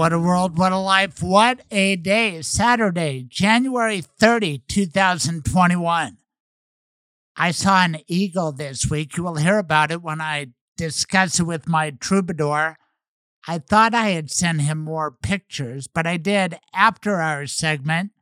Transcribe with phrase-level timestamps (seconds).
[0.00, 2.40] What a world, what a life, what a day.
[2.40, 6.16] Saturday, January 30, 2021.
[7.36, 9.18] I saw an eagle this week.
[9.18, 12.78] You will hear about it when I discuss it with my troubadour.
[13.46, 18.12] I thought I had sent him more pictures, but I did after our segment.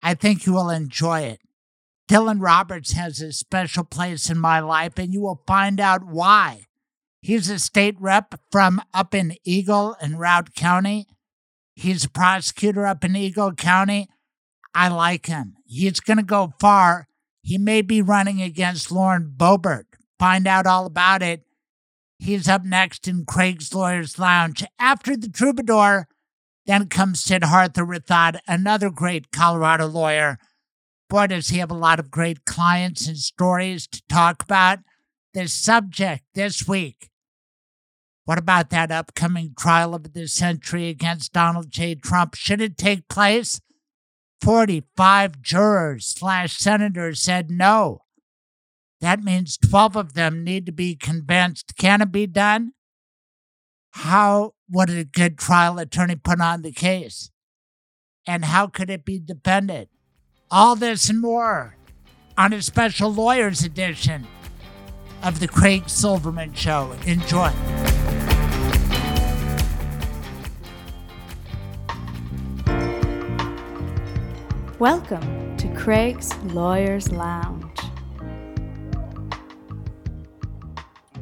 [0.00, 1.40] I think you will enjoy it.
[2.08, 6.67] Dylan Roberts has a special place in my life, and you will find out why.
[7.20, 11.06] He's a state rep from up in Eagle and Routt County.
[11.74, 14.08] He's a prosecutor up in Eagle County.
[14.74, 15.54] I like him.
[15.64, 17.08] He's going to go far.
[17.42, 19.84] He may be running against Lauren Boebert.
[20.18, 21.42] Find out all about it.
[22.18, 24.64] He's up next in Craig's Lawyers Lounge.
[24.78, 26.08] After the troubadour,
[26.66, 30.38] then comes Siddhartha Rathod, another great Colorado lawyer.
[31.08, 34.80] Boy, does he have a lot of great clients and stories to talk about.
[35.32, 37.07] The subject this week.
[38.28, 41.94] What about that upcoming trial of the century against Donald J.
[41.94, 42.34] Trump?
[42.34, 43.62] Should it take place?
[44.42, 48.02] 45 jurors slash senators said no.
[49.00, 51.78] That means 12 of them need to be convinced.
[51.78, 52.72] Can it be done?
[53.92, 57.30] How would a good trial attorney put on the case?
[58.26, 59.88] And how could it be defended?
[60.50, 61.76] All this and more
[62.36, 64.26] on a special lawyers edition
[65.22, 66.94] of the Craig Silverman Show.
[67.06, 67.50] Enjoy.
[74.78, 77.64] Welcome to Craig's Lawyers Lounge.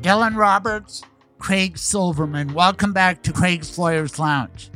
[0.02, 1.02] Dylan Roberts,
[1.38, 2.52] Craig Silverman.
[2.52, 4.70] Welcome back to Craig's Lawyers Lounge.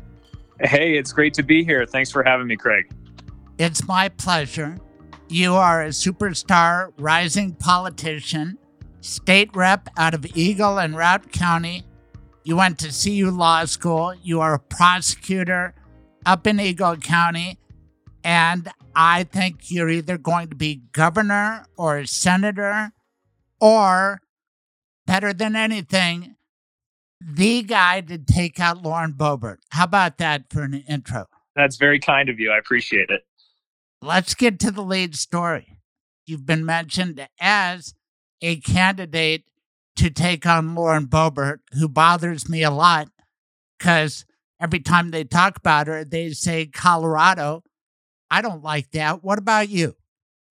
[0.61, 1.85] Hey, it's great to be here.
[1.85, 2.91] Thanks for having me, Craig.
[3.59, 4.79] It's my pleasure.
[5.29, 8.57] You are a superstar, rising politician,
[9.03, 11.85] state rep out of Eagle and Routt County.
[12.45, 14.15] You went to CU Law School.
[14.23, 15.75] You are a prosecutor
[16.25, 17.59] up in Eagle County.
[18.23, 22.93] And I think you're either going to be governor or senator
[23.61, 24.21] or,
[25.07, 26.37] better than anything,
[27.21, 29.59] the guy to take out Lauren Boebert.
[29.71, 31.27] How about that for an intro?
[31.57, 32.51] That's very kind of you.
[32.51, 33.23] I appreciate it.
[34.03, 35.79] Let's get to the lead story.
[36.27, 37.95] You've been mentioned as
[38.41, 39.45] a candidate
[39.97, 43.09] to take on Lauren Boebert, who bothers me a lot
[43.79, 44.25] because
[44.61, 47.63] every time they talk about her, they say Colorado.
[48.31, 49.25] I don't like that.
[49.25, 49.97] What about you?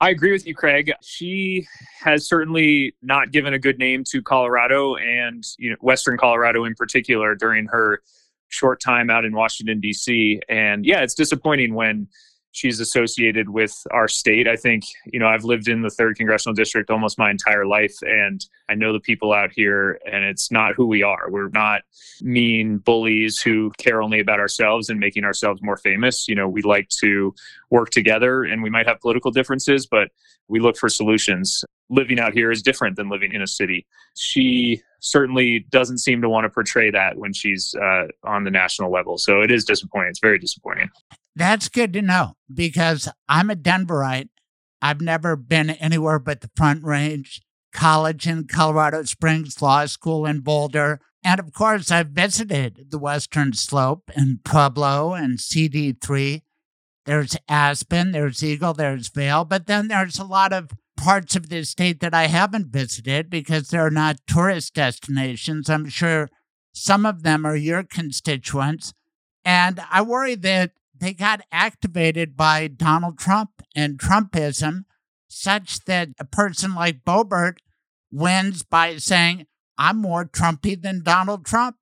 [0.02, 0.94] I agree with you, Craig.
[1.02, 1.68] She
[2.00, 6.74] has certainly not given a good name to Colorado and you know Western Colorado in
[6.76, 8.02] particular during her
[8.48, 10.42] short time out in Washington D.C.
[10.48, 12.08] And yeah, it's disappointing when
[12.52, 14.48] she's associated with our state.
[14.48, 17.96] I think, you know, I've lived in the third congressional district almost my entire life,
[18.02, 21.30] and I know the people out here, and it's not who we are.
[21.30, 21.82] We're not
[22.22, 26.28] mean bullies who care only about ourselves and making ourselves more famous.
[26.28, 27.34] You know, we like to
[27.70, 30.10] work together, and we might have political differences, but
[30.48, 31.64] we look for solutions.
[31.90, 33.86] Living out here is different than living in a city.
[34.16, 38.92] She certainly doesn't seem to want to portray that when she's uh, on the national
[38.92, 39.18] level.
[39.18, 40.10] So it is disappointing.
[40.10, 40.90] It's very disappointing.
[41.40, 44.28] That's good to know because I'm a Denverite.
[44.82, 47.42] I've never been anywhere but the Front Range,
[47.72, 51.00] college in Colorado Springs, law school in Boulder.
[51.24, 56.42] And of course, I've visited the Western Slope and Pueblo and CD3.
[57.06, 61.64] There's Aspen, there's Eagle, there's Vail, but then there's a lot of parts of the
[61.64, 65.70] state that I haven't visited because they're not tourist destinations.
[65.70, 66.28] I'm sure
[66.74, 68.94] some of them are your constituents.
[69.46, 74.86] And I worry that they got activated by Donald Trump and Trumpism,
[75.28, 77.58] such that a person like Boebert
[78.12, 79.48] wins by saying,
[79.78, 81.78] I'm more Trumpy than Donald Trump.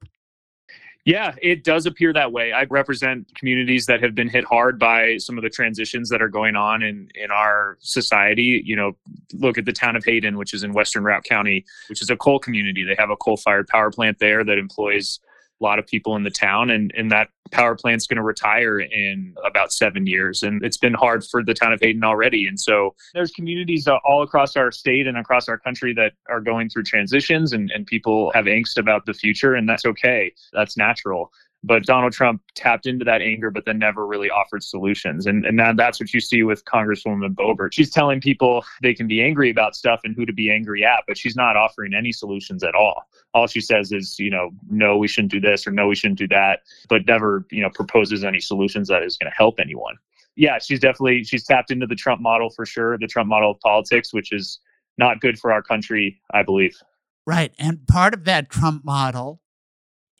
[1.08, 2.52] Yeah, it does appear that way.
[2.52, 6.28] I represent communities that have been hit hard by some of the transitions that are
[6.28, 8.62] going on in, in our society.
[8.66, 8.98] You know,
[9.34, 12.18] look at the town of Hayden, which is in Western Routt County, which is a
[12.18, 12.84] coal community.
[12.84, 15.22] They have a coal fired power plant there that employs
[15.60, 18.80] a lot of people in the town and, and that power plant's going to retire
[18.80, 22.60] in about seven years and it's been hard for the town of hayden already and
[22.60, 26.70] so there's communities uh, all across our state and across our country that are going
[26.70, 30.34] through transitions and, and people have angst about the future and that's okay.
[30.54, 31.32] That's natural
[31.64, 35.26] But Donald Trump tapped into that anger, but then never really offered solutions.
[35.26, 37.74] And, and now that's what you see with Congresswoman Boebert.
[37.74, 41.04] She's telling people they can be angry about stuff and who to be angry at,
[41.08, 43.04] but she's not offering any solutions at all.
[43.34, 46.20] All she says is, you know, no, we shouldn't do this or no, we shouldn't
[46.20, 49.96] do that, but never, you know, proposes any solutions that is going to help anyone.
[50.36, 53.60] Yeah, she's definitely she's tapped into the Trump model for sure, the Trump model of
[53.60, 54.60] politics, which is
[55.00, 56.78] not good for our country, I believe.
[57.26, 57.54] Right.
[57.58, 59.42] And part of that Trump model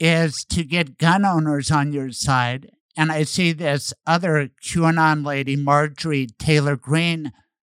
[0.00, 2.70] is to get gun owners on your side.
[2.96, 7.32] And I see this other QAnon lady, Marjorie Taylor Greene,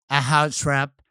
[0.10, 1.02] a House rep,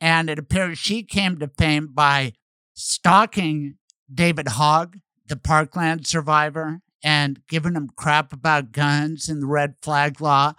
[0.00, 2.32] and it appears she came to fame by
[2.74, 3.76] stalking
[4.12, 4.96] David Hogg,
[5.28, 10.54] the Parkland survivor, and giving him crap about guns and the red flag law.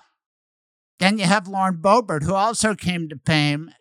[1.00, 3.72] Then you have Lauren Boebert, who also came to fame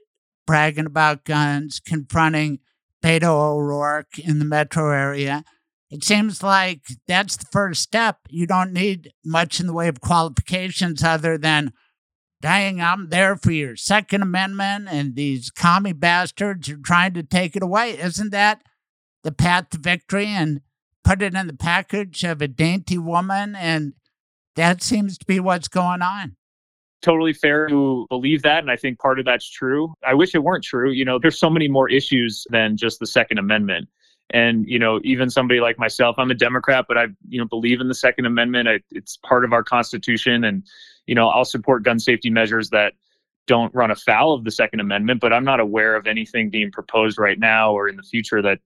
[0.46, 2.58] bragging about guns, confronting
[3.02, 5.44] Beto O'Rourke in the metro area.
[5.92, 8.20] It seems like that's the first step.
[8.30, 11.74] You don't need much in the way of qualifications other than,
[12.40, 17.56] dang, I'm there for your Second Amendment, and these commie bastards are trying to take
[17.56, 17.98] it away.
[17.98, 18.62] Isn't that
[19.22, 20.28] the path to victory?
[20.28, 20.62] And
[21.04, 23.92] put it in the package of a dainty woman, and
[24.56, 26.36] that seems to be what's going on
[27.02, 30.44] totally fair to believe that and i think part of that's true i wish it
[30.44, 33.88] weren't true you know there's so many more issues than just the second amendment
[34.32, 37.80] and you know even somebody like myself i'm a democrat but i you know believe
[37.80, 38.68] in the second amendment.
[38.68, 40.44] I, it's part of our constitution.
[40.44, 40.66] And
[41.06, 42.94] you know i'll support gun safety measures that
[43.46, 47.18] don't run afoul of the second amendment but i'm not aware of anything being proposed
[47.18, 48.60] right now or in the future that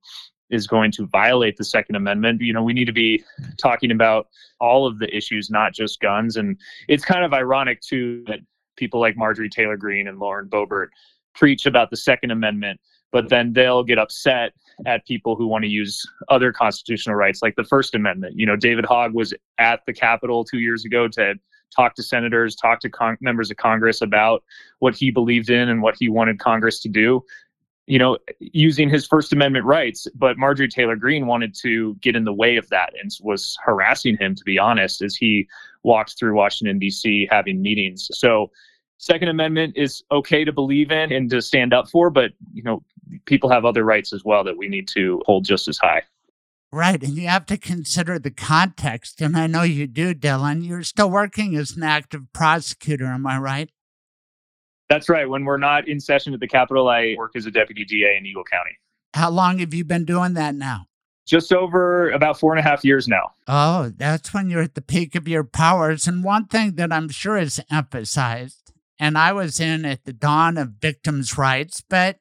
[0.51, 2.41] is going to violate the second amendment.
[2.41, 3.25] You know we need to be
[3.57, 4.29] talking about
[4.61, 6.37] all of the issues not just guns.
[6.37, 6.59] And
[6.89, 8.41] it's kind of ironic too that
[8.77, 10.89] people like marjorie taylor greene and lauren boebert
[11.35, 12.81] preach about the second amendment
[13.17, 14.53] but then they'll get upset
[14.85, 18.35] at people who want to use other constitutional rights like the first amendment.
[18.37, 21.35] You know david hogg was at the capitol two years ago to
[21.75, 24.45] talk to senators talk to con- members of congress about
[24.81, 27.23] what he believed in and what he wanted congress to do.
[27.87, 32.25] You know using his first amendment rights but marjorie taylor greene wanted to get in
[32.25, 35.49] the way of that and was harassing him to be honest as he
[35.85, 38.11] walked through washington d.c having meetings.
[38.13, 38.51] So
[38.99, 42.83] second amendment is okay to believe in and to stand up for but you know
[43.25, 46.03] people have other rights as well that we need to hold just as high
[46.73, 50.83] right and you have to consider the context and i know you do dylan you're
[50.83, 53.71] still working as an active prosecutor am i right
[54.89, 57.85] that's right when we're not in session at the capitol i work as a deputy
[57.85, 58.77] da in eagle county
[59.15, 60.87] how long have you been doing that now
[61.27, 63.33] just over about four and a half years now.
[63.49, 66.07] Oh, that's when you're at the peak of your powers.
[66.07, 70.57] And one thing that I'm sure is emphasized and I was in at the dawn
[70.57, 71.83] of victims' rights.
[71.87, 72.19] But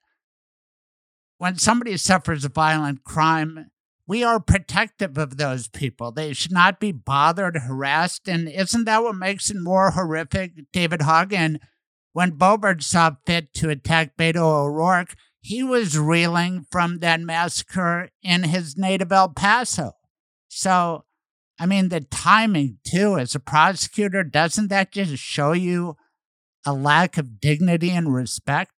[1.38, 3.72] when somebody suffers a violent crime,
[4.08, 6.12] we are protective of those people.
[6.12, 8.28] They should not be bothered, harassed.
[8.28, 11.60] And isn't that what makes it more horrific, David Hogan?
[12.14, 18.44] When Boebert saw fit to attack Beto O'Rourke, he was reeling from that massacre in
[18.44, 19.92] his native El Paso.
[20.48, 21.04] So,
[21.60, 25.98] I mean, the timing, too, as a prosecutor, doesn't that just show you
[26.66, 28.72] a lack of dignity and respect?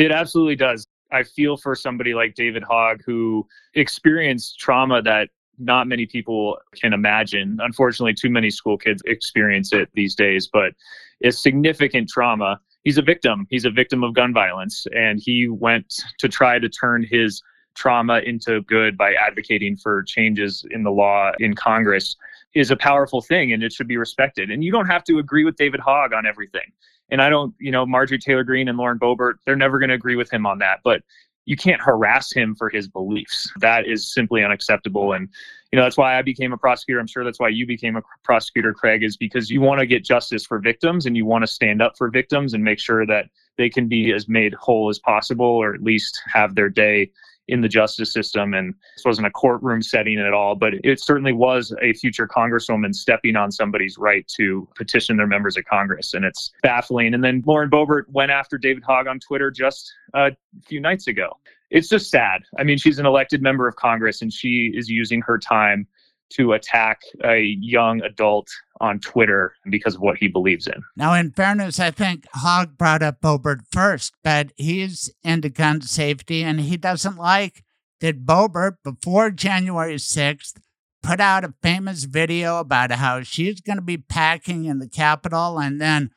[0.00, 0.86] It absolutely does.
[1.12, 5.28] I feel for somebody like David Hogg who experienced trauma that
[5.58, 7.58] not many people can imagine.
[7.60, 10.72] Unfortunately, too many school kids experience it these days, but
[11.20, 12.58] it's significant trauma.
[12.82, 13.46] He's a victim.
[13.50, 17.42] He's a victim of gun violence, and he went to try to turn his
[17.74, 22.16] trauma into good by advocating for changes in the law in Congress
[22.54, 24.50] is a powerful thing and it should be respected.
[24.50, 26.72] And you don't have to agree with David Hogg on everything.
[27.10, 29.94] And I don't, you know, Marjorie Taylor Greene and Lauren Boebert, they're never going to
[29.94, 30.80] agree with him on that.
[30.84, 31.02] But
[31.46, 33.50] you can't harass him for his beliefs.
[33.60, 35.14] That is simply unacceptable.
[35.14, 35.28] And,
[35.72, 37.00] you know, that's why I became a prosecutor.
[37.00, 40.04] I'm sure that's why you became a prosecutor, Craig, is because you want to get
[40.04, 43.26] justice for victims and you want to stand up for victims and make sure that
[43.56, 47.10] they can be as made whole as possible or at least have their day
[47.50, 48.54] in the justice system.
[48.54, 52.94] And this wasn't a courtroom setting at all, but it certainly was a future congresswoman
[52.94, 56.14] stepping on somebody's right to petition their members of Congress.
[56.14, 57.14] And it's baffling.
[57.14, 61.06] And then Lauren Boebert went after David Hogg on Twitter just uh, a few nights
[61.06, 61.36] ago.
[61.70, 62.42] It's just sad.
[62.58, 65.86] I mean, she's an elected member of Congress and she is using her time
[66.30, 68.48] to attack a young adult
[68.80, 70.82] on Twitter because of what he believes in.
[70.96, 76.42] Now, in fairness, I think Hogg brought up Boebert first, but he's into gun safety
[76.42, 77.62] and he doesn't like
[78.00, 80.54] that Boebert, before January 6th,
[81.02, 85.58] put out a famous video about how she's going to be packing in the Capitol.
[85.58, 86.10] And then,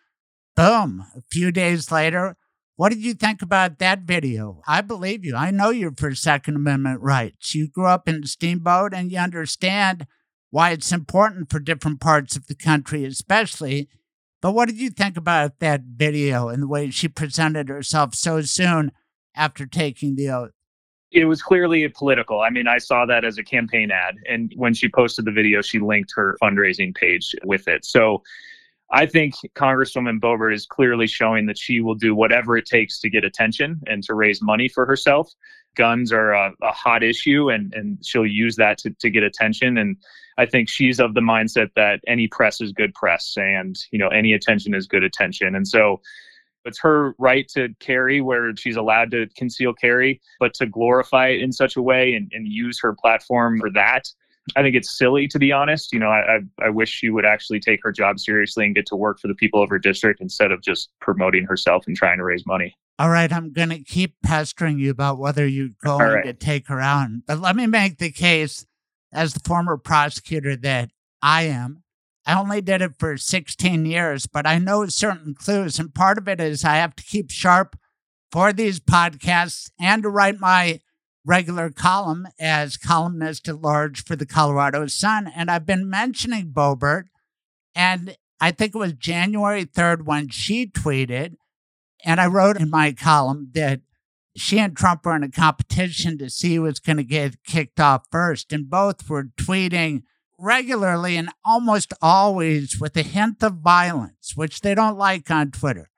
[0.56, 2.38] boom, a few days later,
[2.76, 4.62] What did you think about that video?
[4.68, 5.36] I believe you.
[5.36, 7.54] I know you're for Second Amendment rights.
[7.54, 10.08] You grew up in steamboat and you understand
[10.50, 13.90] why it's important for different parts of the country, especially.
[14.42, 18.42] But what did you think about that video and the way she presented herself so
[18.42, 18.92] soon
[19.36, 20.52] after taking the oath?
[21.12, 22.40] It was clearly political.
[22.40, 24.16] I mean, I saw that as a campaign ad.
[24.28, 27.86] And when she posted the video, she linked her fundraising page with it.
[27.86, 28.24] So
[28.94, 33.10] I think Congresswoman Boebert is clearly showing that she will do whatever it takes to
[33.10, 35.34] get attention and to raise money for herself.
[35.76, 39.80] Guns are a, a hot issue, and, and she'll use that to, to get attention.
[39.80, 39.98] And
[40.38, 44.10] I think she's of the mindset that any press is good press, and you know
[44.10, 45.56] any attention is good attention.
[45.56, 46.00] And so
[46.64, 51.42] it's her right to carry where she's allowed to conceal carry, but to glorify it
[51.42, 54.08] in such a way and, and use her platform for that
[54.56, 55.94] I think it's silly to be honest.
[55.94, 58.86] You know, I, I, I wish she would actually take her job seriously and get
[58.88, 62.18] to work for the people of her district instead of just promoting herself and trying
[62.18, 62.76] to raise money.
[63.00, 66.26] All right, I'm going to keep pestering you about whether you're going right.
[66.26, 67.10] to take her out.
[67.26, 68.66] But let me make the case
[69.12, 71.84] as the former prosecutor that I am.
[72.26, 75.80] I only did it for 16 years, but I know certain clues.
[75.80, 77.78] And part of it is I have to keep sharp
[78.32, 80.80] for these podcasts and to write my
[81.26, 85.32] regular column as columnist at large for the Colorado Sun.
[85.36, 87.06] And I've been mentioning Boebert,
[87.76, 91.36] and I think it was January 3rd when she tweeted,
[92.04, 93.82] and I wrote in my column that
[94.36, 97.80] she and Trump were in a competition to see who was going to get kicked
[97.80, 98.52] off first.
[98.52, 100.04] And both were tweeting
[100.38, 105.90] regularly and almost always with a hint of violence, which they don't like on Twitter.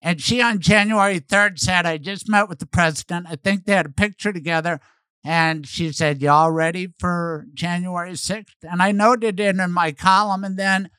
[0.00, 3.26] And she on January 3rd said, I just met with the president.
[3.28, 4.80] I think they had a picture together.
[5.24, 8.54] And she said, Y'all ready for January 6th?
[8.62, 10.44] And I noted it in my column.
[10.44, 10.90] And then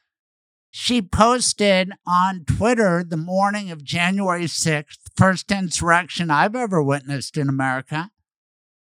[0.69, 7.49] she posted on Twitter the morning of January 6th, first insurrection I've ever witnessed in
[7.49, 8.11] America.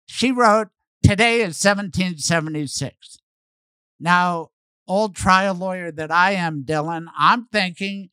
[0.07, 0.69] She wrote,
[1.03, 3.19] Today is 1776.
[3.99, 4.51] Now,
[4.87, 8.11] old trial lawyer that I am, Dylan, I'm thinking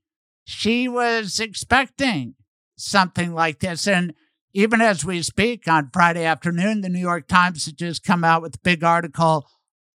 [0.48, 2.36] she was expecting
[2.77, 3.86] something like this.
[3.86, 4.13] And
[4.54, 8.42] even as we speak on Friday afternoon, the New York Times has just come out
[8.42, 9.46] with a big article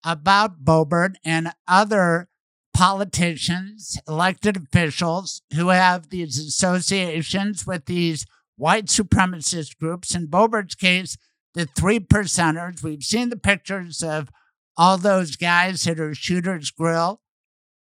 [0.03, 2.27] about Boebert and other
[2.73, 8.25] politicians, elected officials who have these associations with these
[8.57, 10.13] white supremacist groups.
[10.13, 11.17] In Boebert's case,
[11.53, 12.83] the three percenters.
[12.83, 14.29] We've seen the pictures of
[14.75, 17.21] all those guys at her shooter's grill.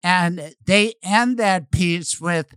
[0.03, 2.53] And they end that piece with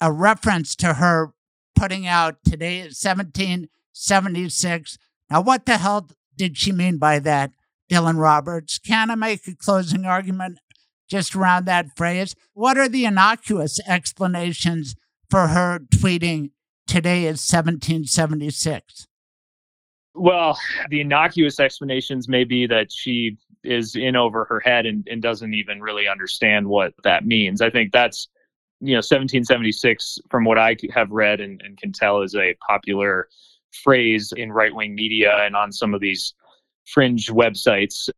[0.00, 1.32] a reference to her
[1.76, 4.98] putting out today is 1776.
[5.30, 7.52] Now, what the hell did she mean by that,
[7.90, 8.78] Dylan Roberts?
[8.78, 10.58] Can I make a closing argument
[11.08, 12.34] just around that phrase?
[12.52, 14.94] What are the innocuous explanations
[15.28, 16.50] for her tweeting
[16.86, 19.06] today is 1776?
[20.14, 25.22] Well, the innocuous explanations may be that she is in over her head and, and
[25.22, 27.60] doesn't even really understand what that means.
[27.60, 28.28] I think that's,
[28.80, 33.28] you know, 1776, from what I have read and, and can tell, is a popular
[33.84, 36.34] phrase in right wing media and on some of these
[36.86, 38.08] fringe websites.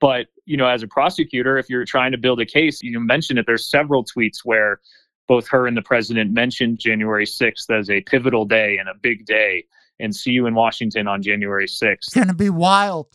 [0.00, 3.38] But, you know, as a prosecutor, if you're trying to build a case, you mentioned
[3.38, 4.80] it, there's several tweets where
[5.26, 9.26] both her and the president mentioned January 6th as a pivotal day and a big
[9.26, 9.64] day
[10.00, 11.92] and see you in Washington on January 6th.
[11.92, 13.08] It's going to be wild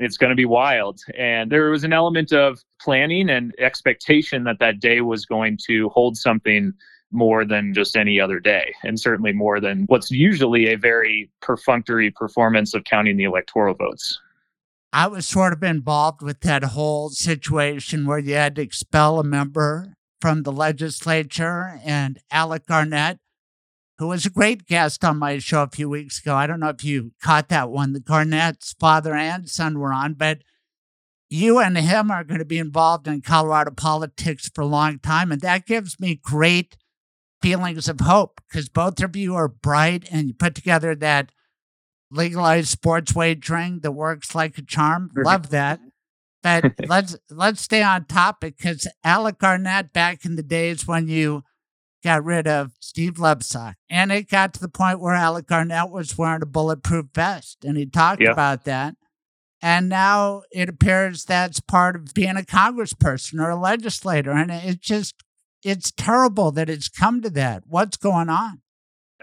[0.00, 1.00] it's going to be wild.
[1.16, 5.90] And there was an element of planning and expectation that that day was going to
[5.90, 6.72] hold something
[7.12, 12.10] more than just any other day, and certainly more than what's usually a very perfunctory
[12.10, 14.18] performance of counting the electoral votes.
[14.92, 19.24] I was sort of involved with that whole situation where you had to expel a
[19.24, 23.18] member from the legislature, and Alec Garnett
[24.00, 26.34] who was a great guest on my show a few weeks ago.
[26.34, 27.92] I don't know if you caught that one.
[27.92, 30.38] The Garnett's father and son were on, but
[31.28, 35.30] you and him are going to be involved in Colorado politics for a long time.
[35.30, 36.78] And that gives me great
[37.42, 41.30] feelings of hope because both of you are bright and you put together that
[42.10, 45.10] legalized sports wagering that works like a charm.
[45.14, 45.78] Love that.
[46.42, 51.44] But let's let's stay on topic because Alec Garnett back in the days when you
[52.02, 53.74] got rid of Steve Lebsock.
[53.88, 57.64] And it got to the point where Alec Garnett was wearing a bulletproof vest.
[57.64, 58.30] And he talked yeah.
[58.30, 58.94] about that.
[59.62, 64.30] And now it appears that's part of being a congressperson or a legislator.
[64.30, 65.14] And it's just,
[65.62, 67.64] it's terrible that it's come to that.
[67.66, 68.62] What's going on?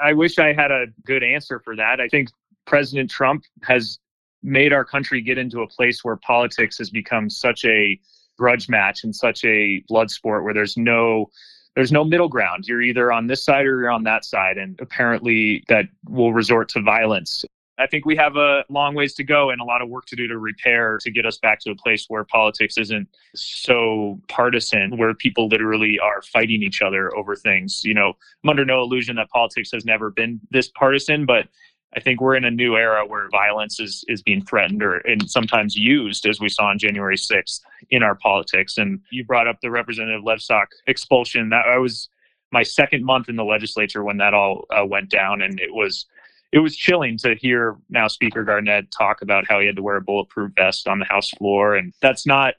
[0.01, 1.99] I wish I had a good answer for that.
[1.99, 2.29] I think
[2.65, 3.97] President Trump has
[4.43, 7.99] made our country get into a place where politics has become such a
[8.37, 11.29] grudge match and such a blood sport where there's no
[11.77, 12.67] there's no middle ground.
[12.67, 14.57] You're either on this side or you're on that side.
[14.57, 17.45] And apparently that will resort to violence.
[17.77, 20.15] I think we have a long ways to go and a lot of work to
[20.15, 24.97] do to repair to get us back to a place where politics isn't so partisan,
[24.97, 27.83] where people literally are fighting each other over things.
[27.85, 31.47] You know, I'm under no illusion that politics has never been this partisan, but
[31.95, 35.29] I think we're in a new era where violence is is being threatened or and
[35.29, 38.77] sometimes used, as we saw on January 6th, in our politics.
[38.77, 41.49] And you brought up the Representative Lebsock expulsion.
[41.49, 42.09] That I was
[42.51, 46.05] my second month in the legislature when that all uh, went down, and it was
[46.51, 49.97] it was chilling to hear now Speaker Garnett talk about how he had to wear
[49.97, 52.55] a bulletproof vest on the House floor, and that's not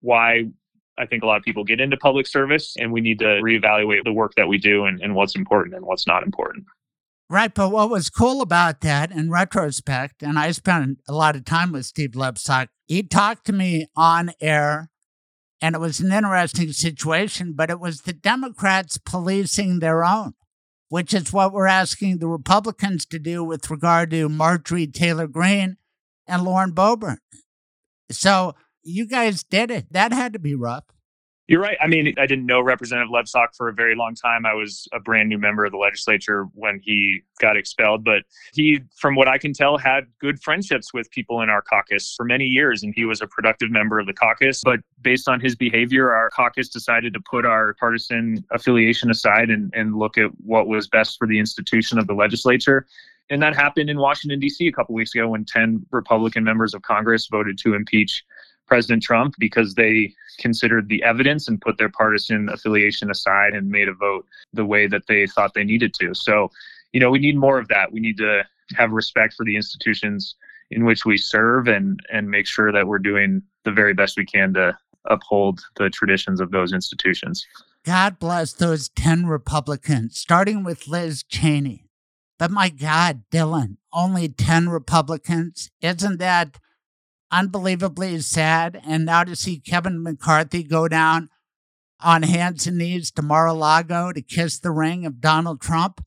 [0.00, 0.44] why
[0.98, 4.04] I think a lot of people get into public service, and we need to reevaluate
[4.04, 6.64] the work that we do and, and what's important and what's not important.
[7.28, 11.44] Right, but what was cool about that in retrospect, and I spent a lot of
[11.44, 14.90] time with Steve Lebsock, he talked to me on air,
[15.60, 20.34] and it was an interesting situation, but it was the Democrats policing their own,
[20.88, 25.78] which is what we're asking the Republicans to do with regard to Marjorie Taylor Greene
[26.28, 27.18] and Lauren Boebert.
[28.08, 28.54] So
[28.84, 29.92] you guys did it.
[29.92, 30.84] That had to be rough.
[31.48, 31.76] You're right.
[31.80, 34.44] I mean, I didn't know Representative Lebsock for a very long time.
[34.44, 38.22] I was a brand new member of the legislature when he got expelled, but
[38.52, 42.24] he, from what I can tell, had good friendships with people in our caucus for
[42.24, 44.62] many years, and he was a productive member of the caucus.
[44.64, 49.72] But based on his behavior, our caucus decided to put our partisan affiliation aside and,
[49.72, 52.86] and look at what was best for the institution of the legislature.
[53.30, 54.66] And that happened in Washington, D.C.
[54.66, 58.24] a couple weeks ago when 10 Republican members of Congress voted to impeach
[58.66, 63.88] President Trump because they considered the evidence and put their partisan affiliation aside and made
[63.88, 66.14] a vote the way that they thought they needed to.
[66.14, 66.50] So,
[66.92, 67.92] you know, we need more of that.
[67.92, 68.44] We need to
[68.74, 70.34] have respect for the institutions
[70.70, 74.26] in which we serve and and make sure that we're doing the very best we
[74.26, 74.76] can to
[75.08, 77.46] uphold the traditions of those institutions.
[77.84, 81.84] God bless those 10 Republicans, starting with Liz Cheney.
[82.38, 85.70] But my God, Dylan, only 10 Republicans?
[85.80, 86.58] Isn't that
[87.36, 88.80] unbelievably sad.
[88.86, 91.28] And now to see Kevin McCarthy go down
[92.00, 96.02] on hands and knees to Mar a Lago to kiss the ring of Donald Trump,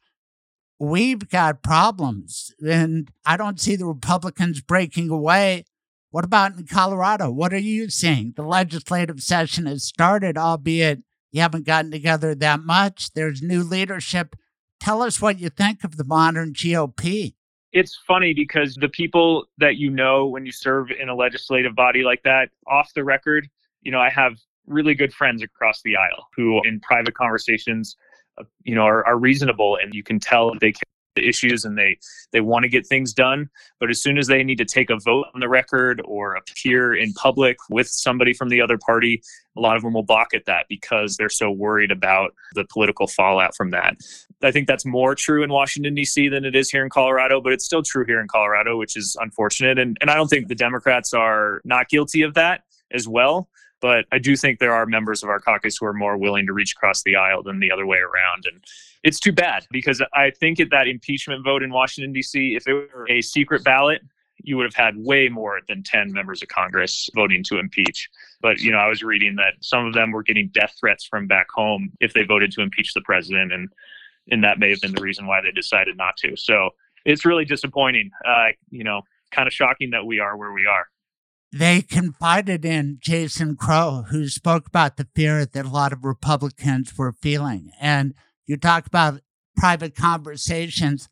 [0.80, 2.52] we've got problems.
[2.68, 5.66] And I don't see the Republicans breaking away.
[6.12, 7.30] What about in Colorado?
[7.30, 8.34] What are you seeing?
[8.36, 13.14] The legislative session has started, albeit you haven't gotten together that much.
[13.14, 14.36] There's new leadership.
[14.80, 17.36] Tell us what you think of the modern GOP
[17.72, 22.04] it's funny because the people that you know when you serve in a legislative body
[22.04, 23.48] like that, off the record,
[23.82, 27.96] you know, I have really good friends across the aisle who, in private conversations,
[28.40, 30.82] uh, you know, are, are reasonable, and you can tell they care
[31.16, 31.98] the issues and they
[32.32, 33.50] they want to get things done.
[33.80, 36.96] But as soon as they need to take a vote on the record or appear
[36.96, 39.22] in public with somebody from the other party
[39.60, 43.08] a lot of them will balk at that because they're so worried about the political
[43.08, 43.98] fallout from that
[44.44, 47.54] i think that's more true in washington d.c than it is here in colorado but
[47.54, 50.56] it's still true here in colorado which is unfortunate and, and i don't think the
[50.56, 53.50] democrats are not guilty of that as well
[53.82, 56.54] but I do think there are members of our caucus who are more willing to
[56.54, 58.46] reach across the aisle than the other way around.
[58.46, 58.64] And
[59.04, 62.74] it's too bad because I think at that impeachment vote in Washington, D.C., if it
[62.74, 64.02] were a secret ballot,
[64.42, 68.10] you would have had way more than 10 members of Congress voting to impeach.
[68.42, 71.28] But, you know, I was reading that some of them were getting death threats from
[71.28, 73.52] back home if they voted to impeach the president.
[73.52, 73.70] And,
[74.32, 76.36] and that may have been the reason why they decided not to.
[76.36, 76.70] So
[77.06, 78.12] it's really disappointing.
[78.26, 80.86] Uh, you know, kind of shocking that we are where we are
[81.52, 86.96] they confided in Jason Crow, who spoke about the fear that a lot of Republicans
[86.98, 87.72] were feeling.
[87.80, 88.14] And
[88.46, 89.22] you talk about
[89.58, 91.10] private conversations.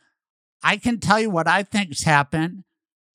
[0.63, 2.63] I can tell you what I think's happened.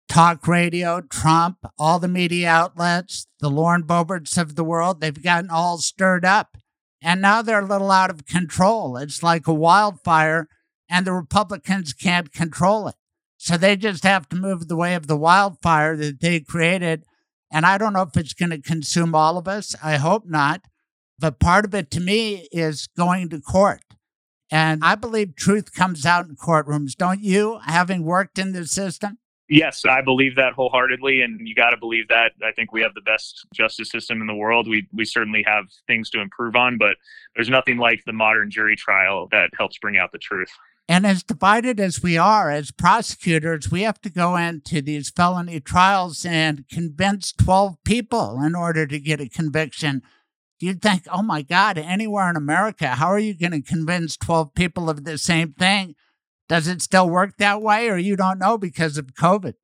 [0.08, 5.48] Talk radio, Trump, all the media outlets, the Lauren Boeberts of the world, they've gotten
[5.48, 6.58] all stirred up.
[7.02, 8.96] And now they're a little out of control.
[8.96, 10.48] It's like a wildfire,
[10.88, 12.94] and the Republicans can't control it.
[13.38, 17.04] So they just have to move the way of the wildfire that they created
[17.52, 19.76] and I don't know if it's going to consume all of us.
[19.82, 20.62] I hope not.
[21.18, 23.82] But part of it to me is going to court.
[24.50, 26.96] And I believe truth comes out in courtrooms.
[26.96, 29.18] Don't you, having worked in the system?
[29.52, 32.32] Yes, I believe that wholeheartedly, and you got to believe that.
[32.42, 34.66] I think we have the best justice system in the world.
[34.66, 36.96] We we certainly have things to improve on, but
[37.36, 40.48] there's nothing like the modern jury trial that helps bring out the truth.
[40.88, 45.60] And as divided as we are as prosecutors, we have to go into these felony
[45.60, 50.00] trials and convince 12 people in order to get a conviction.
[50.60, 54.54] You'd think, oh my God, anywhere in America, how are you going to convince 12
[54.54, 55.94] people of the same thing?
[56.48, 59.54] Does it still work that way, or you don't know because of COVID?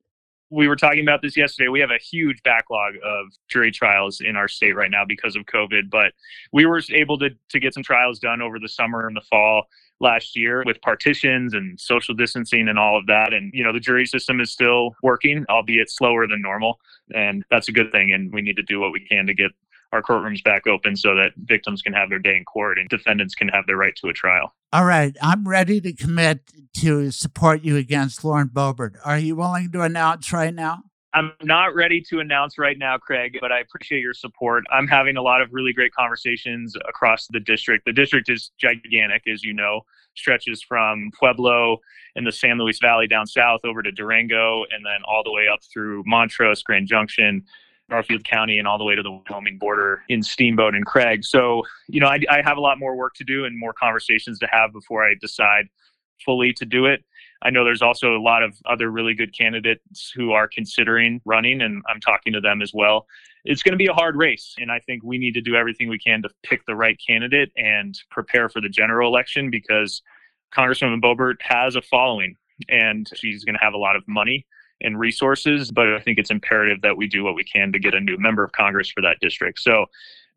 [0.51, 1.67] we were talking about this yesterday.
[1.69, 5.45] We have a huge backlog of jury trials in our state right now because of
[5.45, 6.13] COVID, but
[6.51, 9.65] we were able to to get some trials done over the summer and the fall
[9.99, 13.33] last year with partitions and social distancing and all of that.
[13.33, 16.79] And, you know, the jury system is still working, albeit slower than normal.
[17.13, 18.13] And that's a good thing.
[18.13, 19.51] And we need to do what we can to get
[19.91, 23.35] our courtrooms back open so that victims can have their day in court and defendants
[23.35, 24.53] can have their right to a trial.
[24.71, 25.15] All right.
[25.21, 26.41] I'm ready to commit
[26.77, 28.97] to support you against Lauren Boebert.
[29.03, 30.83] Are you willing to announce right now?
[31.13, 34.63] I'm not ready to announce right now, Craig, but I appreciate your support.
[34.71, 37.85] I'm having a lot of really great conversations across the district.
[37.85, 39.81] The district is gigantic, as you know,
[40.15, 41.79] stretches from Pueblo
[42.15, 45.47] in the San Luis Valley down south over to Durango, and then all the way
[45.51, 47.43] up through Montrose, Grand Junction,
[47.89, 51.23] Garfield County, and all the way to the Wyoming border in Steamboat and Craig.
[51.23, 54.39] So, you know, I, I have a lot more work to do and more conversations
[54.39, 55.65] to have before I decide
[56.23, 57.03] fully to do it.
[57.41, 61.61] I know there's also a lot of other really good candidates who are considering running,
[61.61, 63.07] and I'm talking to them as well.
[63.45, 65.87] It's going to be a hard race, and I think we need to do everything
[65.87, 70.01] we can to pick the right candidate and prepare for the general election because
[70.53, 72.35] Congresswoman Boebert has a following,
[72.67, 74.45] and she's going to have a lot of money
[74.81, 75.71] and resources.
[75.71, 78.17] But I think it's imperative that we do what we can to get a new
[78.17, 79.59] member of Congress for that district.
[79.59, 79.85] So,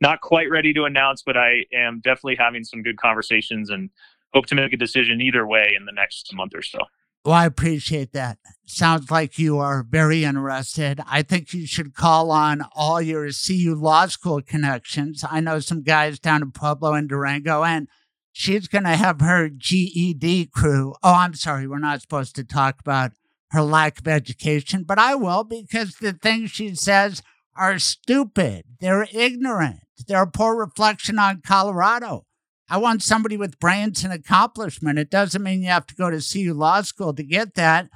[0.01, 3.89] not quite ready to announce, but I am definitely having some good conversations and
[4.35, 6.79] hope to make a decision either way in the next month or so.
[7.25, 8.39] Well, I appreciate that.
[8.67, 11.01] Sounds like you are very interested.
[11.07, 15.25] I think you should call on all your CU Law School connections.
[15.29, 17.87] I know some guys down in Pueblo and Durango, and
[18.33, 20.95] she's going to have her GED crew.
[21.05, 23.13] Oh, I'm sorry, we're not supposed to talk about
[23.53, 27.23] her lack of education, but I will because the things she says
[27.55, 28.65] are stupid.
[28.81, 29.81] They're ignorant.
[30.09, 32.25] They're a poor reflection on Colorado.
[32.69, 34.99] I want somebody with brains and accomplishment.
[34.99, 37.91] It doesn't mean you have to go to CU Law School to get that.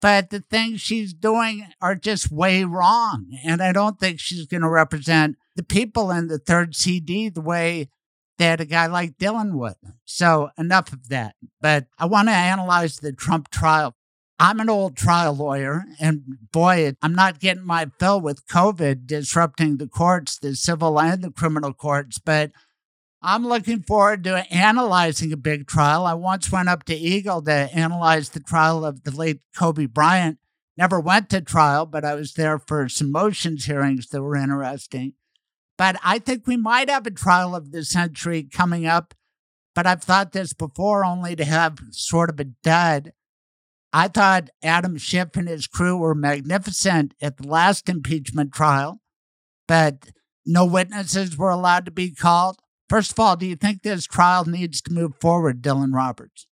[0.00, 3.26] But the things she's doing are just way wrong.
[3.44, 7.40] And I don't think she's going to represent the people in the third CD the
[7.40, 7.88] way
[8.38, 9.76] that a guy like Dylan would.
[10.04, 11.36] So enough of that.
[11.60, 13.94] But I want to analyze the Trump trial.
[14.38, 19.76] I'm an old trial lawyer, and boy, I'm not getting my fill with COVID disrupting
[19.76, 22.18] the courts, the civil and the criminal courts.
[22.18, 22.50] But
[23.22, 26.04] I'm looking forward to analyzing a big trial.
[26.04, 30.38] I once went up to Eagle to analyze the trial of the late Kobe Bryant.
[30.76, 35.12] Never went to trial, but I was there for some motions hearings that were interesting.
[35.78, 39.14] But I think we might have a trial of the century coming up.
[39.74, 43.12] But I've thought this before, only to have sort of a dud.
[43.96, 49.00] I thought Adam Schiff and his crew were magnificent at the last impeachment trial,
[49.68, 50.10] but
[50.44, 52.56] no witnesses were allowed to be called.
[52.88, 56.48] First of all, do you think this trial needs to move forward, Dylan Roberts?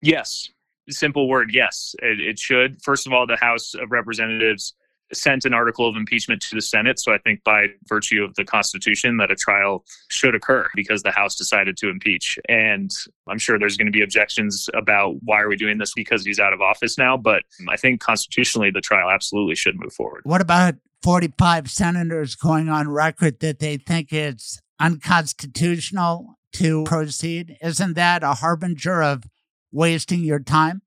[0.00, 0.48] Yes.
[0.88, 1.94] Simple word, yes.
[2.00, 2.82] It, it, should.
[2.82, 4.72] First of all, the House of Representatives
[5.12, 6.98] sent an article of impeachment to the Senate.
[6.98, 11.10] So I think by virtue of the Constitution, that a trial should occur because the
[11.10, 12.38] House decided to impeach.
[12.48, 12.90] And
[13.28, 16.40] I'm sure there's going to be objections about why are we doing this because he's
[16.40, 17.16] out of office now.
[17.16, 20.22] But I think constitutionally, the trial absolutely should move forward.
[20.24, 27.56] What about 45 senators going on record that they think it's unconstitutional to proceed?
[27.62, 29.24] Isn't that a harbinger of
[29.72, 30.82] wasting your time?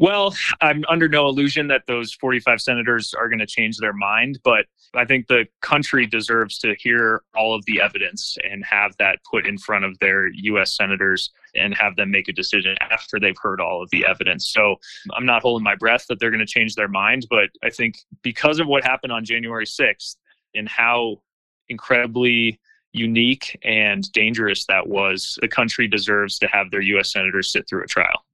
[0.00, 4.38] Well, I'm under no illusion that those 45 senators are going to change their mind,
[4.42, 9.18] but I think the country deserves to hear all of the evidence and have that
[9.30, 10.74] put in front of their U.S.
[10.74, 14.50] senators and have them make a decision after they've heard all of the evidence.
[14.50, 14.76] So
[15.12, 17.98] I'm not holding my breath that they're going to change their mind, but I think
[18.22, 20.16] because of what happened on January 6th
[20.54, 21.20] and how
[21.68, 22.58] incredibly
[22.92, 27.12] unique and dangerous that was, the country deserves to have their U.S.
[27.12, 28.24] senators sit through a trial.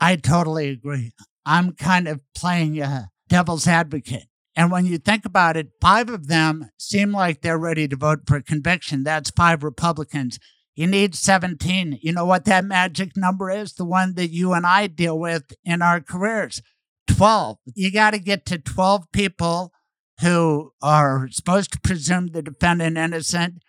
[0.00, 1.12] I totally agree.
[1.44, 4.24] I'm kind of playing a devil's advocate.
[4.54, 8.20] And when you think about it, five of them seem like they're ready to vote
[8.26, 9.04] for conviction.
[9.04, 10.38] That's five Republicans.
[10.74, 11.98] You need 17.
[12.02, 13.74] You know what that magic number is?
[13.74, 16.62] The one that you and I deal with in our careers
[17.08, 17.58] 12.
[17.74, 19.72] You got to get to 12 people
[20.20, 23.62] who are supposed to presume the defendant innocent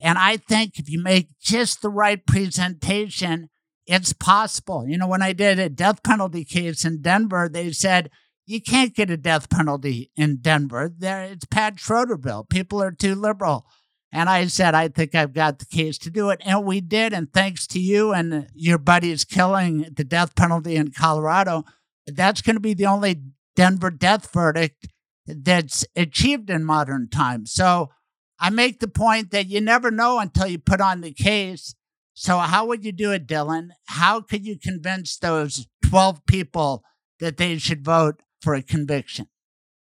[0.00, 3.50] and I think if you make just the right presentation,
[3.90, 4.86] it's possible.
[4.86, 8.08] You know, when I did a death penalty case in Denver, they said,
[8.46, 10.92] you can't get a death penalty in Denver.
[10.96, 12.48] There, it's Pat Schroederville.
[12.48, 13.66] People are too liberal.
[14.12, 16.40] And I said, I think I've got the case to do it.
[16.44, 17.12] And we did.
[17.12, 21.64] And thanks to you and your buddies killing the death penalty in Colorado,
[22.06, 23.22] that's going to be the only
[23.56, 24.88] Denver death verdict
[25.26, 27.52] that's achieved in modern times.
[27.52, 27.90] So
[28.38, 31.74] I make the point that you never know until you put on the case.
[32.14, 33.70] So, how would you do it, Dylan?
[33.86, 36.84] How could you convince those 12 people
[37.20, 39.28] that they should vote for a conviction?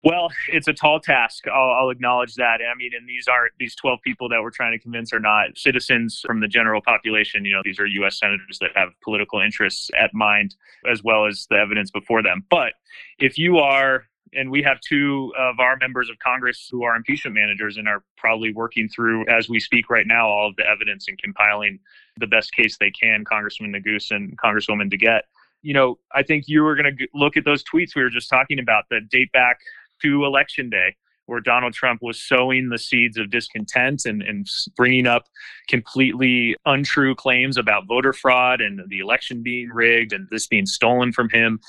[0.04, 1.48] Well, it's a tall task.
[1.48, 2.60] I'll, I'll, acknowledge that.
[2.60, 5.58] I mean, and these aren't these 12 people that we're trying to convince are not
[5.58, 7.46] citizens from the general population.
[7.46, 8.20] You know, these are U.S.
[8.20, 10.56] senators that have political interests at mind,
[10.92, 12.44] as well as the evidence before them.
[12.50, 12.74] But
[13.18, 14.04] if you are,
[14.36, 18.04] and we have two of our members of Congress who are impeachment managers and are
[18.18, 21.80] probably working through, as we speak right now, all of the evidence and compiling
[22.18, 25.24] the best case they can, Congressman Neguse and Congresswoman DeGette.
[25.62, 28.30] You know, I think you were going to look at those tweets we were just
[28.30, 29.60] talking about that date back
[30.02, 35.08] to election day where Donald Trump was sowing the seeds of discontent and, and bringing
[35.08, 35.26] up
[35.68, 41.14] completely untrue claims about voter fraud and the election being rigged and this being stolen
[41.14, 41.60] from him,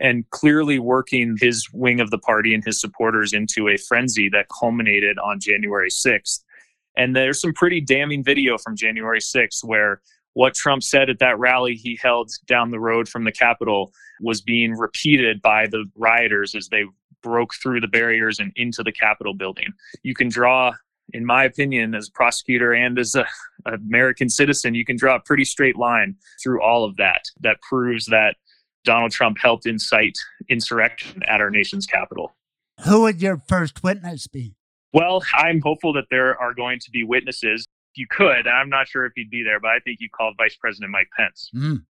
[0.00, 4.46] and clearly working his wing of the party and his supporters into a frenzy that
[4.48, 6.40] culminated on January 6th.
[6.96, 10.00] And there's some pretty damning video from January 6th where
[10.34, 14.40] what Trump said at that rally he held down the road from the Capitol was
[14.40, 16.84] being repeated by the rioters as they
[17.22, 19.66] broke through the barriers and into the Capitol building.
[20.02, 20.72] You can draw,
[21.12, 23.26] in my opinion, as a prosecutor and as a
[23.66, 28.06] American citizen, you can draw a pretty straight line through all of that that proves
[28.06, 28.36] that
[28.84, 32.34] Donald Trump helped incite insurrection at our nation's capital.
[32.84, 34.54] Who would your first witness be?
[34.92, 37.66] Well, I'm hopeful that there are going to be witnesses.
[37.94, 40.56] You could, I'm not sure if he'd be there, but I think you called Vice
[40.56, 41.50] President Mike Pence.
[41.54, 41.84] Mm.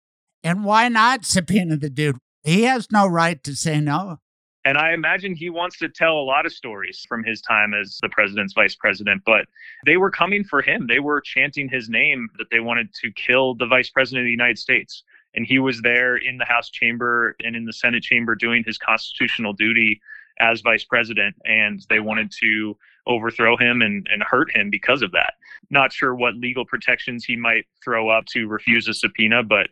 [0.44, 2.18] And why not subpoena the dude?
[2.44, 4.18] He has no right to say no.
[4.66, 7.98] And I imagine he wants to tell a lot of stories from his time as
[8.02, 9.46] the president's vice president, but
[9.86, 10.88] they were coming for him.
[10.88, 14.32] They were chanting his name that they wanted to kill the vice president of the
[14.32, 15.04] United States.
[15.36, 18.78] And he was there in the House chamber and in the Senate chamber doing his
[18.78, 20.02] constitutional duty
[20.40, 21.36] as vice president.
[21.46, 22.76] And they wanted to
[23.08, 25.34] overthrow him and, and hurt him because of that.
[25.70, 29.70] Not sure what legal protections he might throw up to refuse a subpoena, but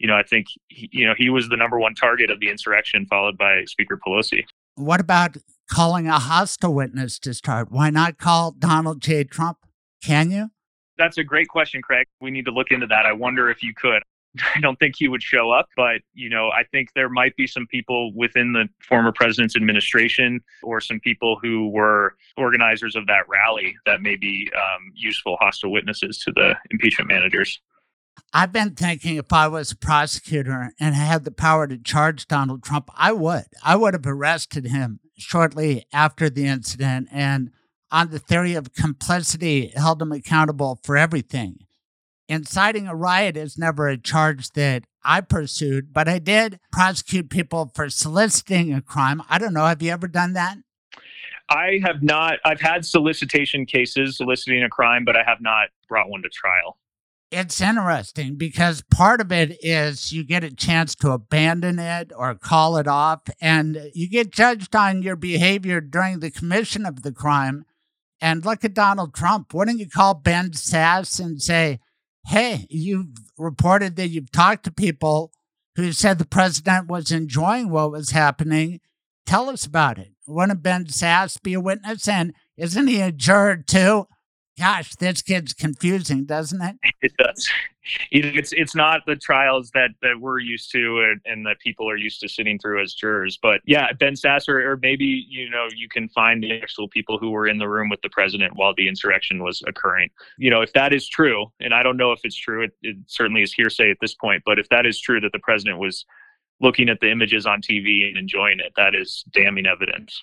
[0.00, 2.48] you know, I think he, you know he was the number one target of the
[2.48, 4.44] insurrection, followed by Speaker Pelosi.
[4.74, 5.36] What about
[5.70, 7.70] calling a hostile witness to start?
[7.70, 9.24] Why not call Donald J.
[9.24, 9.58] Trump?
[10.02, 10.50] Can you?
[10.96, 12.06] That's a great question, Craig.
[12.20, 13.04] We need to look into that.
[13.06, 14.02] I wonder if you could.
[14.38, 17.46] I don't think he would show up, but you know, I think there might be
[17.46, 23.28] some people within the former president's administration or some people who were organizers of that
[23.28, 27.60] rally that may be um, useful hostile witnesses to the impeachment managers.
[28.32, 32.62] I've been thinking if I was a prosecutor and had the power to charge Donald
[32.62, 33.46] Trump, I would.
[33.64, 37.50] I would have arrested him shortly after the incident and,
[37.90, 41.66] on the theory of complicity, held him accountable for everything.
[42.30, 47.72] Inciting a riot is never a charge that I pursued, but I did prosecute people
[47.74, 49.20] for soliciting a crime.
[49.28, 49.66] I don't know.
[49.66, 50.56] Have you ever done that?
[51.48, 52.38] I have not.
[52.44, 56.78] I've had solicitation cases soliciting a crime, but I have not brought one to trial
[57.30, 62.34] it's interesting because part of it is you get a chance to abandon it or
[62.34, 67.12] call it off, and you get judged on your behavior during the commission of the
[67.12, 67.64] crime.
[68.20, 69.54] And look at Donald Trump.
[69.54, 71.80] Wouldn't you call Ben Sasse and say,
[72.26, 75.32] hey, you've reported that you've talked to people
[75.76, 78.80] who said the president was enjoying what was happening?
[79.26, 80.12] Tell us about it.
[80.26, 82.08] Wouldn't Ben Sasse be a witness?
[82.08, 84.06] And isn't he a juror too?
[84.60, 86.76] Gosh, this gets confusing, doesn't it?
[87.02, 87.48] It does.
[88.10, 91.96] It's it's not the trials that that we're used to and, and that people are
[91.96, 93.38] used to sitting through as jurors.
[93.40, 97.30] But yeah, Ben Sasser, or maybe you know you can find the actual people who
[97.30, 100.10] were in the room with the president while the insurrection was occurring.
[100.36, 102.96] You know, if that is true, and I don't know if it's true, it, it
[103.06, 104.42] certainly is hearsay at this point.
[104.44, 106.04] But if that is true that the president was
[106.60, 110.22] looking at the images on TV and enjoying it, that is damning evidence.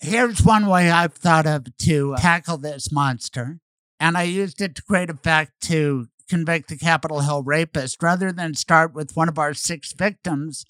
[0.00, 3.58] Here's one way I've thought of to uh, tackle this monster
[4.00, 8.02] and I used it to great effect to convict the Capitol Hill rapist.
[8.02, 10.64] Rather than start with one of our six victims,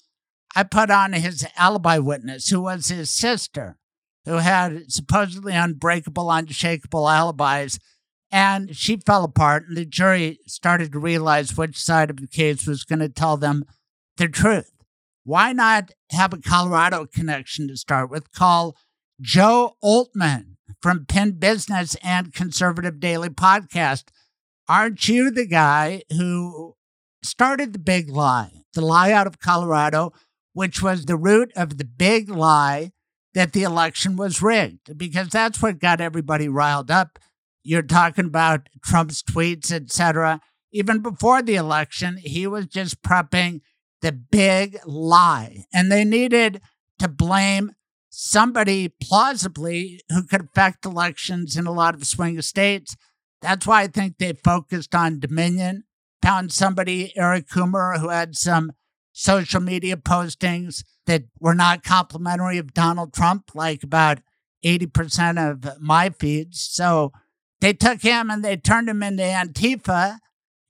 [0.55, 3.77] I put on his alibi witness, who was his sister,
[4.25, 7.79] who had supposedly unbreakable, unshakable alibis.
[8.31, 12.67] And she fell apart, and the jury started to realize which side of the case
[12.67, 13.65] was going to tell them
[14.17, 14.71] the truth.
[15.23, 18.31] Why not have a Colorado connection to start with?
[18.31, 18.75] Call
[19.21, 24.05] Joe Oltmann from PIN Business and Conservative Daily Podcast.
[24.67, 26.75] Aren't you the guy who
[27.23, 30.13] started the big lie, the lie out of Colorado,
[30.53, 32.91] which was the root of the big lie
[33.33, 34.97] that the election was rigged?
[34.97, 37.19] Because that's what got everybody riled up.
[37.63, 40.39] You're talking about Trump's tweets, etc.
[40.71, 43.61] Even before the election, he was just prepping
[44.01, 45.65] the big lie.
[45.73, 46.61] And they needed
[46.99, 47.71] to blame
[48.17, 52.95] somebody plausibly who could affect elections in a lot of swing states.
[53.41, 55.83] That's why I think they focused on Dominion,
[56.21, 58.71] found somebody, Eric Coomer, who had some
[59.11, 64.19] social media postings that were not complimentary of Donald Trump, like about
[64.63, 66.61] 80% of my feeds.
[66.61, 67.11] So
[67.59, 70.19] they took him and they turned him into Antifa.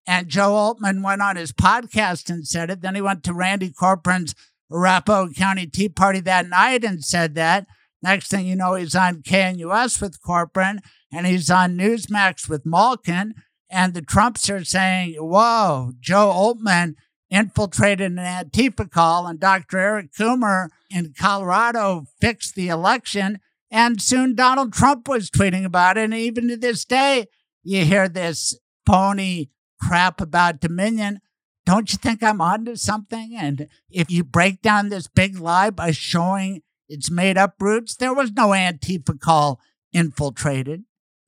[0.07, 2.81] And Joe Oltmann went on his podcast and said it.
[2.81, 4.35] Then he went to Randy Corporon's
[4.75, 7.65] Arapahoe County Tea Party that night and said that.
[8.01, 10.79] Next thing you know, he's on KNUS with Corporon
[11.11, 13.33] and he's on Newsmax with Malkin.
[13.69, 16.95] And the Trumps are saying, whoa, Joe Oltmann
[17.29, 19.79] infiltrated an Antifa call, and Dr.
[19.79, 23.39] Eric Coomer in Colorado fixed the election.
[23.71, 26.05] And soon Donald Trump was tweeting about it.
[26.05, 27.25] And even to this day,
[27.63, 29.49] you hear this phony
[29.81, 31.19] crap about Dominion.
[31.65, 33.35] Don't you think I'm onto something?
[33.35, 38.13] And if you break down this big lie by showing its made up roots, there
[38.13, 39.59] was no Antifa call
[39.91, 40.83] infiltrated.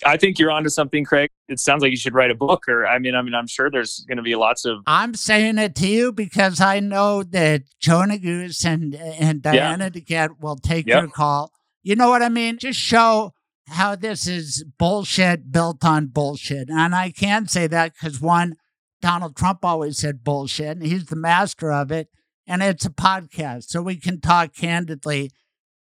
[0.05, 1.29] I think you're onto something, Craig.
[1.47, 3.71] It sounds like you should write a book, or I mean, I mean, I'm sure
[3.71, 4.83] there's going to be lots of.
[4.85, 9.89] I'm saying it to you because I know that Joe Neguse and and Diana yeah.
[9.89, 11.01] DeGette will take yep.
[11.01, 11.51] your call.
[11.81, 12.59] You know what I mean?
[12.59, 13.33] Just show
[13.69, 18.55] how this is bullshit built on bullshit, and I can say that because one,
[19.01, 22.09] Donald Trump always said bullshit, and he's the master of it,
[22.45, 25.31] and it's a podcast, so we can talk candidly.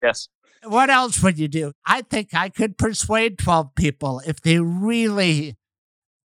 [0.01, 0.29] Yes
[0.63, 1.71] what else would you do?
[1.85, 5.55] I think I could persuade 12 people if they really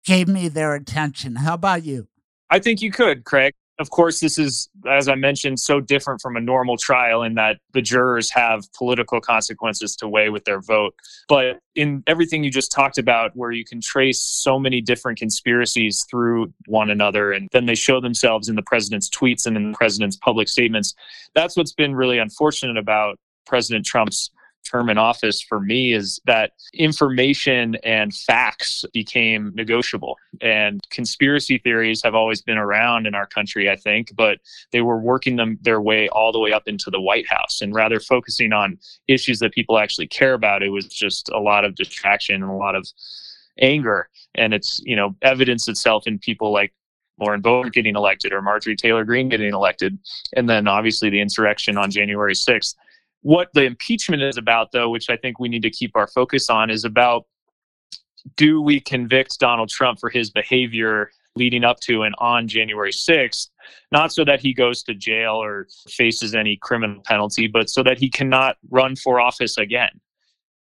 [0.06, 1.38] gave me their attention.
[1.38, 2.08] How about you?
[2.50, 3.54] I think you could, Craig.
[3.80, 7.58] Of course, this is, as I mentioned, so different from a normal trial in that
[7.74, 10.94] the jurors have political consequences to weigh with their vote.
[11.28, 16.06] But in everything you just talked about, where you can trace so many different conspiracies
[16.08, 19.78] through one another, and then they show themselves in the president's tweets and in the
[19.78, 20.94] president's public statements,
[21.34, 24.30] that's what's been really unfortunate about President Trump's
[24.64, 30.18] term in office for me is that information and facts became negotiable.
[30.42, 34.40] And conspiracy theories have always been around in our country, I think, but
[34.72, 37.62] they were working them their way all the way up into the White House.
[37.62, 41.66] And rather focusing on issues that people actually care about, it was just a lot
[41.66, 42.88] of distraction and a lot of
[43.60, 44.10] anger.
[44.36, 46.74] And it's, you know, evidence itself in people like
[47.20, 49.98] Lauren Boebert getting elected or Marjorie Taylor Greene getting elected.
[50.36, 52.76] And then obviously the insurrection on January 6th
[53.24, 56.50] what the impeachment is about, though, which I think we need to keep our focus
[56.50, 57.26] on, is about
[58.38, 63.50] do we convict Donald Trump for his behavior leading up to and on January 6th,
[63.92, 67.98] not so that he goes to jail or faces any criminal penalty, but so that
[67.98, 70.00] he cannot run for office again.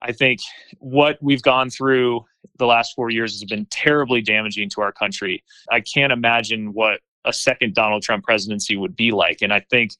[0.02, 0.40] I think
[0.78, 2.24] what we've gone through
[2.58, 5.42] the last four years has been terribly damaging to our country.
[5.70, 9.42] I can't imagine what a second Donald Trump presidency would be like.
[9.42, 9.92] And I think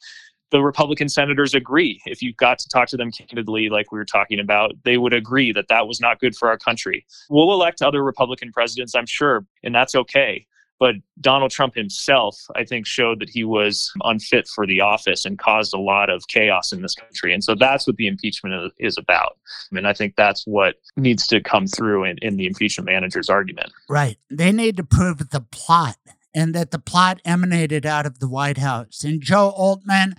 [0.51, 2.01] the Republican senators agree.
[2.07, 5.15] If you got to talk to them candidly, like we were talking about, they would
[5.15, 7.07] agree that that was not good for our country.
[7.29, 10.47] We'll elect other Republican presidents, I'm sure, and that's okay.
[10.81, 15.39] But Donald Trump himself, I think, showed that he was unfit for the office and
[15.39, 17.35] caused a lot of chaos in this country.
[17.35, 19.37] And so that's what the impeachment is about.
[19.71, 23.29] I mean, I think that's what needs to come through in, in the impeachment manager's
[23.29, 23.73] argument.
[23.91, 24.17] Right.
[24.31, 25.99] They need to prove the plot
[26.35, 29.05] and that the plot emanated out of the White House.
[29.05, 30.15] And Joe Oltmann,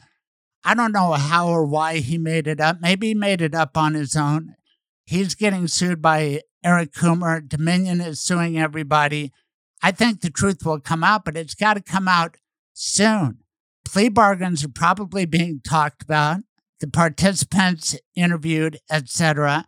[0.63, 2.77] I don't know how or why he made it up.
[2.81, 4.55] Maybe he made it up on his own.
[5.05, 7.47] He's getting sued by Eric Coomer.
[7.47, 9.31] Dominion is suing everybody.
[9.81, 12.37] I think the truth will come out, but it's got to come out
[12.73, 13.39] soon.
[13.83, 16.41] Plea bargains are probably being talked about,
[16.79, 19.65] the participants interviewed, etc.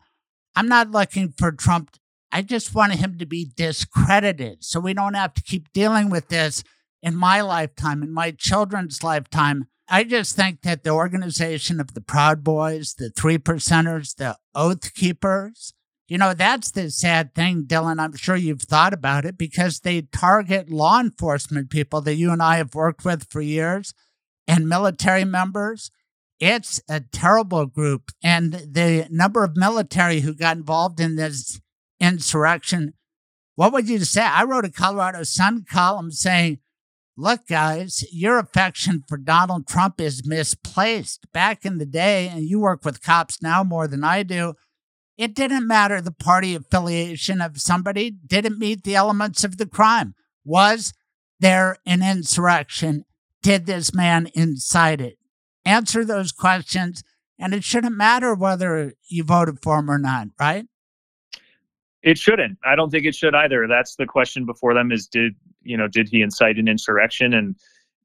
[0.56, 1.98] I'm not looking for Trump.
[2.32, 6.30] I just want him to be discredited so we don't have to keep dealing with
[6.30, 6.64] this
[7.02, 9.68] in my lifetime, in my children's lifetime.
[9.90, 14.94] I just think that the organization of the Proud Boys, the Three Percenters, the Oath
[14.94, 15.74] Keepers,
[16.08, 18.00] you know, that's the sad thing, Dylan.
[18.00, 22.42] I'm sure you've thought about it because they target law enforcement people that you and
[22.42, 23.94] I have worked with for years
[24.48, 25.92] and military members.
[26.40, 28.12] It's a terrible group.
[28.22, 31.62] And the number of military who got involved in this
[32.02, 32.94] insurrection,
[33.56, 34.24] what would you say?
[34.24, 36.60] I wrote a Colorado Sun column saying
[37.16, 41.32] Look, guys, your affection for Donald Trump is misplaced.
[41.32, 44.56] Back in the day, and you work with cops now more than I do,
[45.16, 50.16] it didn't matter the party affiliation of somebody, didn't meet the elements of the crime.
[50.44, 50.92] Was
[51.40, 53.06] there an insurrection?
[53.44, 55.18] Did this man incite it?
[55.66, 57.04] Answer those questions,
[57.38, 60.66] and it shouldn't matter whether you voted for him or not, right?
[62.04, 62.58] It shouldn't.
[62.66, 63.66] I don't think it should either.
[63.68, 67.34] That's the question before them is did you know, did he incite an insurrection?
[67.34, 67.56] And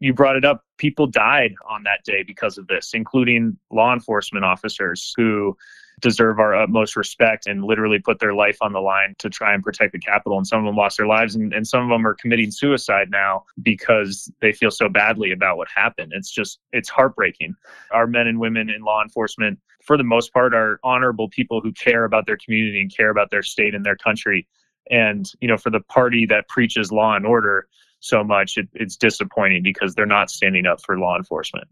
[0.01, 0.65] you brought it up.
[0.79, 5.57] People died on that day because of this, including law enforcement officers who
[6.01, 9.63] deserve our utmost respect and literally put their life on the line to try and
[9.63, 10.39] protect the Capitol.
[10.39, 13.11] And some of them lost their lives, and, and some of them are committing suicide
[13.11, 16.13] now because they feel so badly about what happened.
[16.15, 17.55] It's just, it's heartbreaking.
[17.91, 21.73] Our men and women in law enforcement, for the most part, are honorable people who
[21.73, 24.47] care about their community and care about their state and their country.
[24.91, 27.69] And, you know, for the party that preaches law and order
[28.01, 31.69] so much, it, it's disappointing because they're not standing up for law enforcement.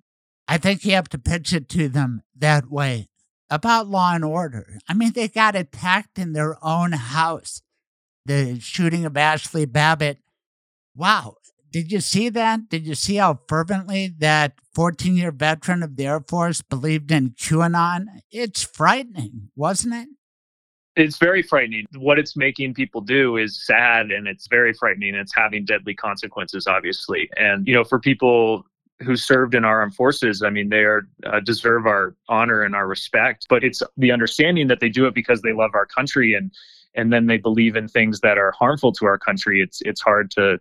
[0.49, 3.09] I think you have to pitch it to them that way
[3.51, 4.79] about law and order.
[4.89, 7.63] I mean, they got attacked in their own house.
[8.25, 10.19] The shooting of Ashley Babbitt.
[10.97, 11.37] Wow.
[11.71, 12.69] Did you see that?
[12.69, 17.31] Did you see how fervently that 14 year veteran of the Air Force believed in
[17.31, 18.07] QAnon?
[18.31, 20.09] It's frightening, wasn't it?
[20.97, 21.85] It's very frightening.
[21.99, 25.15] What it's making people do is sad and it's very frightening.
[25.15, 27.29] It's having deadly consequences, obviously.
[27.37, 28.65] And, you know, for people
[29.01, 32.75] who served in our armed forces, I mean, they are uh, deserve our honor and
[32.75, 33.47] our respect.
[33.49, 36.51] But it's the understanding that they do it because they love our country and
[36.95, 39.61] and then they believe in things that are harmful to our country.
[39.61, 40.59] It's it's hard to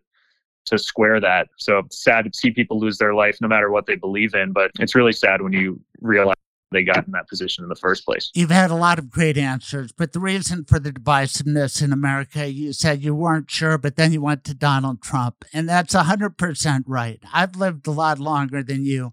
[0.66, 1.48] to square that.
[1.58, 4.52] So sad to see people lose their life no matter what they believe in.
[4.52, 6.36] But it's really sad when you realize
[6.76, 8.30] they got in that position in the first place.
[8.34, 12.52] You've had a lot of great answers, but the reason for the divisiveness in America,
[12.52, 15.46] you said you weren't sure, but then you went to Donald Trump.
[15.54, 17.24] And that's 100% right.
[17.34, 19.12] I've lived a lot longer than you.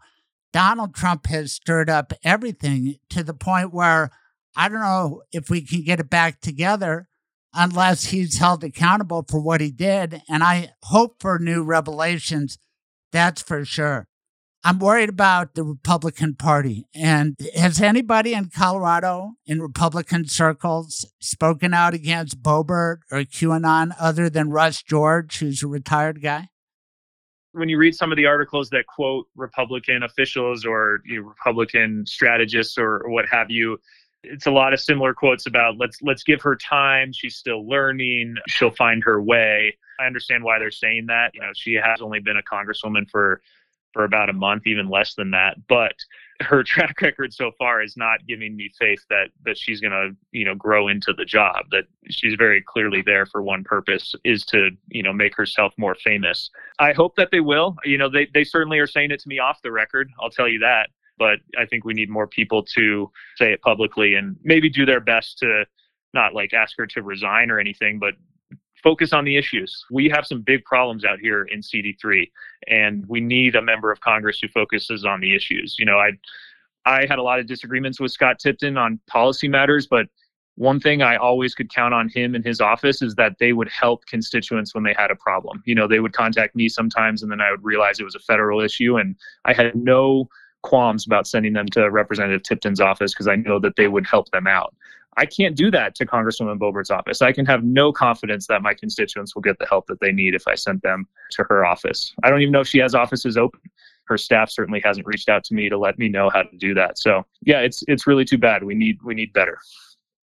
[0.53, 4.11] Donald Trump has stirred up everything to the point where
[4.57, 7.09] I don't know if we can get it back together
[7.55, 10.23] unless he's held accountable for what he did.
[10.29, 12.59] And I hope for new revelations.
[13.13, 14.09] That's for sure.
[14.65, 16.87] I'm worried about the Republican Party.
[16.95, 24.31] And has anybody in Colorado in Republican circles spoken out against Boebert or QAnon other
[24.31, 26.49] than Russ George, who's a retired guy?
[27.53, 32.07] When you read some of the articles that quote Republican officials or you know, Republican
[32.07, 33.79] strategists or, or what have you,
[34.23, 37.13] it's a lot of similar quotes about let's let's give her time.
[37.13, 38.37] She's still learning.
[38.47, 39.77] She'll find her way.
[40.01, 41.33] I understand why they're saying that.
[41.35, 43.43] You know, she has only been a congresswoman for
[43.93, 45.57] for about a month, even less than that.
[45.69, 45.95] But
[46.41, 50.11] her track record so far is not giving me faith that that she's going to
[50.33, 54.45] you know grow into the job that she's very clearly there for one purpose is
[54.47, 56.51] to you know make herself more famous.
[56.79, 57.77] I hope that they will.
[57.85, 60.49] You know they, they certainly are saying it to me off the record i'll tell
[60.49, 60.91] you that.
[61.19, 65.01] But i think we need more people to say it publicly and maybe do their
[65.01, 65.65] best to
[66.15, 68.15] not like ask her to resign or anything but
[68.83, 69.85] focus on the issues.
[69.91, 72.31] We have some big problems out here in CD3,
[72.69, 75.77] and we need a member of Congress who focuses on the issues.
[75.79, 76.13] You know, I
[76.85, 80.07] I had a lot of disagreements with Scott Tipton on policy matters, but
[80.57, 83.69] one thing I always could count on him and his office is that they would
[83.69, 85.63] help constituents when they had a problem.
[85.65, 88.21] You know, they would contact me sometimes, and then I would realize it was a
[88.21, 90.29] federal issue, and I had no
[90.63, 94.31] qualms about sending them to Representative Tipton's office because I know that they would help
[94.31, 94.75] them out.
[95.17, 97.21] I can't do that to Congresswoman Boebert's office.
[97.21, 100.35] I can have no confidence that my constituents will get the help that they need
[100.35, 102.15] if I sent them to her office.
[102.23, 103.61] I don't even know if she has offices open.
[104.05, 106.75] Her staff certainly hasn't reached out to me to let me know how to do
[106.75, 106.99] that.
[106.99, 108.65] So yeah, it's it's really too bad.
[108.65, 109.59] We need we need better.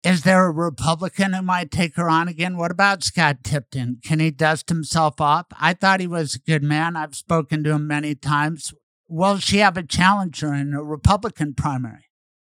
[0.04, 2.58] Is there a Republican who might take her on again?
[2.58, 4.00] What about Scott Tipton?
[4.04, 5.48] Can he dust himself off?
[5.60, 6.96] I thought he was a good man.
[6.96, 8.72] I've spoken to him many times.
[9.08, 12.05] Will she have a challenger in a Republican primary?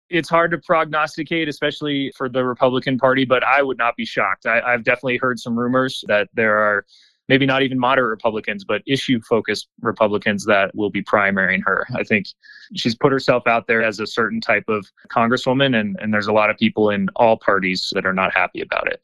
[0.09, 4.47] It's hard to prognosticate, especially for the Republican Party, but I would not be shocked.
[4.47, 6.87] I, have definitely heard some rumors that there are
[7.29, 11.87] maybe not even moderate Republicans, but issue focused Republicans that will be primarying her.
[11.95, 12.27] I think
[12.75, 16.33] she's put herself out there as a certain type of congresswoman, and, and there's a
[16.33, 19.01] lot of people in all parties that are not happy about it.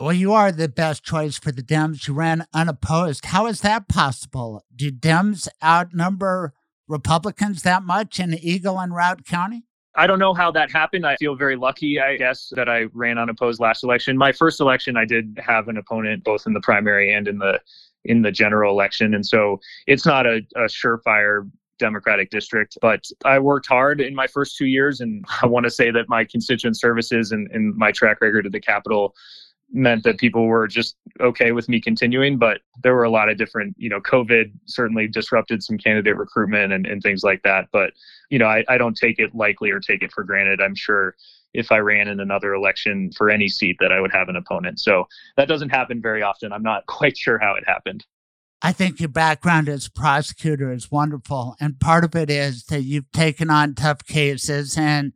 [0.00, 2.08] Well, you are the best choice for the Dems.
[2.08, 3.26] You ran unopposed.
[3.26, 4.64] How is that possible?
[4.74, 6.52] Do Dems outnumber
[6.88, 9.64] Republicans that much in Eagle and Routt County?
[9.96, 11.06] I don't know how that happened.
[11.06, 14.18] I feel very lucky, I guess, that I ran unopposed last election.
[14.18, 17.60] My first election, I did have an opponent both in the primary and in the
[18.04, 22.76] in the general election, and so it's not a, a surefire Democratic district.
[22.80, 26.08] But I worked hard in my first two years, and I want to say that
[26.08, 29.14] my constituent services and, and my track record at the Capitol
[29.74, 33.36] meant that people were just okay with me continuing but there were a lot of
[33.36, 37.66] different you know covid certainly disrupted some candidate recruitment and, and things like that.
[37.72, 37.92] But
[38.30, 40.60] you know I, I don't take it likely or take it for granted.
[40.60, 41.14] I'm sure
[41.52, 44.80] if i ran in another election for any seat that i would have an opponent.
[44.80, 45.06] So
[45.36, 46.52] that doesn't happen very often.
[46.52, 48.04] I'm not quite sure how it happened.
[48.62, 51.54] I think your background as a prosecutor is wonderful.
[51.60, 55.12] And part of it is that you've taken on tough cases and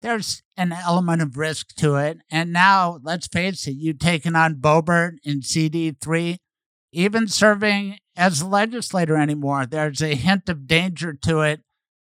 [0.00, 2.18] there's an element of risk to it.
[2.30, 6.36] And now, let's face it, you've taken on Boebert in CD3,
[6.92, 9.66] even serving as a legislator anymore.
[9.66, 11.60] There's a hint of danger to it.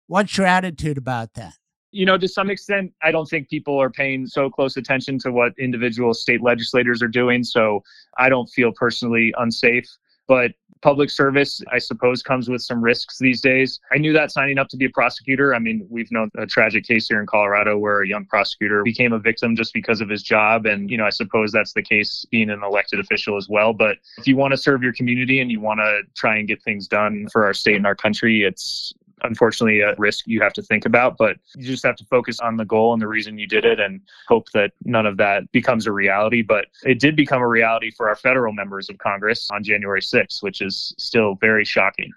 [0.08, 1.54] What's your attitude about that?
[1.96, 5.32] you know, to some extent, I don't think people are paying so close attention to
[5.32, 7.42] what individual state legislators are doing.
[7.42, 7.84] So
[8.18, 9.88] I don't feel personally unsafe.
[10.28, 10.52] But
[10.86, 13.80] public service, I suppose, comes with some risks these days.
[13.92, 15.56] I knew that signing up to be a prosecutor.
[15.56, 19.12] I mean, we've known a tragic case here in Colorado where a young prosecutor became
[19.12, 20.68] a victim just because of his job.
[20.68, 23.74] And, you know, I suppose that's the case being an elected official as well.
[23.74, 26.62] But if you want to serve your community and you want to try and get
[26.62, 28.94] things done for our state and our country, it's
[29.24, 32.58] unfortunately a risk you have to think about, but you just have to focus on
[32.58, 35.88] the goal and the reason you did it and hope that none of that becomes
[35.88, 36.42] a reality.
[36.42, 40.44] But it did become a reality for our federal members of Congress on January 6th,
[40.44, 42.12] which is still very shocking.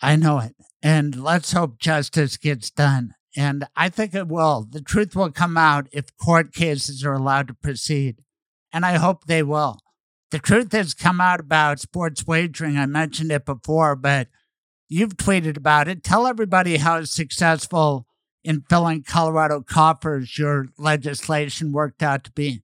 [0.00, 0.54] I know it.
[0.82, 3.14] And let's hope justice gets done.
[3.36, 4.66] And I think it will.
[4.68, 8.24] The truth will come out if court cases are allowed to proceed.
[8.72, 9.78] And I hope they will.
[10.30, 12.78] The truth has come out about sports wagering.
[12.78, 14.28] I mentioned it before, but
[14.92, 16.02] You've tweeted about it.
[16.02, 18.08] Tell everybody how successful
[18.42, 22.60] in filling Colorado coffers your legislation worked out to be.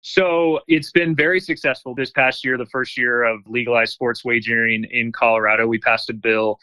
[0.00, 4.84] So it's been very successful this past year, the first year of legalized sports wagering
[4.92, 5.66] in Colorado.
[5.66, 6.60] We passed a bill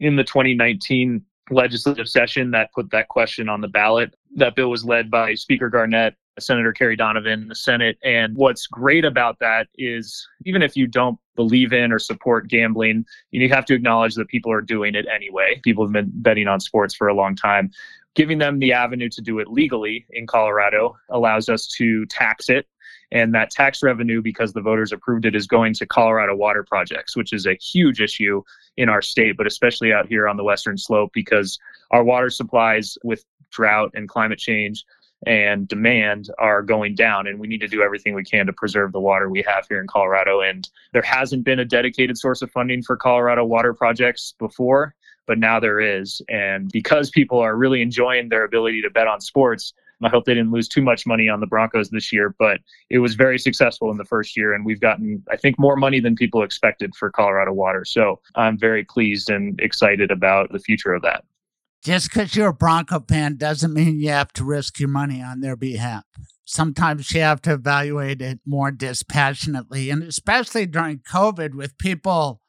[0.00, 4.12] in the 2019 legislative session that put that question on the ballot.
[4.34, 7.98] That bill was led by Speaker Garnett Senator Kerry Donovan in the Senate.
[8.02, 13.04] And what's great about that is even if you don't believe in or support gambling,
[13.30, 15.60] you have to acknowledge that people are doing it anyway.
[15.62, 17.70] People have been betting on sports for a long time.
[18.14, 22.66] Giving them the avenue to do it legally in Colorado allows us to tax it.
[23.10, 27.14] And that tax revenue, because the voters approved it, is going to Colorado water projects,
[27.14, 28.42] which is a huge issue
[28.78, 31.58] in our state, but especially out here on the western slope because
[31.90, 34.84] our water supplies with drought and climate change
[35.26, 38.92] and demand are going down and we need to do everything we can to preserve
[38.92, 42.50] the water we have here in Colorado and there hasn't been a dedicated source of
[42.50, 44.94] funding for Colorado water projects before
[45.26, 49.20] but now there is and because people are really enjoying their ability to bet on
[49.20, 49.72] sports
[50.04, 52.60] I hope they didn't lose too much money on the Broncos this year, but
[52.90, 54.52] it was very successful in the first year.
[54.52, 57.84] And we've gotten, I think, more money than people expected for Colorado Water.
[57.84, 61.24] So I'm very pleased and excited about the future of that
[61.82, 65.40] just because you're a Bronco fan doesn't mean you have to risk your money on
[65.40, 66.04] their behalf.
[66.44, 72.40] Sometimes you have to evaluate it more dispassionately, and especially during COVID with people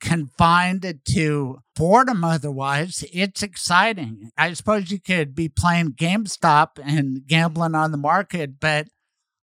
[0.00, 4.30] confined to boredom otherwise, it's exciting.
[4.36, 8.88] I suppose you could be playing GameStop and gambling on the market, but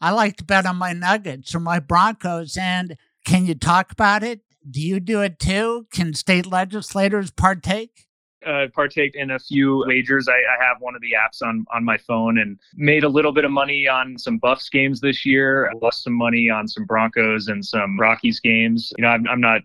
[0.01, 2.57] I like to bet on my Nuggets or my Broncos.
[2.57, 4.41] And can you talk about it?
[4.69, 5.87] Do you do it too?
[5.93, 8.06] Can state legislators partake?
[8.47, 10.29] Uh, partake in a few wagers.
[10.29, 13.33] I, I, have one of the apps on on my phone and made a little
[13.33, 15.69] bit of money on some Buffs games this year.
[15.69, 18.93] I lost some money on some Broncos and some Rockies games.
[18.97, 19.63] You know, I'm, I'm not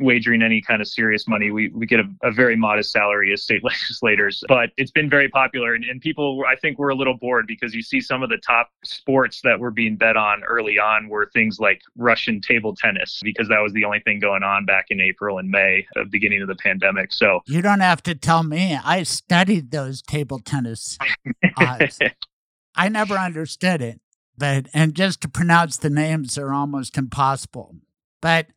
[0.00, 1.50] wagering any kind of serious money.
[1.50, 5.28] We we get a, a, very modest salary as state legislators, but it's been very
[5.28, 5.74] popular.
[5.74, 8.38] And, and people, I think, were a little bored because you see some of the
[8.38, 13.20] top sports that were being bet on early on were things like Russian table tennis
[13.22, 16.42] because that was the only thing going on back in April and May, the beginning
[16.42, 17.12] of the pandemic.
[17.12, 18.78] So you don't have to tell me.
[18.84, 20.98] I studied those table tennis
[21.56, 21.98] odds.
[22.74, 24.00] I never understood it,
[24.36, 27.76] but and just to pronounce the names are almost impossible.
[28.20, 28.48] But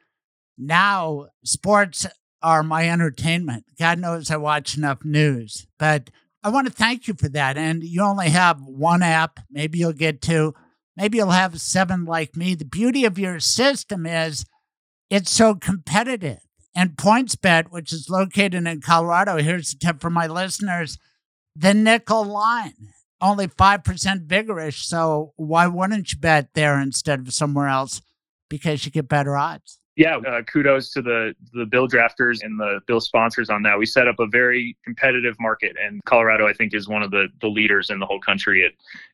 [0.59, 2.05] now sports
[2.41, 3.65] are my entertainment.
[3.79, 6.09] God knows I watch enough news, but
[6.43, 7.57] I want to thank you for that.
[7.57, 9.39] And you only have one app.
[9.49, 10.53] Maybe you'll get two.
[10.95, 12.55] Maybe you'll have seven like me.
[12.55, 14.45] The beauty of your system is
[15.09, 16.39] it's so competitive.
[16.75, 20.97] And PointsBet, which is located in Colorado, here's a tip for my listeners
[21.55, 24.83] the nickel line, only 5% vigorish.
[24.83, 28.01] So why wouldn't you bet there instead of somewhere else?
[28.49, 32.79] Because you get better odds yeah, uh, kudos to the the bill drafters and the
[32.87, 33.77] bill sponsors on that.
[33.77, 37.27] We set up a very competitive market, and Colorado, I think, is one of the
[37.41, 38.71] the leaders in the whole country at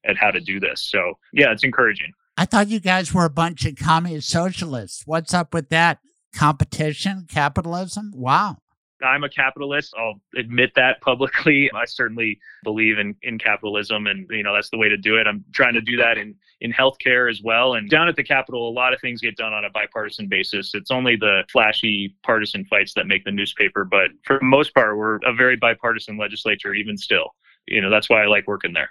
[0.08, 0.84] at how to do this.
[0.84, 2.12] So yeah, it's encouraging.
[2.38, 5.02] I thought you guys were a bunch of communist socialists.
[5.08, 5.98] What's up with that?
[6.36, 8.12] Competition, capitalism?
[8.14, 8.58] Wow.
[9.04, 9.94] I'm a capitalist.
[9.98, 11.70] I'll admit that publicly.
[11.76, 15.28] I certainly believe in, in capitalism and you know that's the way to do it.
[15.28, 17.74] I'm trying to do that in in healthcare as well.
[17.74, 20.74] And down at the Capitol, a lot of things get done on a bipartisan basis.
[20.74, 24.98] It's only the flashy partisan fights that make the newspaper, but for the most part,
[24.98, 27.36] we're a very bipartisan legislature even still.
[27.68, 28.90] You know, that's why I like working there.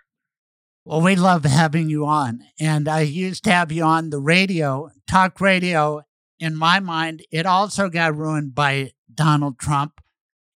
[0.84, 2.44] Well, we love having you on.
[2.60, 6.02] And I used to have you on the radio, talk radio.
[6.38, 10.00] In my mind, it also got ruined by Donald Trump.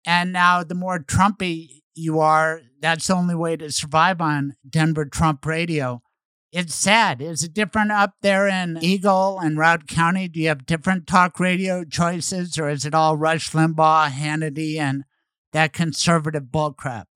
[0.05, 5.05] And now, the more Trumpy you are, that's the only way to survive on Denver
[5.05, 6.03] Trump radio.
[6.53, 7.21] It's sad.
[7.21, 10.29] Is it different up there in Eagle and Routt County?
[10.29, 15.05] Do you have different talk radio choices, or is it all Rush Limbaugh, Hannity, and
[15.53, 17.07] that conservative bullcrap?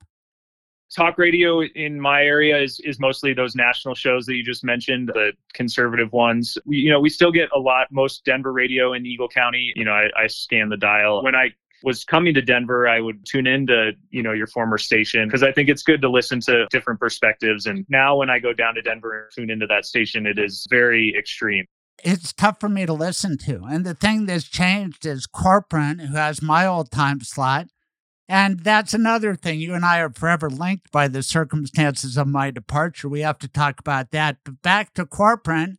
[0.94, 5.08] Talk radio in my area is is mostly those national shows that you just mentioned,
[5.14, 6.58] the conservative ones.
[6.64, 9.72] We, you know, we still get a lot, most Denver radio in Eagle County.
[9.76, 13.24] You know, I, I scan the dial when I was coming to Denver, I would
[13.24, 16.66] tune into, you know, your former station because I think it's good to listen to
[16.70, 17.66] different perspectives.
[17.66, 20.66] And now when I go down to Denver and tune into that station, it is
[20.70, 21.66] very extreme.
[22.02, 23.62] It's tough for me to listen to.
[23.64, 27.68] And the thing that's changed is Corporon, who has my old time slot,
[28.30, 29.58] and that's another thing.
[29.58, 33.08] You and I are forever linked by the circumstances of my departure.
[33.08, 34.36] We have to talk about that.
[34.44, 35.78] But back to Corporon,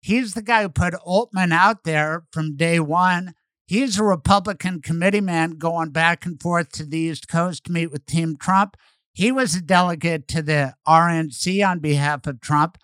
[0.00, 3.34] he's the guy who put Oltmann out there from day one.
[3.66, 7.92] He's a Republican committee man going back and forth to the East Coast to meet
[7.92, 8.76] with Team Trump.
[9.12, 12.78] He was a delegate to the RNC on behalf of Trump.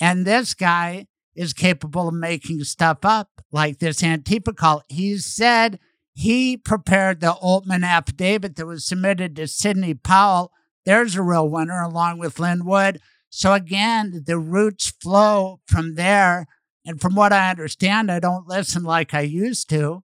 [0.00, 4.84] And this guy is capable of making stuff up like this Antifa call.
[4.88, 5.80] He said
[6.14, 10.52] he prepared the Oltmann affidavit that was submitted to Sidney Powell.
[10.84, 13.00] There's a real winner, along with Lin Wood.
[13.30, 16.46] So again, the roots flow from there.
[16.84, 20.02] And from what I understand, I don't listen like I used to.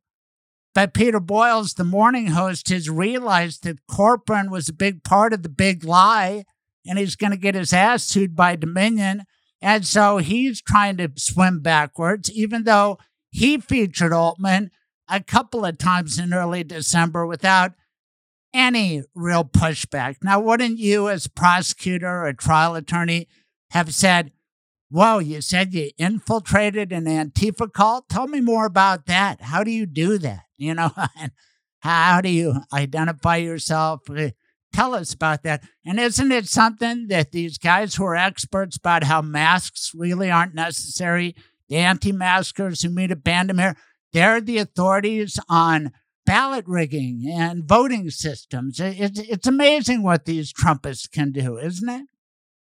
[0.74, 5.42] But Peter Boyles, the morning host, has realized that Corporon was a big part of
[5.42, 6.44] the big lie,
[6.86, 9.24] and he's going to get his ass sued by Dominion.
[9.61, 12.98] And so he's trying to swim backwards, even though
[13.30, 14.70] he featured Oltmann
[15.09, 17.72] a couple of times in early December without
[18.52, 20.16] any real pushback.
[20.22, 23.28] Now, wouldn't you, as prosecutor or trial attorney,
[23.70, 24.32] have said,
[24.90, 28.09] Whoa, you said you infiltrated an Antifa cult?
[28.09, 29.42] Tell me more about that.
[29.42, 30.44] How do you do that?
[30.61, 30.90] You know,
[31.78, 34.00] how do you identify yourself?
[34.11, 34.30] Uh,
[34.72, 35.62] tell us about that.
[35.86, 40.56] And isn't it something that these guys who are experts about how masks really aren't
[40.56, 41.36] necessary,
[41.68, 43.76] the anti maskers who meet at Bandimere,
[44.12, 45.92] they're the authorities on
[46.26, 48.78] ballot rigging and voting systems.
[48.80, 52.06] It's, it's amazing what these Trumpists can do, isn't it?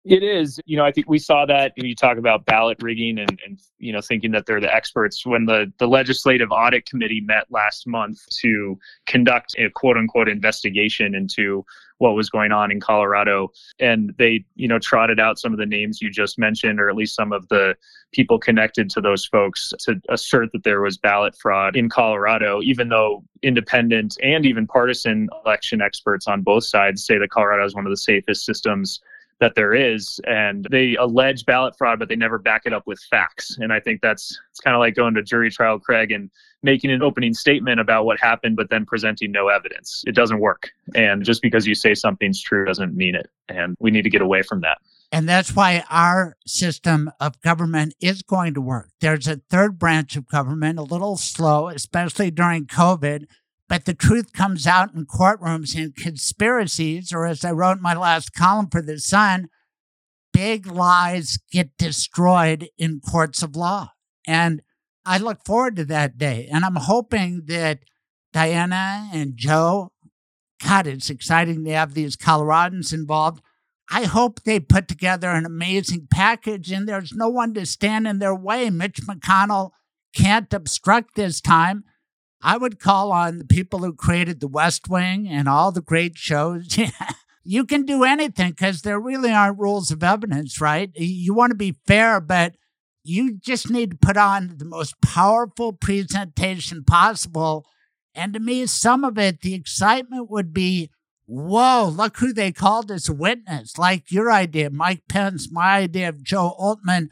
[0.05, 0.59] It is.
[0.65, 3.61] You know, I think we saw that when you talk about ballot rigging and, and
[3.79, 5.25] you know, thinking that they're the experts.
[5.25, 11.15] When the, the Legislative Audit Committee met last month to conduct a quote unquote investigation
[11.15, 11.65] into
[12.03, 13.53] what was going on in Colorado.
[13.79, 16.97] And they, you know, trotted out some of the names you just mentioned, or at
[16.97, 17.77] least some of the
[18.11, 22.89] people connected to those folks to assert that there was ballot fraud in Colorado, even
[22.89, 27.87] though independent and even partisan election experts on both sides say that Colorado is one
[27.87, 29.01] of the safest systems
[29.43, 33.01] that there is and they allege ballot fraud but they never back it up with
[33.11, 33.59] facts.
[33.61, 36.31] And i think that's it's kind of like going to jury trial craig and
[36.63, 40.05] making an opening statement about what happened but then presenting no evidence.
[40.07, 40.71] It doesn't work.
[40.95, 43.29] And just because you say something's true doesn't mean it.
[43.49, 44.79] And we need to get away from that.
[45.11, 48.91] And that's why our system of government is going to work.
[49.01, 53.25] There's a third branch of government a little slow especially during covid
[53.69, 57.95] but the truth comes out in courtrooms and conspiracies, or as I wrote in my
[57.95, 59.49] last column for The Sun,
[60.33, 63.93] big lies get destroyed in courts of law.
[64.27, 64.63] And
[65.05, 66.49] I look forward to that day.
[66.53, 67.81] And I'm hoping that
[68.33, 69.93] Diana and Joe,
[70.65, 73.43] God, it's exciting to have these Coloradans involved.
[73.91, 78.21] I hope they put together an amazing package and there's no one to stand in
[78.21, 78.71] their way.
[78.71, 79.73] Mitch McConnell
[80.15, 81.85] can't obstruct this time.
[82.43, 86.19] I would call on the people who created The West Wing and all the great
[86.19, 86.77] shows.
[87.45, 90.91] you can do anything because there really aren't rules of evidence, right?
[90.95, 92.57] You want to be fair, but
[93.05, 97.67] you just need to put on the most powerful presentation possible.
[98.15, 100.91] And to me, some of it, the excitement would be
[101.27, 103.79] whoa, look who they called as a witness.
[103.79, 107.09] Like your idea, Mike Pence, my idea of Joe Oltmann.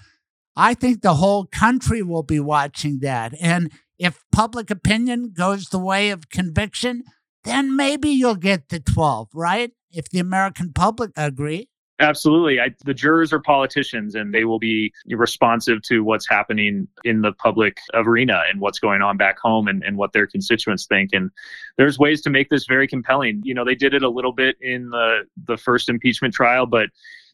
[0.57, 3.33] I think the whole country will be watching that.
[3.41, 3.71] And
[4.01, 7.05] if public opinion goes the way of conviction,
[7.45, 9.73] then maybe you'll get the 12, right?
[9.93, 11.69] If the American public agree.
[12.01, 12.59] Absolutely.
[12.59, 17.33] I, the jurors are politicians and they will be responsive to what's happening in the
[17.33, 21.11] public arena and what's going on back home and, and what their constituents think.
[21.13, 21.31] And
[21.77, 23.43] there's ways to make this very compelling.
[23.45, 26.89] You know, they did it a little bit in the, the first impeachment trial, but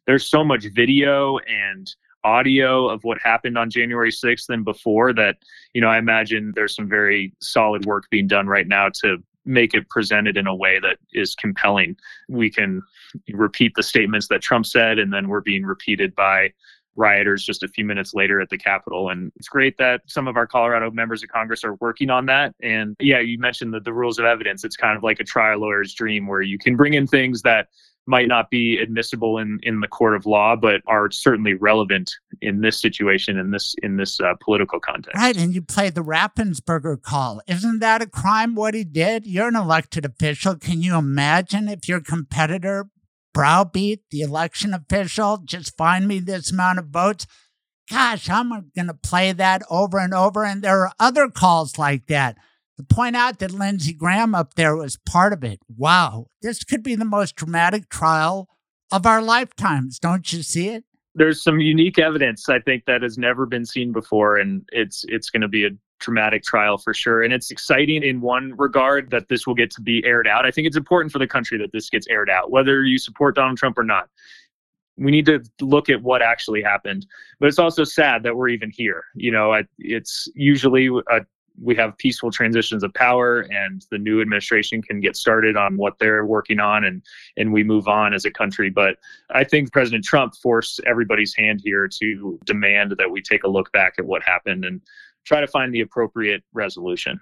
[0.08, 1.94] there's so much video and
[2.26, 5.36] audio of what happened on January 6th and before that,
[5.72, 9.74] you know, I imagine there's some very solid work being done right now to make
[9.74, 11.96] it presented in a way that is compelling.
[12.28, 12.82] We can
[13.32, 16.52] repeat the statements that Trump said, and then we're being repeated by
[16.96, 19.10] rioters just a few minutes later at the Capitol.
[19.10, 22.54] And it's great that some of our Colorado members of Congress are working on that.
[22.60, 24.64] And yeah, you mentioned the, the rules of evidence.
[24.64, 27.68] It's kind of like a trial lawyer's dream where you can bring in things that
[28.06, 32.60] might not be admissible in, in the court of law, but are certainly relevant in
[32.60, 35.16] this situation in this in this uh, political context.
[35.16, 37.40] Right, and you play the Raffensperger call.
[37.46, 38.54] Isn't that a crime?
[38.54, 39.26] What he did?
[39.26, 40.56] You're an elected official.
[40.56, 42.88] Can you imagine if your competitor
[43.36, 45.36] browbeat the election official.
[45.44, 47.26] Just find me this amount of votes.
[47.90, 50.42] Gosh, I'm going to play that over and over.
[50.42, 52.38] And there are other calls like that.
[52.76, 55.60] To point out that Lindsey Graham up there was part of it.
[55.74, 58.48] Wow, this could be the most dramatic trial
[58.92, 59.98] of our lifetimes.
[59.98, 60.84] Don't you see it?
[61.14, 65.30] There's some unique evidence I think that has never been seen before, and it's it's
[65.30, 67.22] going to be a dramatic trial for sure.
[67.22, 70.44] And it's exciting in one regard that this will get to be aired out.
[70.44, 73.34] I think it's important for the country that this gets aired out, whether you support
[73.36, 74.10] Donald Trump or not.
[74.98, 77.06] We need to look at what actually happened.
[77.40, 79.04] But it's also sad that we're even here.
[79.14, 81.20] You know, it's usually a
[81.60, 85.98] we have peaceful transitions of power and the new administration can get started on what
[85.98, 87.02] they're working on and
[87.36, 88.96] and we move on as a country but
[89.30, 93.72] i think president trump forced everybody's hand here to demand that we take a look
[93.72, 94.80] back at what happened and
[95.26, 97.20] try to find the appropriate resolution.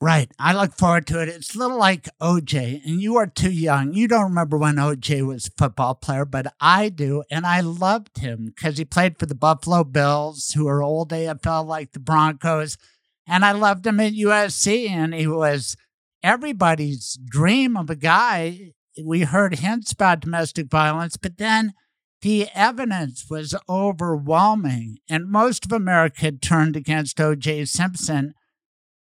[0.00, 0.32] Right.
[0.38, 1.28] I look forward to it.
[1.28, 3.94] It's a little like OJ, and you are too young.
[3.94, 7.22] You don't remember when OJ was a football player, but I do.
[7.30, 11.66] And I loved him because he played for the Buffalo Bills, who are old AFL
[11.66, 12.78] like the Broncos.
[13.32, 15.74] And I loved him at USC, and he was
[16.22, 18.72] everybody's dream of a guy.
[19.02, 21.72] We heard hints about domestic violence, but then
[22.20, 27.64] the evidence was overwhelming, and most of America turned against O.J.
[27.64, 28.34] Simpson,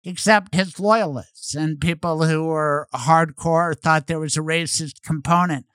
[0.06, 5.66] except his loyalists and people who were hardcore thought there was a racist component.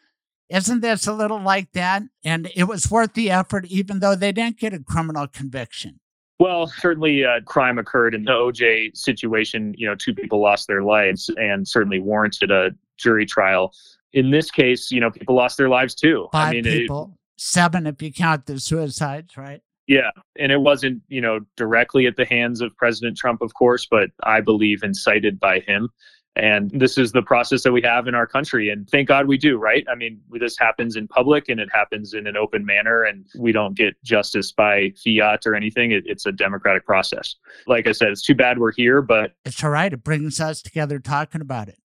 [0.49, 2.05] Isn't this a little like that?
[2.25, 6.01] And it was worth the effort, even though they didn't get a criminal conviction.
[6.39, 9.75] Well, certainly uh, crime occurred in the OJ situation.
[9.77, 13.73] You know, two people lost their lives and certainly warranted a jury trial.
[14.13, 16.29] In this case, you know, people lost their lives too.
[16.33, 17.13] Five I mean, people.
[17.15, 19.63] It, seven if you count the suicides, right?
[19.87, 20.11] Yeah.
[20.39, 24.11] And it wasn't, you know, directly at the hands of President Trump, of course, but
[24.25, 25.91] I believe incited by him.
[26.37, 28.69] And this is the process that we have in our country.
[28.69, 29.85] And thank God we do, right?
[29.91, 33.53] I mean, this happens in public and it happens in an open manner, and we
[33.53, 35.93] don't get justice by fiat or anything.
[35.93, 37.35] It, it's a democratic process.
[37.67, 39.93] Like I said, it's too bad we're here, but it's all right.
[39.93, 41.79] It brings us together talking about it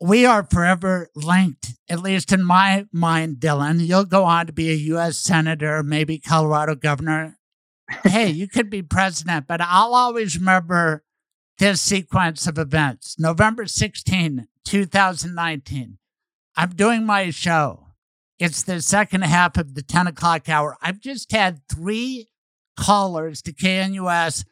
[0.00, 3.86] we are forever linked, at least in my mind, Dylan.
[3.86, 5.16] You'll go on to be a U.S.
[5.18, 7.38] Senator, maybe Colorado governor.
[8.04, 11.04] hey, you could be president, but I'll always remember
[11.58, 13.18] this sequence of events.
[13.18, 15.98] November 16, 2019.
[16.56, 17.86] I'm doing my show.
[18.38, 20.76] It's the second half of the 10 o'clock hour.
[20.82, 22.28] I've just had three
[22.78, 24.44] callers to KNUS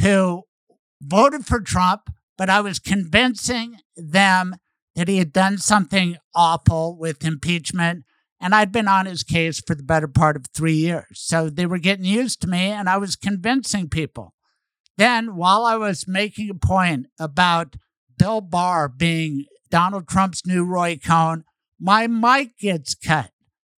[0.00, 0.42] who
[1.00, 4.56] voted for Trump, but I was convincing them
[4.96, 8.04] that he had done something awful with impeachment.
[8.40, 11.06] And I'd been on his case for the better part of three years.
[11.14, 14.34] So they were getting used to me, and I was convincing people.
[14.98, 17.76] Then, while I was making a point about
[18.18, 21.44] Bill Barr being Donald Trump's new Roy Cohn,
[21.80, 23.30] my mic gets cut.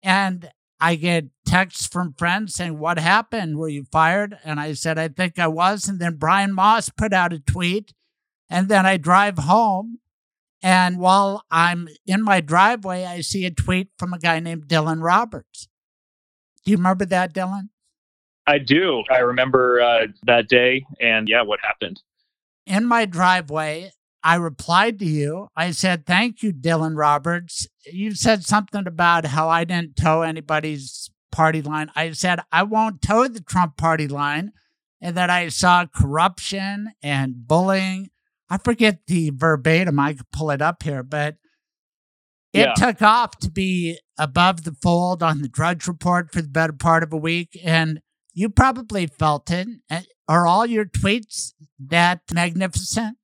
[0.01, 0.49] And
[0.79, 3.57] I get texts from friends saying, What happened?
[3.57, 4.39] Were you fired?
[4.43, 5.87] And I said, I think I was.
[5.87, 7.93] And then Brian Moss put out a tweet.
[8.49, 9.99] And then I drive home
[10.61, 15.01] and while I'm in my driveway, I see a tweet from a guy named Dylan
[15.01, 15.67] Roberts.
[16.65, 17.69] Do you remember that, Dylan?
[18.49, 19.03] I do.
[19.09, 22.01] I remember uh, that day and yeah, what happened.
[22.65, 23.91] In my driveway,
[24.23, 25.47] I replied to you.
[25.55, 27.67] I said, Thank you, Dylan Roberts.
[27.85, 31.91] You said something about how I didn't toe anybody's party line.
[31.95, 34.51] I said, I won't toe the Trump party line,
[35.01, 38.09] and that I saw corruption and bullying
[38.49, 39.99] I forget the verbatim.
[39.99, 41.35] I could pull it up here, but
[42.51, 42.73] it yeah.
[42.73, 47.03] took off to be above the fold on the Drudge Report for the better part
[47.03, 47.57] of a week.
[47.63, 48.01] And
[48.33, 49.67] you probably felt it.
[50.27, 53.17] Are all your tweets that magnificent?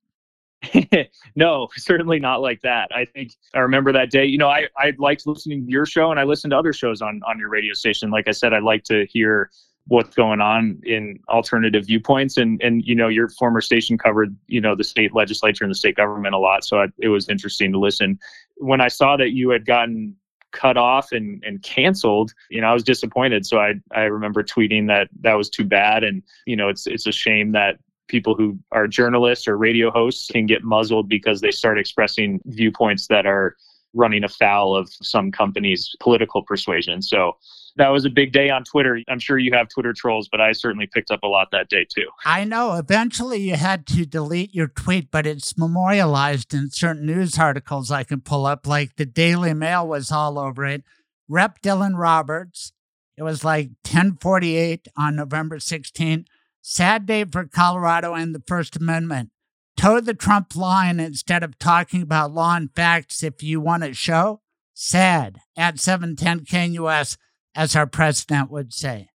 [1.36, 2.90] no, certainly not like that.
[2.94, 4.24] I think I remember that day.
[4.24, 7.02] You know, I, I liked listening to your show and I listened to other shows
[7.02, 8.10] on, on your radio station.
[8.10, 9.50] Like I said, I like to hear
[9.88, 14.60] what's going on in alternative viewpoints and and you know your former station covered you
[14.60, 17.70] know the state legislature and the state government a lot so I, it was interesting
[17.70, 18.18] to listen
[18.56, 20.16] when i saw that you had gotten
[20.56, 23.46] cut off and and canceled you know i was disappointed.
[23.46, 26.02] So i i remember tweeting that that was too bad.
[26.04, 27.78] And you know it's it's a shame that
[28.08, 33.08] people who are journalists or radio hosts can get muzzled because they start expressing viewpoints
[33.08, 33.56] that are
[33.94, 37.02] running afoul of some company's political persuasion.
[37.02, 37.36] So
[37.76, 39.00] that was a big day on Twitter.
[39.08, 41.86] I'm sure you have Twitter trolls, but I certainly picked up a lot that day
[41.88, 42.08] too.
[42.24, 42.74] I know.
[42.74, 48.04] Eventually you had to delete your tweet, but it's memorialized in certain news articles I
[48.04, 50.84] can pull up, like the Daily Mail was all over it.
[51.28, 52.72] Rep Dylan Roberts.
[53.16, 56.26] It was like 1048 on November 16.
[56.62, 59.30] Sad day for Colorado and the First Amendment.
[59.76, 63.92] Toe the Trump line instead of talking about law and facts if you want a
[63.94, 64.40] show.
[64.74, 67.16] sad at 710 KNUS,
[67.56, 69.08] as our president would say.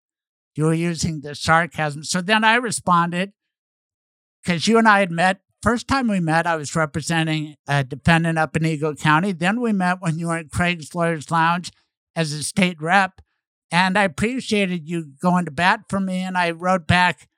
[0.56, 2.04] You were using the sarcasm.
[2.04, 3.32] So then I responded
[4.44, 5.42] because you and I had met.
[5.62, 9.32] First time we met, I was representing a defendant up in Eagle County.
[9.32, 11.72] Then we met when you were at Craig's Lawyers Lounge
[12.16, 13.22] as a state rep.
[13.70, 16.18] And I appreciated you going to bat for me.
[16.18, 17.30] And I wrote back,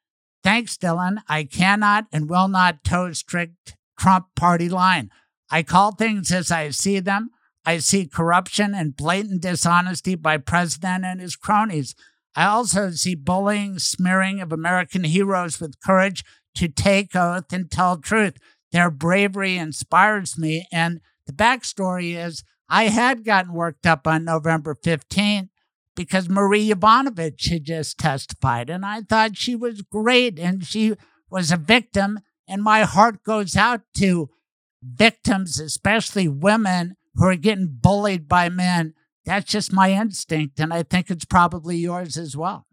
[0.41, 1.17] Thanks, Dylan.
[1.29, 5.09] I cannot and will not toe strict Trump party line.
[5.49, 7.29] I call things as I see them.
[7.65, 11.95] I see corruption and blatant dishonesty by president and his cronies.
[12.35, 16.23] I also see bullying, smearing of American heroes with courage
[16.55, 18.37] to take oath and tell truth.
[18.71, 20.67] Their bravery inspires me.
[20.71, 25.49] And the backstory is I had gotten worked up on November 15th
[25.95, 30.95] because Marie Yovanovitch had just testified, and I thought she was great and she
[31.29, 32.19] was a victim.
[32.47, 34.29] And my heart goes out to
[34.81, 38.93] victims, especially women who are getting bullied by men.
[39.25, 42.67] That's just my instinct, and I think it's probably yours as well.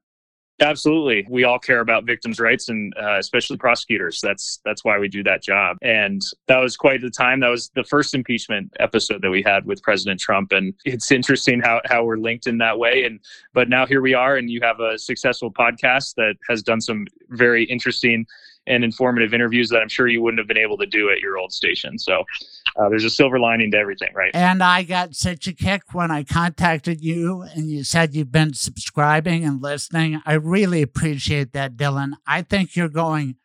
[0.61, 4.21] Absolutely, we all care about victims' rights, and uh, especially prosecutors.
[4.21, 5.79] That's that's why we do that job.
[5.81, 7.41] And that was quite the time.
[7.41, 11.61] That was the first impeachment episode that we had with President Trump, and it's interesting
[11.61, 13.05] how how we're linked in that way.
[13.05, 13.21] And
[13.55, 17.07] but now here we are, and you have a successful podcast that has done some
[17.31, 18.27] very interesting
[18.67, 21.39] and informative interviews that I'm sure you wouldn't have been able to do at your
[21.39, 21.99] old station.
[21.99, 22.25] So
[22.77, 24.31] uh, there's a silver lining to everything, right?
[24.35, 28.55] And I got such a kick when I contacted you and you said you've been
[28.55, 30.21] subscribing and listening.
[30.25, 32.13] I really appreciate that, Dylan.
[32.27, 33.37] I think you're going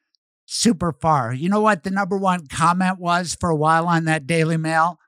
[0.45, 1.33] super far.
[1.33, 4.99] You know what the number one comment was for a while on that Daily Mail?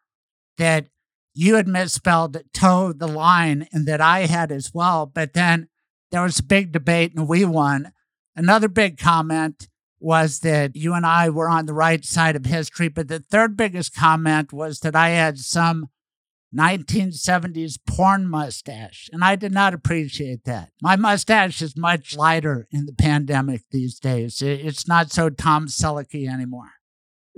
[0.58, 0.88] That
[1.36, 5.06] you had misspelled toe the line and that I had as well.
[5.06, 5.68] But then
[6.10, 7.92] there was a big debate and we won.
[8.36, 9.68] Another big comment
[10.00, 12.88] was that you and I were on the right side of history.
[12.88, 15.90] But the third biggest comment was that I had some
[16.56, 20.72] 1970s porn mustache, and I did not appreciate that.
[20.82, 24.42] My mustache is much lighter in the pandemic these days.
[24.42, 26.72] It's not so Tom Selleck anymore.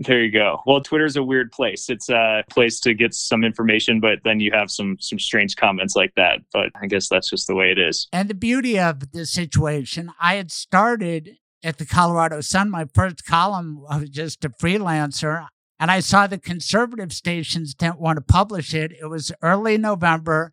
[0.01, 0.61] There you go.
[0.65, 1.89] Well, Twitter's a weird place.
[1.89, 5.93] It's a place to get some information, but then you have some some strange comments
[5.93, 6.39] like that.
[6.53, 8.07] But I guess that's just the way it is.
[8.13, 12.69] And the beauty of the situation, I had started at the Colorado Sun.
[12.69, 15.47] My first column I was just a freelancer.
[15.79, 18.91] And I saw the conservative stations didn't want to publish it.
[18.91, 20.51] It was early November.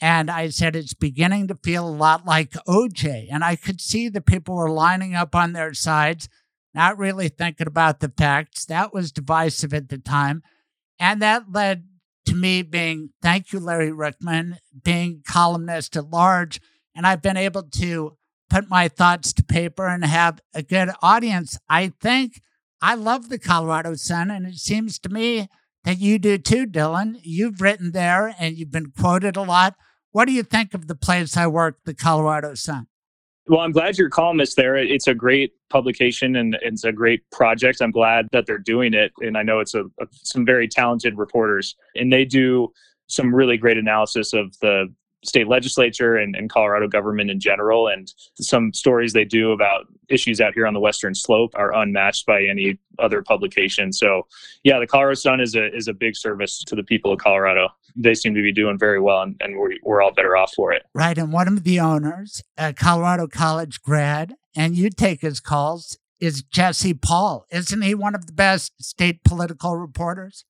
[0.00, 3.28] And I said, it's beginning to feel a lot like OJ.
[3.30, 6.28] And I could see the people were lining up on their sides,
[6.74, 8.64] not really thinking about the facts.
[8.64, 10.42] That was divisive at the time.
[10.98, 11.84] And that led
[12.26, 16.60] to me being, thank you, Larry Ryckman, being columnist at large.
[16.96, 18.16] And I've been able to
[18.54, 21.58] put my thoughts to paper and have a good audience.
[21.68, 22.40] I think
[22.80, 25.48] I love the Colorado Sun, and it seems to me
[25.82, 27.18] that you do too, Dylan.
[27.24, 29.74] You've written there and you've been quoted a lot.
[30.12, 32.86] What do you think of the place I work, the Colorado Sun?
[33.48, 34.76] Well, I'm glad you're columnist there.
[34.76, 37.82] It's a great publication and it's a great project.
[37.82, 39.10] I'm glad that they're doing it.
[39.18, 42.72] And I know it's a, a some very talented reporters and they do
[43.08, 44.94] some really great analysis of the
[45.24, 47.88] state legislature and, and Colorado government in general.
[47.88, 52.26] And some stories they do about issues out here on the Western Slope are unmatched
[52.26, 53.92] by any other publication.
[53.92, 54.26] So,
[54.62, 57.68] yeah, the Colorado Sun is a is a big service to the people of Colorado.
[57.96, 60.72] They seem to be doing very well, and, and we're, we're all better off for
[60.72, 60.82] it.
[60.94, 61.16] Right.
[61.16, 66.42] And one of the owners, a Colorado College grad, and you take his calls, is
[66.42, 67.46] Jesse Paul.
[67.50, 70.44] Isn't he one of the best state political reporters?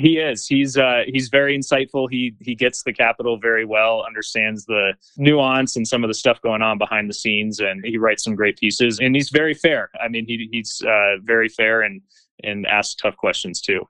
[0.00, 0.46] He is.
[0.46, 2.08] He's uh, he's very insightful.
[2.10, 6.40] He he gets the capital very well, understands the nuance and some of the stuff
[6.40, 8.98] going on behind the scenes, and he writes some great pieces.
[8.98, 9.90] And he's very fair.
[10.02, 12.00] I mean, he he's uh, very fair and
[12.42, 13.86] and asks tough questions too.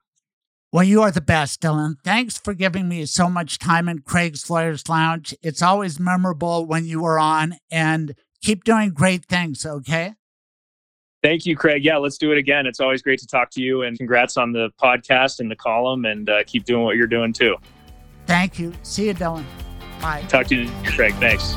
[0.72, 1.96] Well, you are the best, Dylan.
[2.04, 5.34] Thanks for giving me so much time in Craig's Lawyers Lounge.
[5.42, 9.64] It's always memorable when you are on, and keep doing great things.
[9.64, 10.14] Okay.
[11.22, 11.84] Thank you, Craig.
[11.84, 12.66] Yeah, let's do it again.
[12.66, 16.06] It's always great to talk to you, and congrats on the podcast and the column,
[16.06, 17.56] and uh, keep doing what you're doing too.
[18.26, 18.72] Thank you.
[18.82, 19.44] See you, Dylan.
[20.00, 20.22] Bye.
[20.28, 21.14] Talk to you, Craig.
[21.14, 21.56] Thanks.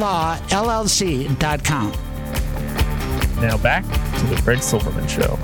[0.00, 1.92] mblawllc.com.
[3.40, 5.38] Now back to the Craig Silverman Show.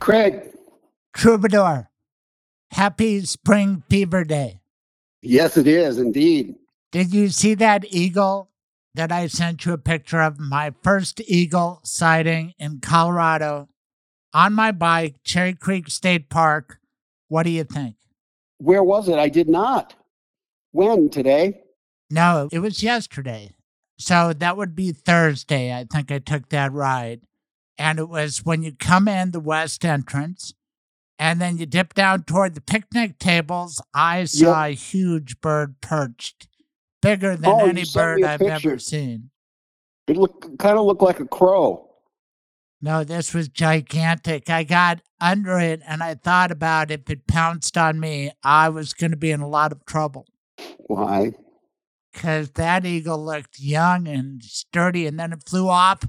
[0.00, 0.50] Craig.
[1.14, 1.90] Troubadour,
[2.72, 4.60] happy spring fever day.
[5.22, 6.56] Yes, it is indeed.
[6.92, 8.50] Did you see that eagle
[8.94, 10.38] that I sent you a picture of?
[10.38, 13.68] My first eagle sighting in Colorado
[14.32, 16.78] on my bike, Cherry Creek State Park.
[17.28, 17.96] What do you think?
[18.58, 19.18] Where was it?
[19.18, 19.94] I did not.
[20.72, 21.08] When?
[21.08, 21.60] Today?
[22.14, 23.50] No, it was yesterday.
[23.98, 25.72] So that would be Thursday.
[25.74, 27.22] I think I took that ride.
[27.76, 30.54] And it was when you come in the west entrance
[31.18, 33.82] and then you dip down toward the picnic tables.
[33.92, 36.46] I saw a huge bird perched,
[37.02, 39.30] bigger than Oh, any bird I've ever seen.
[40.06, 41.90] It looked kind of looked like a crow.
[42.80, 44.48] No, this was gigantic.
[44.48, 48.92] I got under it and I thought about if it pounced on me, I was
[48.92, 50.26] going to be in a lot of trouble
[50.86, 51.32] Why?
[52.14, 55.06] Because that eagle looked young and sturdy.
[55.06, 56.06] And then it flew off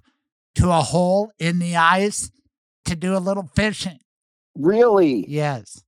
[0.55, 2.31] to a hole in the ice
[2.85, 3.99] to do a little fishing.
[4.55, 5.25] Really?
[5.27, 5.83] Yes.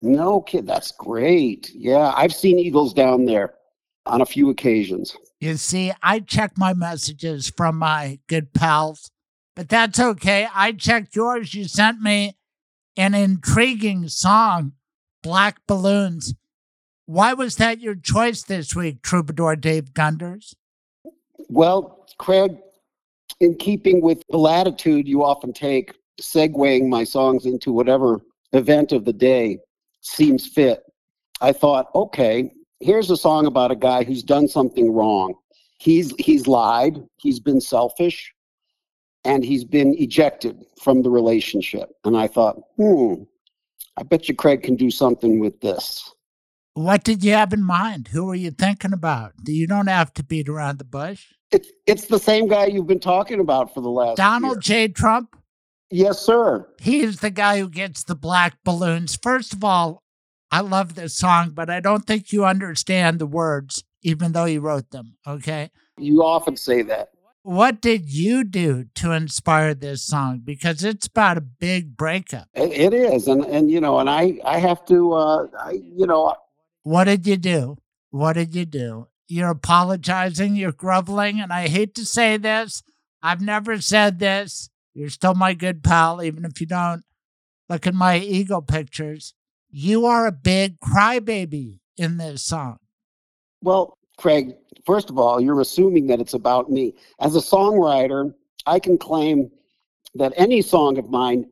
[0.00, 0.66] No kid.
[0.66, 1.70] That's great.
[1.74, 3.54] Yeah, I've seen eagles down there
[4.06, 5.16] on a few occasions.
[5.38, 9.10] You see, I check my messages from my good pals,
[9.54, 10.48] but that's okay.
[10.52, 11.54] I checked yours.
[11.54, 12.36] You sent me
[12.96, 14.72] an intriguing song,
[15.22, 16.34] Black Balloons.
[17.12, 20.54] Why was that your choice this week, Troubadour Dave Gunders?
[21.50, 22.56] Well, Craig,
[23.38, 25.92] in keeping with the latitude you often take,
[26.22, 28.22] segueing my songs into whatever
[28.54, 29.58] event of the day
[30.00, 30.84] seems fit,
[31.42, 32.50] I thought, okay,
[32.80, 35.34] here's a song about a guy who's done something wrong.
[35.80, 38.32] He's he's lied, he's been selfish,
[39.22, 41.90] and he's been ejected from the relationship.
[42.06, 43.24] And I thought, hmm,
[43.98, 46.10] I bet you Craig can do something with this.
[46.74, 48.08] What did you have in mind?
[48.08, 49.32] Who were you thinking about?
[49.46, 51.26] You don't have to beat around the bush.
[51.50, 54.86] It's it's the same guy you've been talking about for the last Donald year.
[54.86, 54.88] J.
[54.88, 55.36] Trump,
[55.90, 56.66] Yes, sir.
[56.80, 59.18] he's the guy who gets the black balloons.
[59.22, 60.02] First of all,
[60.50, 64.60] I love this song, but I don't think you understand the words, even though you
[64.60, 65.16] wrote them.
[65.26, 65.70] Okay.
[65.98, 67.10] You often say that.
[67.42, 70.40] What did you do to inspire this song?
[70.44, 72.48] Because it's about a big breakup.
[72.54, 76.06] It, it is, and and you know, and I I have to, uh, I you
[76.06, 76.34] know,
[76.82, 77.78] What did you do?
[78.10, 79.08] What did you do?
[79.28, 82.82] You're apologizing, you're groveling, and I hate to say this.
[83.22, 84.68] I've never said this.
[84.94, 87.04] You're still my good pal, even if you don't
[87.68, 89.34] look at my ego pictures.
[89.70, 92.78] You are a big crybaby in this song.
[93.62, 94.54] well, Craig.
[94.84, 96.94] First of all, you're assuming that it's about me.
[97.20, 98.34] As a songwriter,
[98.66, 99.50] I can claim
[100.14, 101.48] that any song of mine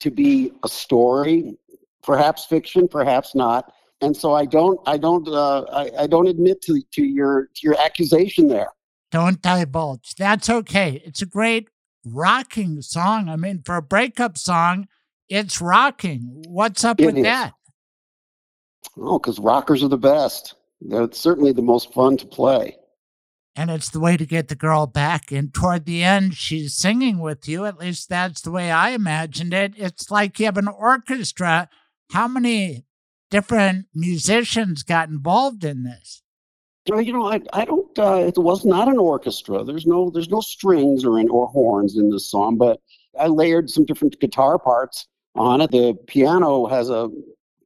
[0.00, 1.56] to be a story,
[2.02, 3.72] perhaps fiction, perhaps not.
[4.00, 7.60] And so I don't, I don't, uh, I, I don't admit to to your to
[7.62, 8.68] your accusation there.
[9.10, 10.14] Don't divulge.
[10.16, 11.00] That's okay.
[11.04, 11.68] It's a great
[12.04, 13.28] rocking song.
[13.28, 14.88] I mean, for a breakup song,
[15.28, 16.42] it's rocking.
[16.48, 17.22] What's up It with is.
[17.22, 17.52] that?
[18.98, 20.54] Oh, because rockers are the best.
[20.80, 22.76] They're certainly the most fun to play.
[23.56, 25.30] and it's the way to get the girl back.
[25.32, 27.64] And toward the end, she's singing with you.
[27.64, 29.74] At least that's the way I imagined it.
[29.76, 31.68] It's like you have an orchestra.
[32.10, 32.84] How many
[33.34, 36.22] different musicians got involved in this?
[36.86, 37.98] You know, I, I don't.
[37.98, 39.64] Uh, it was not an orchestra.
[39.64, 42.78] There's no there's no strings or or horns in this song, but
[43.18, 45.70] I layered some different guitar parts on it.
[45.70, 47.08] The piano has a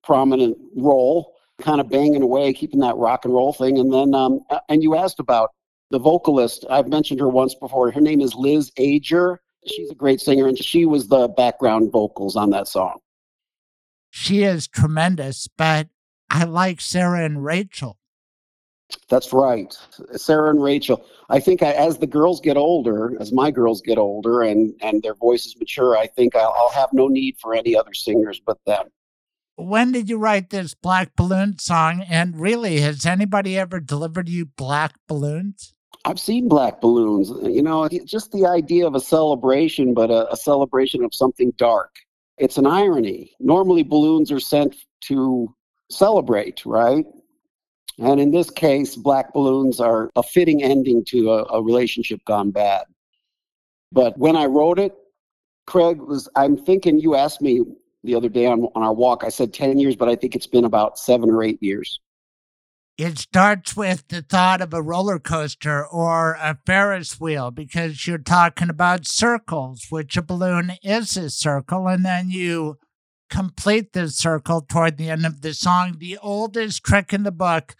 [0.02, 3.78] prominent role, kind of banging away, keeping that rock and roll thing.
[3.78, 5.50] And then, um, and you asked about
[5.90, 6.64] the vocalist.
[6.70, 7.90] I've mentioned her once before.
[7.90, 9.40] Her name is Liz Ager.
[9.66, 13.00] She's a great singer, and she was the background vocals on that song.
[14.10, 15.88] She is tremendous, but
[16.30, 17.98] I like Sarah and Rachel.
[19.08, 19.76] That's right.
[20.16, 21.04] Sarah and Rachel.
[21.28, 25.02] I think I, as the girls get older, as my girls get older and, and
[25.02, 28.58] their voices mature, I think I'll, I'll have no need for any other singers but
[28.64, 28.86] them.
[29.56, 32.02] When did you write this Black Balloon song?
[32.08, 35.74] And really, has anybody ever delivered you black balloons?
[36.04, 37.30] I've seen black balloons.
[37.42, 41.96] You know, just the idea of a celebration, but a, a celebration of something dark.
[42.38, 43.32] It's an irony.
[43.40, 45.54] Normally, balloons are sent to
[45.90, 47.04] celebrate, right?
[47.98, 52.50] And in this case, black balloons are a fitting ending to a, a relationship gone
[52.50, 52.84] bad.
[53.90, 54.92] But when I wrote it,
[55.66, 57.62] Craig was, I'm thinking you asked me
[58.04, 60.46] the other day on, on our walk, I said 10 years, but I think it's
[60.46, 62.00] been about seven or eight years.
[62.98, 68.18] It starts with the thought of a roller coaster or a Ferris wheel because you're
[68.18, 72.76] talking about circles, which a balloon is a circle, and then you
[73.30, 75.98] complete the circle toward the end of the song.
[75.98, 77.76] The oldest trick in the book,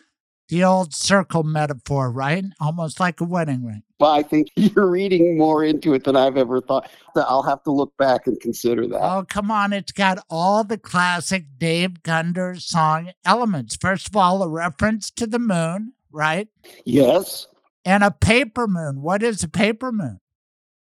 [0.48, 2.44] the old circle metaphor, right?
[2.60, 3.82] Almost like a wedding ring.
[4.00, 6.90] Well, I think you're reading more into it than I've ever thought.
[7.14, 9.02] I'll have to look back and consider that.
[9.02, 9.72] Oh, come on.
[9.72, 13.76] It's got all the classic Dave Gunders song elements.
[13.76, 16.48] First of all, a reference to the moon, right?
[16.84, 17.46] Yes.
[17.84, 19.02] And a paper moon.
[19.02, 20.20] What is a paper moon?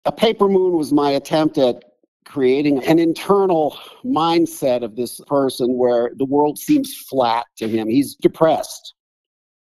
[0.05, 1.83] A paper moon was my attempt at
[2.27, 7.89] creating an internal mindset of this person where the world seems flat to him.
[7.89, 8.95] He's depressed.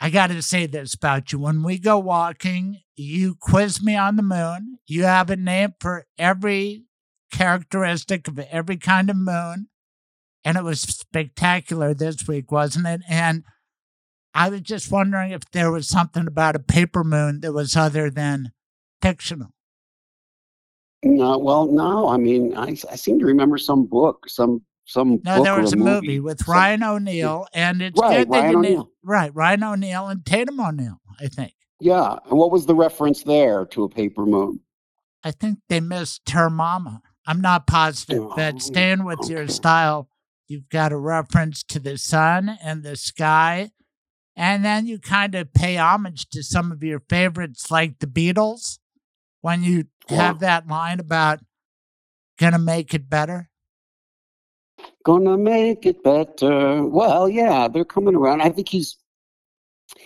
[0.05, 1.39] I got to say this about you.
[1.39, 4.79] When we go walking, you quiz me on the moon.
[4.85, 6.87] You have a name for every
[7.31, 9.69] characteristic of every kind of moon.
[10.45, 13.03] And it was spectacular this week, wasn't it?
[13.09, 13.45] And
[14.35, 18.11] I was just wondering if there was something about a paper moon that was other
[18.11, 18.51] than
[19.01, 19.51] fictional.
[21.05, 22.09] No, well, no.
[22.09, 25.21] I mean, I, I seem to remember some book, some some.
[25.25, 28.91] No, there was a movie, movie with some, Ryan O'Neal, and it's right, Ryan O'Neal.
[29.03, 31.55] right, Ryan O'Neal and Tatum O'Neal, I think.
[31.81, 34.61] Yeah, and what was the reference there to a paper moon?
[35.25, 37.03] I think they missed her mama.
[37.27, 39.35] I'm not positive, oh, but staying with okay.
[39.35, 40.09] your style,
[40.49, 43.71] you've got a reference to the sun and the sky,
[44.35, 48.79] and then you kind of pay homage to some of your favorites, like the Beatles,
[49.41, 51.41] when you have that line about
[52.39, 53.49] gonna make it better.
[55.05, 56.85] Gonna make it better.
[56.85, 58.41] Well, yeah, they're coming around.
[58.41, 58.97] I think he's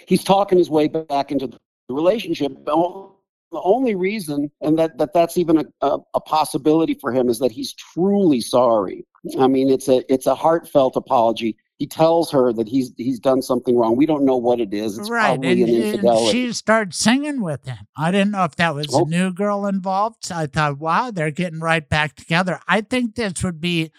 [0.06, 1.58] he's talking his way back into the
[1.90, 2.64] relationship.
[2.64, 3.10] The
[3.52, 7.52] only reason, and that, that that's even a, a, a possibility for him, is that
[7.52, 9.06] he's truly sorry.
[9.38, 13.42] I mean, it's a it's a heartfelt apology he tells her that he's he's done
[13.42, 13.96] something wrong.
[13.96, 14.98] We don't know what it is.
[14.98, 15.26] It's right.
[15.26, 16.24] probably and, an infidelity.
[16.24, 17.86] And she starts singing with him.
[17.96, 19.04] I didn't know if that was oh.
[19.04, 20.32] a new girl involved.
[20.32, 22.60] I thought, wow, they're getting right back together.
[22.66, 23.90] I think this would be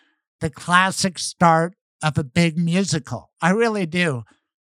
[0.41, 3.31] the classic start of a big musical.
[3.41, 4.23] I really do.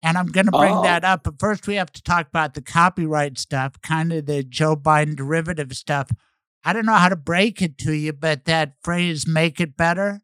[0.02, 0.84] And I'm going to bring oh.
[0.84, 1.24] that up.
[1.24, 5.16] But first, we have to talk about the copyright stuff, kind of the Joe Biden
[5.16, 6.12] derivative stuff.
[6.66, 10.22] I don't know how to break it to you, but that phrase, make it better,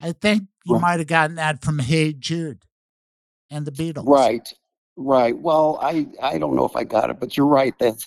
[0.00, 2.62] I think you might have gotten that from Hey Jude
[3.50, 4.06] and the Beatles.
[4.06, 4.52] Right.
[5.00, 5.38] Right.
[5.38, 7.72] Well, I I don't know if I got it, but you're right.
[7.78, 8.04] That's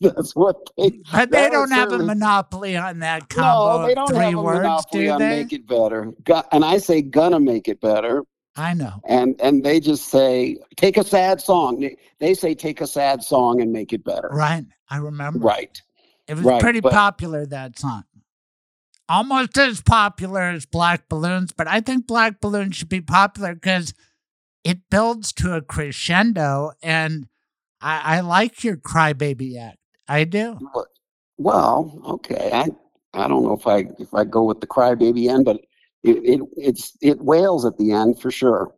[0.00, 1.00] that's what they.
[1.10, 3.80] But they don't have a monopoly on that combo.
[3.80, 5.42] No, they don't have a words, monopoly on they?
[5.42, 6.12] make it better.
[6.52, 8.24] and I say gonna make it better.
[8.56, 9.00] I know.
[9.08, 11.80] And and they just say take a sad song.
[11.80, 14.28] They, they say take a sad song and make it better.
[14.30, 14.66] Right.
[14.90, 15.38] I remember.
[15.38, 15.80] Right.
[16.28, 18.04] It was right, pretty but, popular that song
[19.06, 23.92] almost as popular as Black Balloons, but I think Black Balloons should be popular because
[24.64, 27.28] it builds to a crescendo, and
[27.80, 29.78] I, I like your crybaby act.
[30.08, 30.58] I do.
[31.38, 32.50] Well, okay.
[32.52, 32.68] I
[33.14, 35.60] I don't know if I if I go with the crybaby end, but
[36.02, 38.74] it, it it's it wails at the end for sure.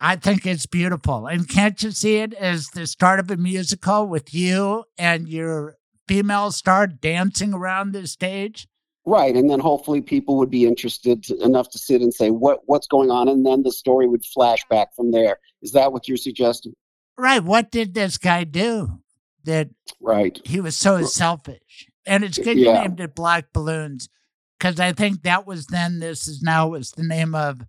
[0.00, 1.26] I think it's beautiful.
[1.26, 5.76] And can't you see it as the start of a musical with you and your
[6.06, 8.68] female star dancing around the stage?
[9.08, 12.60] Right, and then hopefully people would be interested to, enough to sit and say what
[12.66, 15.38] what's going on, and then the story would flash back from there.
[15.62, 16.74] Is that what you're suggesting?
[17.16, 17.42] Right.
[17.42, 19.00] What did this guy do
[19.44, 19.70] that?
[19.98, 20.38] Right.
[20.44, 22.74] He was so selfish, and it's good yeah.
[22.74, 24.10] you named it Black Balloons
[24.58, 26.00] because I think that was then.
[26.00, 27.62] This is now was the name of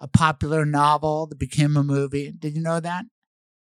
[0.00, 2.30] a popular novel that became a movie.
[2.30, 3.06] Did you know that?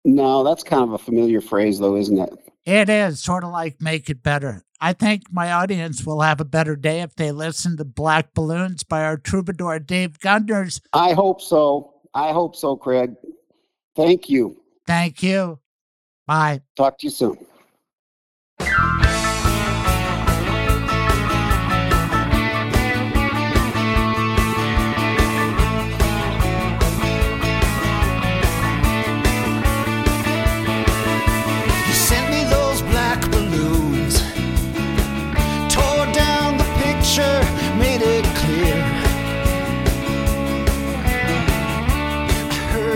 [0.05, 2.44] No, that's kind of a familiar phrase, though, isn't it?
[2.65, 4.63] It is sort of like make it better.
[4.81, 8.83] I think my audience will have a better day if they listen to Black Balloons
[8.83, 10.81] by our troubadour Dave Gunders.
[10.91, 11.93] I hope so.
[12.13, 13.15] I hope so, Craig.
[13.95, 14.61] Thank you.
[14.87, 15.59] Thank you.
[16.27, 16.61] Bye.
[16.75, 17.37] Talk to you soon.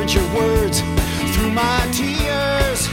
[0.10, 0.82] read your words
[1.34, 2.88] through my tears.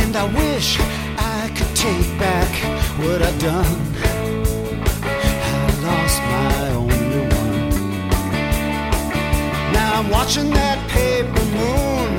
[0.00, 0.78] And I wish
[1.18, 2.50] I could take back
[2.98, 3.80] what I've done.
[5.04, 7.70] I lost my only one.
[9.72, 12.18] Now I'm watching that paper moon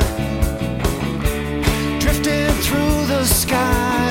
[2.00, 4.03] drifting through the sky.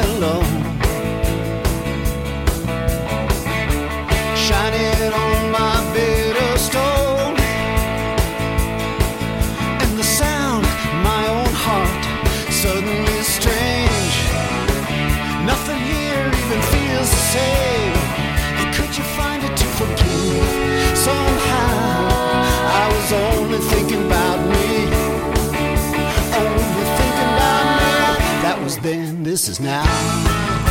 [29.33, 30.62] this is now.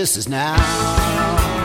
[0.00, 1.59] this is now.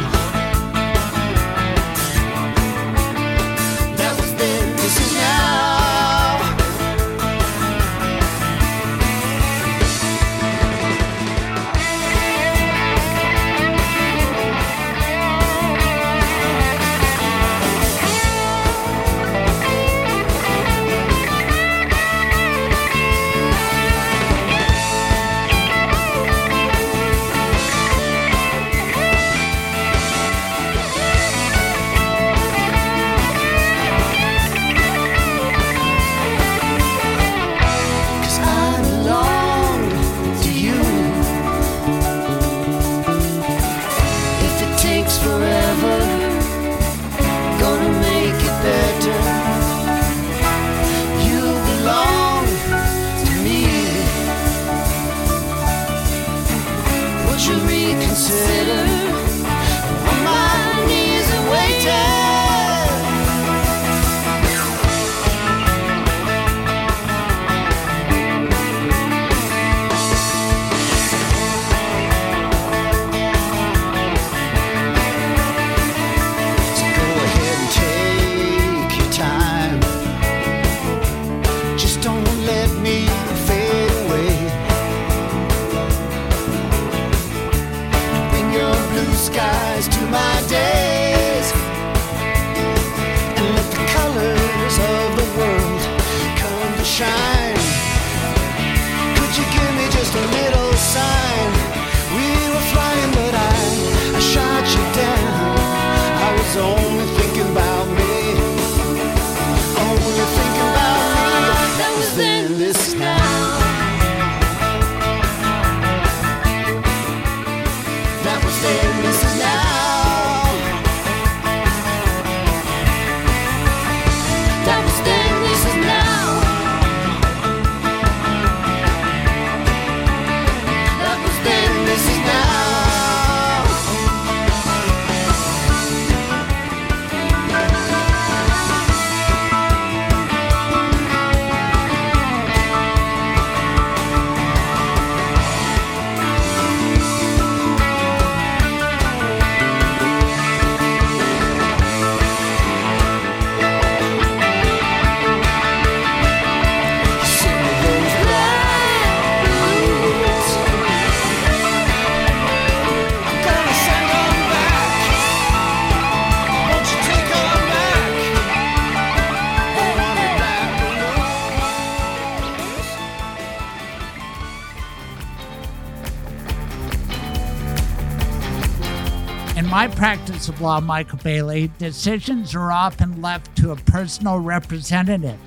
[179.88, 185.38] my practice of law, Michael Bailey, decisions are often left to a personal representative.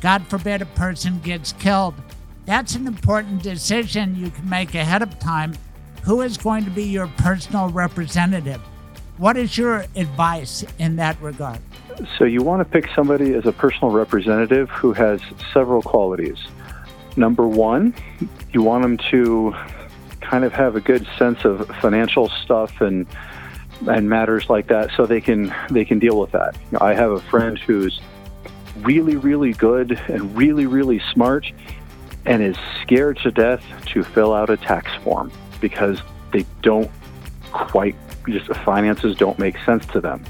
[0.00, 1.94] God forbid a person gets killed.
[2.46, 5.54] That's an important decision you can make ahead of time.
[6.04, 8.60] Who is going to be your personal representative?
[9.18, 11.58] What is your advice in that regard?
[12.16, 15.20] So, you want to pick somebody as a personal representative who has
[15.52, 16.38] several qualities.
[17.16, 17.92] Number one,
[18.52, 19.52] you want them to
[20.20, 23.04] kind of have a good sense of financial stuff and
[23.88, 26.56] and matters like that, so they can they can deal with that.
[26.70, 28.00] You know, I have a friend who's
[28.78, 31.50] really really good and really really smart,
[32.26, 36.00] and is scared to death to fill out a tax form because
[36.32, 36.90] they don't
[37.52, 37.96] quite
[38.28, 40.24] just the finances don't make sense to them.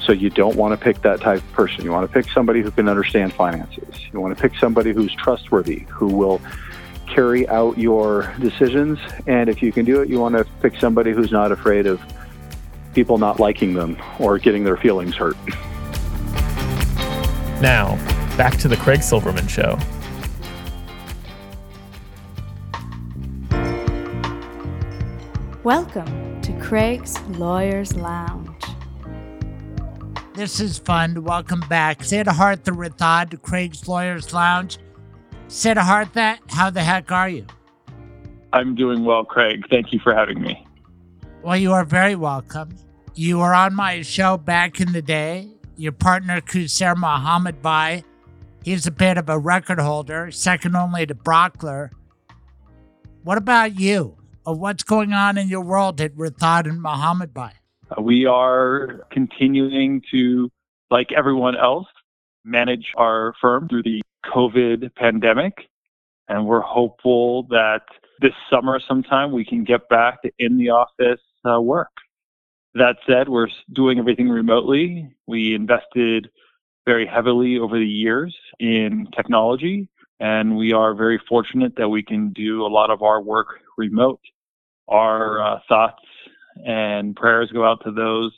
[0.00, 1.84] So you don't want to pick that type of person.
[1.84, 3.94] You want to pick somebody who can understand finances.
[4.10, 6.40] You want to pick somebody who's trustworthy, who will
[7.06, 8.98] carry out your decisions.
[9.26, 12.00] And if you can do it, you want to pick somebody who's not afraid of
[12.98, 15.36] people not liking them or getting their feelings hurt.
[17.62, 17.94] Now,
[18.36, 19.78] back to the Craig Silverman Show.
[25.62, 28.64] Welcome to Craig's Lawyers Lounge.
[30.34, 31.22] This is fun.
[31.22, 32.02] Welcome back.
[32.02, 34.78] Siddhartha Rathod to Craig's Lawyers Lounge.
[35.46, 37.46] Siddhartha, how the heck are you?
[38.52, 39.66] I'm doing well, Craig.
[39.70, 40.66] Thank you for having me.
[41.44, 42.74] Well, you are very welcome.
[43.18, 45.48] You were on my show back in the day.
[45.76, 48.04] Your partner, Qusair Mohamedbhai,
[48.62, 51.90] he's a bit of a record holder, second only to Brauchler.
[53.24, 54.16] What about you?
[54.46, 57.54] Uh, What's going on in your world at Rathod and Mohamedbhai?
[57.90, 60.48] Uh, we are continuing to,
[60.88, 61.88] like everyone else,
[62.44, 64.00] manage our firm through the
[64.32, 65.54] COVID pandemic.
[66.28, 67.82] And we're hopeful that
[68.20, 71.88] this summer sometime we can get back to in the office uh, work.
[72.78, 75.10] That said, we're doing everything remotely.
[75.26, 76.30] We invested
[76.86, 79.88] very heavily over the years in technology,
[80.20, 84.20] and we are very fortunate that we can do a lot of our work remote.
[84.86, 86.04] Our uh, thoughts
[86.64, 88.32] and prayers go out to those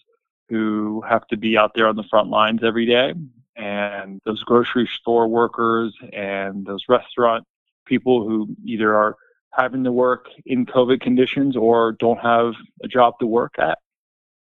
[0.48, 3.12] who have to be out there on the front lines every day,
[3.56, 7.44] and those grocery store workers and those restaurant
[7.84, 9.16] people who either are
[9.52, 13.76] having to work in COVID conditions or don't have a job to work at.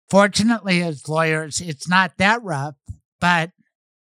[0.08, 2.76] Fortunately, as lawyers, it's not that rough,
[3.20, 3.50] but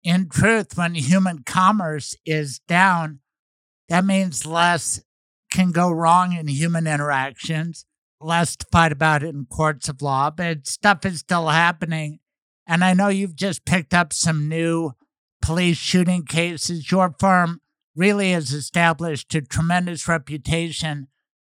[0.03, 3.19] in truth, when human commerce is down,
[3.87, 5.01] that means less
[5.51, 7.85] can go wrong in human interactions,
[8.19, 12.19] less to fight about it in courts of law, but stuff is still happening.
[12.65, 14.93] And I know you've just picked up some new
[15.41, 16.89] police shooting cases.
[16.89, 17.61] Your firm
[17.95, 21.07] really has established a tremendous reputation,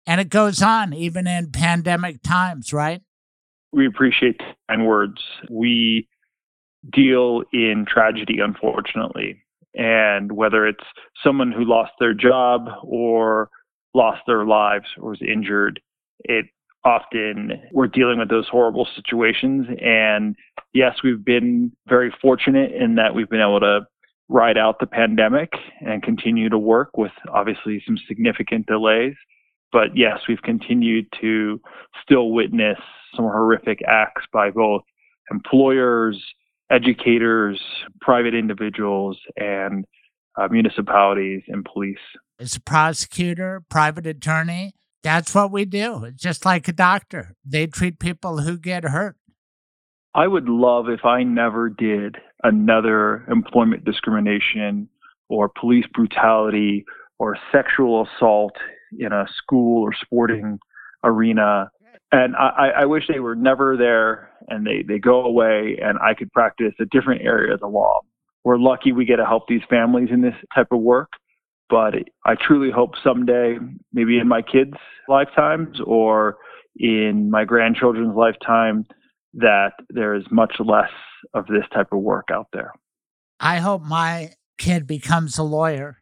[0.07, 3.01] and it goes on even in pandemic times, right?
[3.71, 5.21] We appreciate kind words.
[5.49, 6.07] We
[6.91, 9.41] deal in tragedy, unfortunately.
[9.75, 10.83] And whether it's
[11.23, 13.49] someone who lost their job or
[13.93, 15.79] lost their lives or was injured,
[16.23, 16.45] it
[16.83, 19.67] often we're dealing with those horrible situations.
[19.81, 20.35] And
[20.73, 23.81] yes, we've been very fortunate in that we've been able to
[24.27, 29.13] ride out the pandemic and continue to work with obviously some significant delays.
[29.71, 31.61] But yes, we've continued to
[32.03, 32.77] still witness
[33.15, 34.83] some horrific acts by both
[35.29, 36.21] employers,
[36.69, 37.61] educators,
[38.01, 39.85] private individuals, and
[40.37, 41.97] uh, municipalities and police.
[42.39, 44.73] as a prosecutor, private attorney,
[45.03, 46.05] that's what we do.
[46.05, 47.35] It's just like a doctor.
[47.45, 49.15] They treat people who get hurt.
[50.13, 54.89] I would love if I never did another employment discrimination
[55.29, 56.85] or police brutality
[57.17, 58.53] or sexual assault
[58.97, 60.59] in a school or sporting
[61.03, 61.69] arena.
[62.11, 66.13] And I, I- wish they were never there and they, they go away and I
[66.13, 68.01] could practice a different area of the law.
[68.43, 71.11] We're lucky we get to help these families in this type of work,
[71.69, 71.93] but
[72.25, 73.57] I truly hope someday,
[73.93, 74.73] maybe in my kids'
[75.07, 76.37] lifetimes or
[76.75, 78.85] in my grandchildren's lifetime,
[79.35, 80.89] that there is much less
[81.33, 82.73] of this type of work out there.
[83.39, 86.00] I hope my kid becomes a lawyer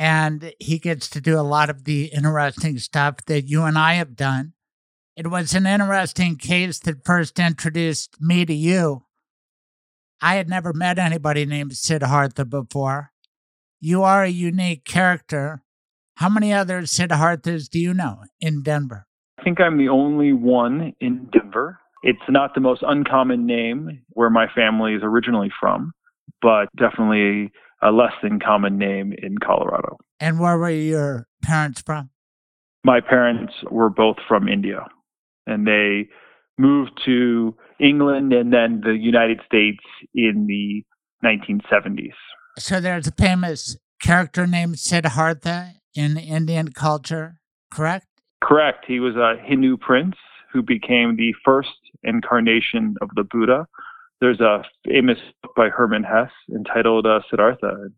[0.00, 3.94] and he gets to do a lot of the interesting stuff that you and I
[3.94, 4.54] have done.
[5.14, 9.04] It was an interesting case that first introduced me to you.
[10.22, 13.12] I had never met anybody named Siddhartha before.
[13.78, 15.62] You are a unique character.
[16.14, 19.06] How many other Siddharthas do you know in Denver?
[19.38, 21.78] I think I'm the only one in Denver.
[22.02, 25.92] It's not the most uncommon name where my family is originally from,
[26.40, 27.52] but definitely
[27.82, 29.98] a less than common name in Colorado.
[30.18, 32.10] And where were your parents from?
[32.84, 34.86] My parents were both from India
[35.46, 36.08] and they
[36.58, 39.82] moved to England and then the United States
[40.14, 40.84] in the
[41.24, 42.12] 1970s.
[42.58, 47.40] So there's a famous character named Siddhartha in Indian culture,
[47.70, 48.06] correct?
[48.42, 48.84] Correct.
[48.86, 50.16] He was a Hindu prince
[50.52, 51.68] who became the first
[52.02, 53.66] incarnation of the Buddha.
[54.20, 57.88] There's a famous book by Hermann Hesse entitled uh, Siddhartha.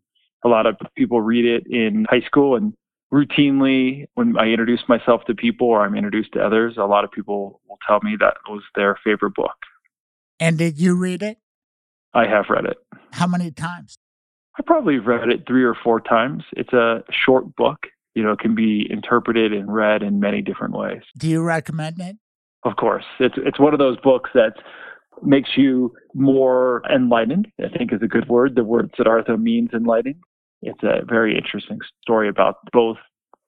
[0.45, 2.73] A lot of people read it in high school, and
[3.13, 7.11] routinely, when I introduce myself to people or I'm introduced to others, a lot of
[7.11, 9.55] people will tell me that was their favorite book.
[10.39, 11.37] And did you read it?
[12.13, 12.77] I have read it.
[13.11, 13.97] How many times?
[14.57, 16.43] I probably read it three or four times.
[16.53, 17.87] It's a short book.
[18.13, 21.01] You know, it can be interpreted and read in many different ways.
[21.17, 22.17] Do you recommend it?
[22.63, 24.53] Of course, it's it's one of those books that
[25.25, 27.47] makes you more enlightened.
[27.63, 28.55] I think is a good word.
[28.55, 30.21] The word Siddhartha means enlightened.
[30.61, 32.97] It's a very interesting story about both,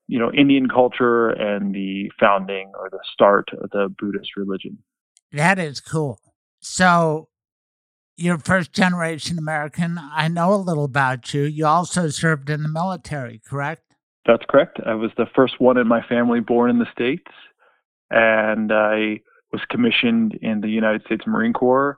[0.08, 4.78] you know, Indian culture and the founding or the start of the Buddhist religion.
[5.32, 6.20] That is cool.
[6.60, 7.30] So,
[8.18, 10.00] you're first generation American.
[10.00, 11.44] I know a little about you.
[11.44, 13.84] You also served in the military, correct?
[14.26, 14.80] That's correct.
[14.86, 17.32] I was the first one in my family born in the States,
[18.10, 19.20] and I
[19.52, 21.98] was commissioned in the United States Marine Corps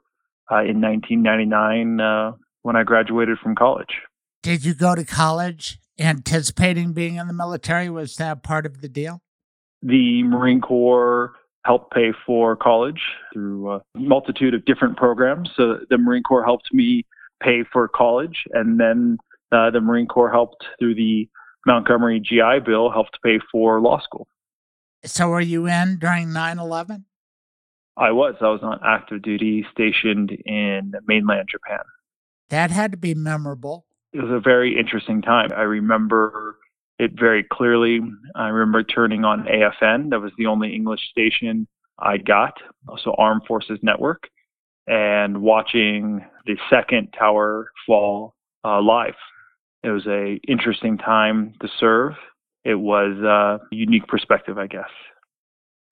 [0.52, 4.02] uh, in 1999 uh, when I graduated from college.
[4.44, 7.90] Did you go to college anticipating being in the military?
[7.90, 9.22] Was that part of the deal?
[9.82, 11.34] The Marine Corps
[11.65, 13.02] helped pay for college
[13.34, 15.49] through a multitude of different programs.
[15.56, 17.06] So the Marine Corps helped me
[17.41, 19.18] pay for college, and then
[19.52, 21.30] uh, the Marine Corps helped through the
[21.65, 24.28] Montgomery GI Bill helped pay for law school.
[25.03, 27.06] So, were you in during 9 11?
[27.98, 28.36] I was.
[28.41, 31.84] I was on active duty stationed in mainland Japan.
[32.49, 33.86] That had to be memorable.
[34.14, 35.49] It was a very interesting time.
[35.56, 36.57] I remember
[36.99, 37.99] it very clearly.
[38.36, 40.11] I remember turning on AFN.
[40.11, 41.68] That was the only English station
[41.99, 42.53] I got,
[42.88, 44.30] also Armed Forces Network,
[44.86, 49.15] and watching the second tower fall uh, live.
[49.84, 52.14] It was a interesting time to serve.
[52.64, 54.90] It was a unique perspective, I guess.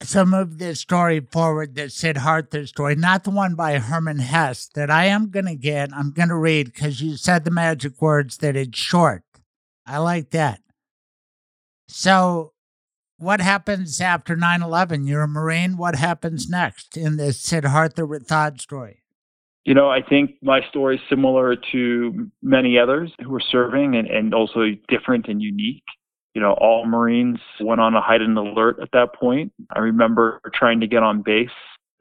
[0.01, 4.91] So move this story forward, the Siddhartha story, not the one by Hermann Hesse that
[4.91, 5.93] I am going to get.
[5.93, 9.23] I'm going to read because you said the magic words that it's short.
[9.85, 10.59] I like that.
[11.87, 12.53] So,
[13.17, 15.07] what happens after 9 11?
[15.07, 15.77] You're a Marine.
[15.77, 19.03] What happens next in this Siddhartha Rathod story?
[19.63, 24.07] You know, I think my story is similar to many others who are serving and,
[24.07, 25.83] and also different and unique.
[26.35, 29.53] You know, all Marines went on a heightened alert at that point.
[29.73, 31.49] I remember trying to get on base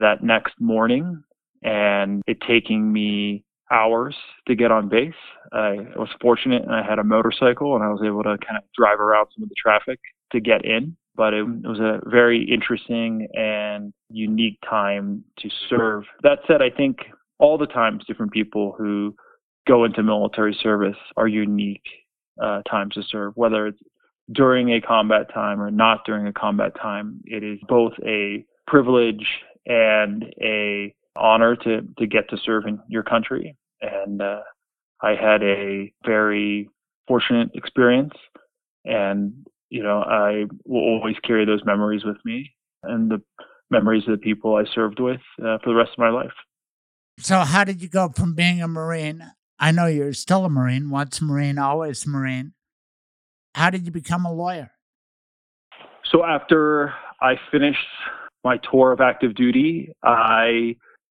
[0.01, 1.23] that next morning
[1.63, 4.13] and it taking me hours
[4.47, 5.13] to get on base.
[5.53, 8.63] I was fortunate and I had a motorcycle and I was able to kind of
[8.77, 9.99] drive around some of the traffic
[10.33, 10.97] to get in.
[11.15, 16.03] But it, was a very interesting and unique time to serve.
[16.23, 16.97] That said, I think
[17.39, 19.15] all the times different people who
[19.65, 21.85] go into military service are unique
[22.43, 23.79] uh, times to serve, whether it's
[24.31, 27.21] during a combat time or not during a combat time.
[27.25, 29.25] It is both a privilege
[29.65, 33.55] and a honor to to get to serve in your country.
[33.81, 34.41] And uh,
[35.01, 36.69] I had a very
[37.07, 38.13] fortunate experience,
[38.83, 42.51] and you know I will always carry those memories with me
[42.83, 43.21] and the
[43.69, 46.33] memories of the people I served with uh, for the rest of my life.
[47.19, 49.31] So, how did you go from being a Marine?
[49.57, 52.53] I know you're still a Marine, once Marine, always Marine.
[53.55, 54.69] How did you become a lawyer?
[56.11, 57.87] So, after I finished
[58.43, 60.75] my tour of active duty, I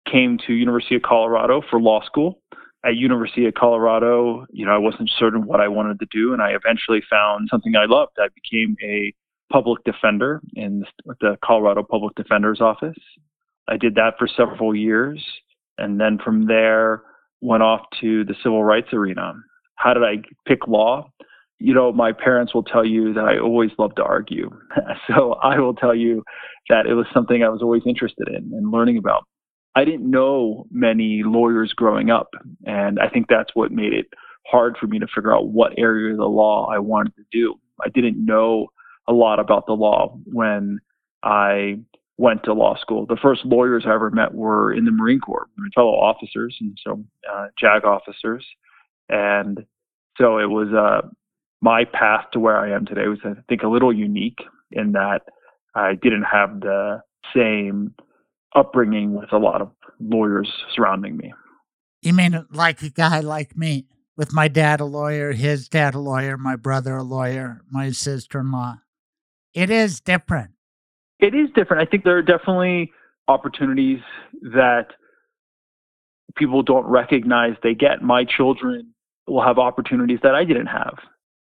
[0.09, 2.41] came to University of Colorado for law school.
[2.85, 6.41] At University of Colorado, you know, I wasn't certain what I wanted to do, and
[6.41, 8.13] I eventually found something I loved.
[8.17, 9.13] I became a
[9.51, 10.85] public defender in
[11.19, 12.97] the Colorado Public Defender's Office.
[13.67, 15.21] I did that for several years
[15.79, 17.01] and then from there
[17.41, 19.33] went off to the civil rights arena.
[19.75, 21.09] How did I pick law?
[21.59, 24.49] You know, my parents will tell you that I always loved to argue.
[25.07, 26.23] so I will tell you
[26.69, 29.25] that it was something I was always interested in and learning about.
[29.75, 32.29] I didn't know many lawyers growing up,
[32.65, 34.07] and I think that's what made it
[34.47, 37.55] hard for me to figure out what area of the law I wanted to do.
[37.83, 38.67] I didn't know
[39.07, 40.79] a lot about the law when
[41.23, 41.79] I
[42.17, 43.05] went to law school.
[43.05, 46.77] The first lawyers I ever met were in the Marine Corps, my fellow officers, and
[46.83, 47.03] so
[47.33, 48.45] uh, JAG officers.
[49.07, 49.65] And
[50.17, 51.07] so it was uh,
[51.61, 54.39] my path to where I am today was, I think, a little unique
[54.71, 55.21] in that
[55.75, 57.01] I didn't have the
[57.35, 57.93] same
[58.55, 61.33] upbringing with a lot of lawyers surrounding me.
[62.01, 65.99] You mean like a guy like me, with my dad a lawyer, his dad a
[65.99, 68.77] lawyer, my brother a lawyer, my sister in law?
[69.53, 70.51] It is different
[71.19, 71.85] it is different.
[71.85, 72.91] I think there are definitely
[73.27, 73.99] opportunities
[74.41, 74.87] that
[76.35, 78.01] people don't recognize they get.
[78.01, 78.93] My children
[79.27, 80.97] will have opportunities that I didn't have.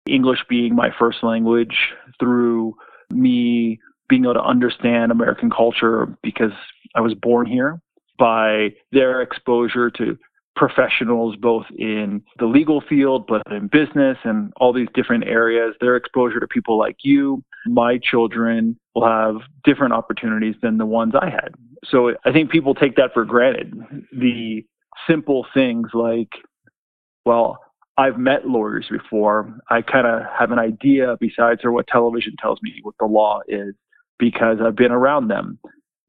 [0.07, 1.77] English being my first language
[2.19, 2.75] through
[3.11, 6.53] me being able to understand American culture because
[6.95, 7.81] I was born here
[8.19, 10.19] by their exposure to
[10.57, 15.97] professionals both in the legal field but in business and all these different areas their
[15.97, 17.43] exposure to people like you.
[17.67, 21.55] My children will have different opportunities than the ones i had.
[21.87, 23.75] So i think people take that for granted.
[24.13, 24.65] The
[25.09, 26.31] simple things like
[27.25, 27.59] well
[27.97, 29.57] I've met lawyers before.
[29.71, 33.41] I kind of have an idea, besides or what television tells me what the law
[33.47, 33.75] is,
[34.19, 35.59] because I've been around them.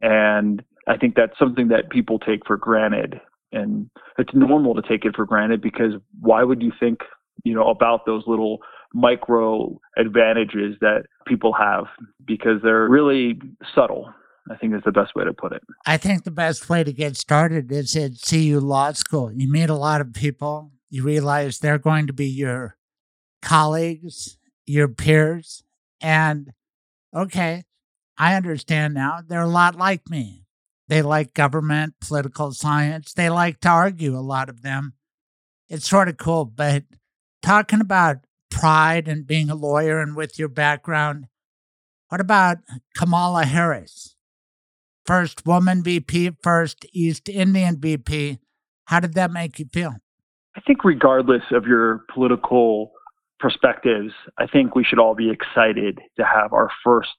[0.01, 3.21] And I think that's something that people take for granted.
[3.51, 6.99] And it's normal to take it for granted because why would you think,
[7.43, 8.59] you know, about those little
[8.93, 11.85] micro advantages that people have
[12.25, 13.39] because they're really
[13.73, 14.11] subtle.
[14.49, 15.63] I think is the best way to put it.
[15.87, 19.31] I think the best way to get started is at CU Law School.
[19.33, 22.77] You meet a lot of people, you realize they're going to be your
[23.41, 25.61] colleagues, your peers,
[25.99, 26.53] and
[27.13, 27.63] okay,
[28.17, 29.19] I understand now.
[29.27, 30.45] They're a lot like me.
[30.87, 33.11] They like government, political science.
[33.11, 34.93] They like to argue, a lot of them.
[35.67, 36.83] It's sort of cool, but
[37.41, 38.19] talking about
[38.49, 41.25] pride and being a lawyer and with your background,
[42.07, 42.59] what about
[42.95, 44.15] Kamala Harris?
[45.05, 48.39] First woman VP, first East Indian VP.
[48.85, 49.95] How did that make you feel?
[50.55, 52.91] I think, regardless of your political
[53.39, 57.15] perspectives, I think we should all be excited to have our first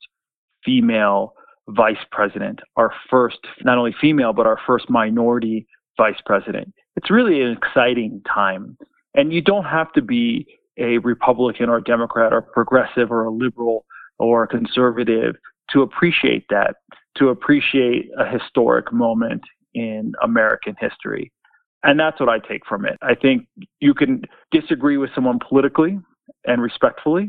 [0.65, 1.35] female
[1.69, 6.73] vice president, our first, not only female, but our first minority vice president.
[6.97, 8.77] It's really an exciting time.
[9.15, 10.47] And you don't have to be
[10.79, 13.85] a Republican or Democrat or progressive or a liberal
[14.19, 15.37] or a conservative
[15.71, 16.77] to appreciate that,
[17.17, 19.43] to appreciate a historic moment
[19.75, 21.33] in American history.
[21.82, 22.97] And that's what I take from it.
[23.03, 23.47] I think
[23.81, 25.98] you can disagree with someone politically
[26.44, 27.28] and respectfully,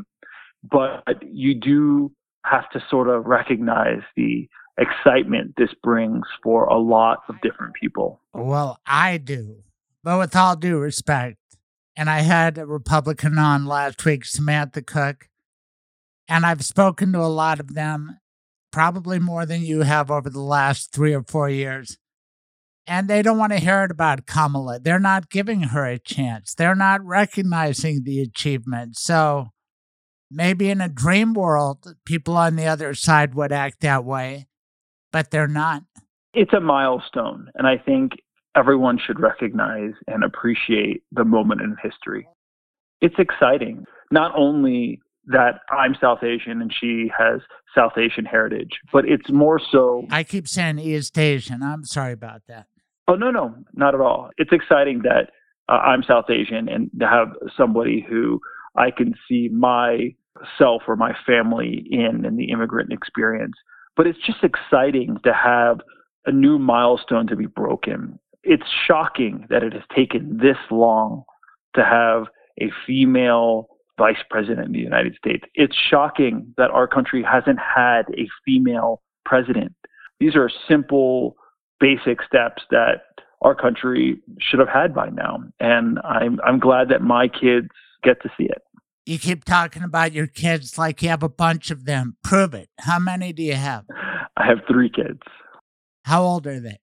[0.68, 2.12] but you do
[2.44, 4.48] have to sort of recognize the
[4.78, 8.20] excitement this brings for a lot of different people.
[8.32, 9.62] Well, I do.
[10.02, 11.36] But with all due respect,
[11.96, 15.28] and I had a Republican on last week, Samantha Cook,
[16.28, 18.18] and I've spoken to a lot of them,
[18.70, 21.98] probably more than you have over the last three or four years.
[22.88, 24.80] And they don't want to hear it about Kamala.
[24.80, 26.54] They're not giving her a chance.
[26.54, 28.96] They're not recognizing the achievement.
[28.96, 29.48] So
[30.30, 34.46] maybe in a dream world, people on the other side would act that way,
[35.12, 35.82] but they're not.
[36.32, 37.50] It's a milestone.
[37.54, 38.12] And I think
[38.56, 42.26] everyone should recognize and appreciate the moment in history.
[43.02, 47.42] It's exciting, not only that I'm South Asian and she has
[47.74, 50.06] South Asian heritage, but it's more so.
[50.10, 51.62] I keep saying East Asian.
[51.62, 52.66] I'm sorry about that.
[53.08, 54.30] Oh, no, no, not at all.
[54.36, 55.30] It's exciting that
[55.68, 58.40] uh, I'm South Asian and to have somebody who
[58.76, 63.54] I can see myself or my family in in the immigrant experience.
[63.96, 65.80] But it's just exciting to have
[66.26, 68.18] a new milestone to be broken
[68.48, 71.22] it's shocking that it has taken this long
[71.74, 72.24] to have
[72.60, 73.68] a female
[73.98, 75.44] vice president in the United States.
[75.54, 79.74] It's shocking that our country hasn't had a female president.
[80.18, 81.36] These are simple,
[81.80, 83.02] basic steps that
[83.42, 85.38] our country should have had by now.
[85.60, 87.68] And I'm, I'm glad that my kids
[88.02, 88.62] get to see it.
[89.06, 92.16] You keep talking about your kids like you have a bunch of them.
[92.22, 92.68] Prove it.
[92.80, 93.84] How many do you have?
[94.36, 95.20] I have three kids.
[96.04, 96.78] How old are they?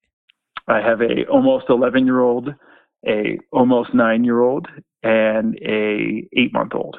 [0.68, 2.50] I have a almost 11 year old,
[3.08, 4.68] a almost nine year old,
[5.04, 6.98] and a eight month old.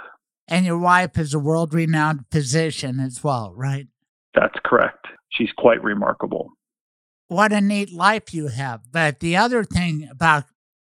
[0.49, 3.89] And your wife is a world renowned physician as well, right?
[4.35, 5.07] That's correct.
[5.31, 6.53] She's quite remarkable.
[7.29, 8.83] What a neat life you have.
[8.93, 10.45] But the other thing about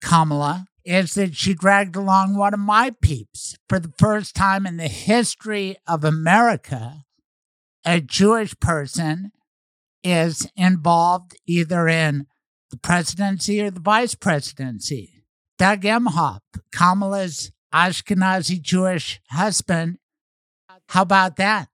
[0.01, 3.55] Kamala is that she dragged along one of my peeps.
[3.67, 7.05] For the first time in the history of America,
[7.85, 9.31] a Jewish person
[10.03, 12.27] is involved either in
[12.71, 15.23] the presidency or the vice presidency.
[15.57, 16.39] Doug Emhoff,
[16.71, 19.97] Kamala's Ashkenazi Jewish husband.
[20.87, 21.67] How about that?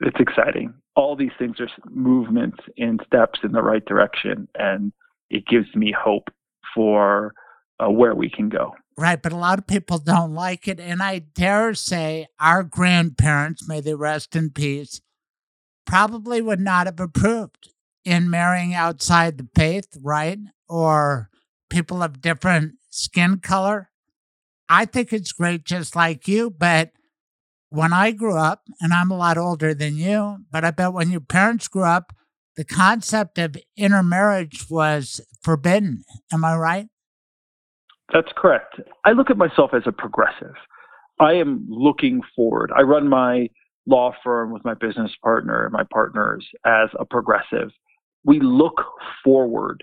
[0.00, 0.74] It's exciting.
[0.98, 4.92] All these things are movements and steps in the right direction, and
[5.30, 6.28] it gives me hope
[6.74, 7.34] for
[7.78, 8.74] uh, where we can go.
[8.96, 10.80] Right, but a lot of people don't like it.
[10.80, 15.00] And I dare say our grandparents, may they rest in peace,
[15.86, 17.70] probably would not have approved
[18.04, 20.38] in marrying outside the faith, right?
[20.68, 21.30] Or
[21.70, 23.90] people of different skin color.
[24.68, 26.90] I think it's great just like you, but
[27.70, 31.10] when I grew up, and I'm a lot older than you, but I bet when
[31.10, 32.12] your parents grew up,
[32.56, 36.04] the concept of intermarriage was forbidden.
[36.32, 36.88] Am I right?
[38.12, 38.80] That's correct.
[39.04, 40.54] I look at myself as a progressive.
[41.20, 42.72] I am looking forward.
[42.74, 43.50] I run my
[43.86, 47.70] law firm with my business partner and my partners as a progressive
[48.24, 48.82] we look
[49.24, 49.82] forward.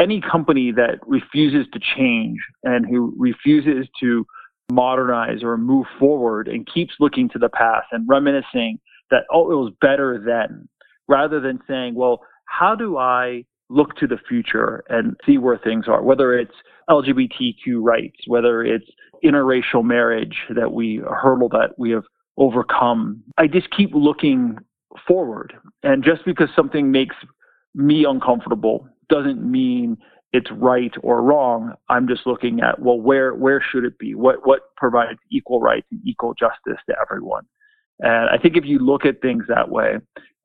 [0.00, 4.26] Any company that refuses to change and who refuses to
[4.70, 8.78] modernize or move forward and keeps looking to the past and reminiscing
[9.10, 10.68] that, oh, it was better then,
[11.08, 15.86] rather than saying, well, how do I look to the future and see where things
[15.88, 16.54] are, whether it's
[16.88, 18.86] LGBTQ rights, whether it's
[19.24, 22.04] interracial marriage that we hurdle that we have
[22.36, 23.22] overcome.
[23.38, 24.58] I just keep looking
[25.06, 25.54] forward.
[25.82, 27.16] And just because something makes
[27.74, 29.96] me uncomfortable doesn't mean
[30.34, 31.74] it's right or wrong.
[31.88, 34.16] I'm just looking at well, where where should it be?
[34.16, 37.44] What what provides equal rights and equal justice to everyone?
[38.00, 39.98] And I think if you look at things that way,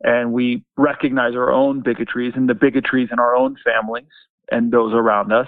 [0.03, 4.11] and we recognize our own bigotries and the bigotries in our own families
[4.51, 5.47] and those around us,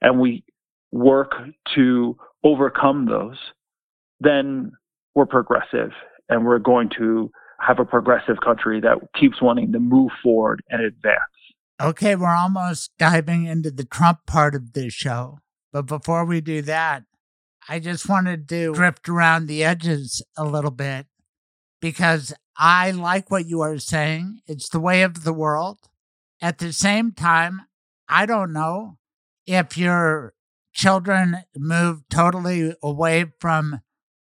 [0.00, 0.42] and we
[0.90, 1.32] work
[1.74, 3.36] to overcome those,
[4.20, 4.72] then
[5.14, 5.90] we're progressive
[6.30, 10.82] and we're going to have a progressive country that keeps wanting to move forward and
[10.82, 11.20] advance.
[11.80, 15.38] Okay, we're almost diving into the Trump part of this show.
[15.72, 17.04] But before we do that,
[17.68, 21.06] I just wanted to drift around the edges a little bit
[21.80, 24.40] because I like what you are saying.
[24.46, 25.78] It's the way of the world.
[26.40, 27.62] At the same time,
[28.08, 28.98] I don't know
[29.46, 30.34] if your
[30.72, 33.80] children move totally away from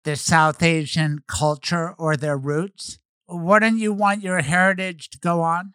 [0.05, 2.99] the South Asian culture or their roots.
[3.29, 5.75] Wouldn't you want your heritage to go on?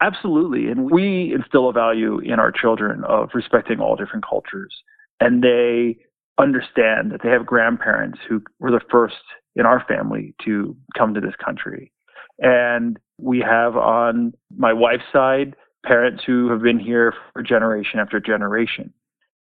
[0.00, 0.68] Absolutely.
[0.68, 4.74] And we instill a value in our children of respecting all different cultures.
[5.20, 5.96] And they
[6.38, 9.14] understand that they have grandparents who were the first
[9.54, 11.92] in our family to come to this country.
[12.38, 15.56] And we have on my wife's side
[15.86, 18.92] parents who have been here for generation after generation.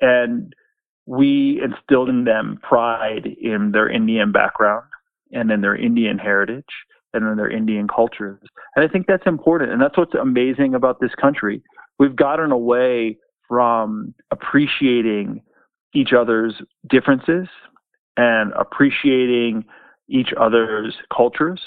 [0.02, 0.52] And
[1.06, 4.84] we instilled in them pride in their Indian background
[5.32, 6.64] and in their Indian heritage
[7.16, 8.40] and in their Indian cultures.
[8.74, 9.72] And I think that's important.
[9.72, 11.62] And that's what's amazing about this country.
[11.98, 13.18] We've gotten away
[13.48, 15.42] from appreciating
[15.94, 16.54] each other's
[16.88, 17.48] differences
[18.16, 19.64] and appreciating
[20.08, 21.60] each other's cultures.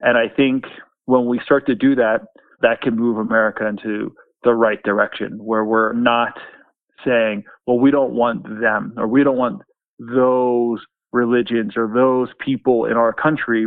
[0.00, 0.64] And I think
[1.06, 2.20] when we start to do that,
[2.60, 6.38] that can move America into the right direction where we're not
[7.04, 9.62] saying, well, we don't want them or we don't want
[9.98, 13.66] those religions or those people in our country.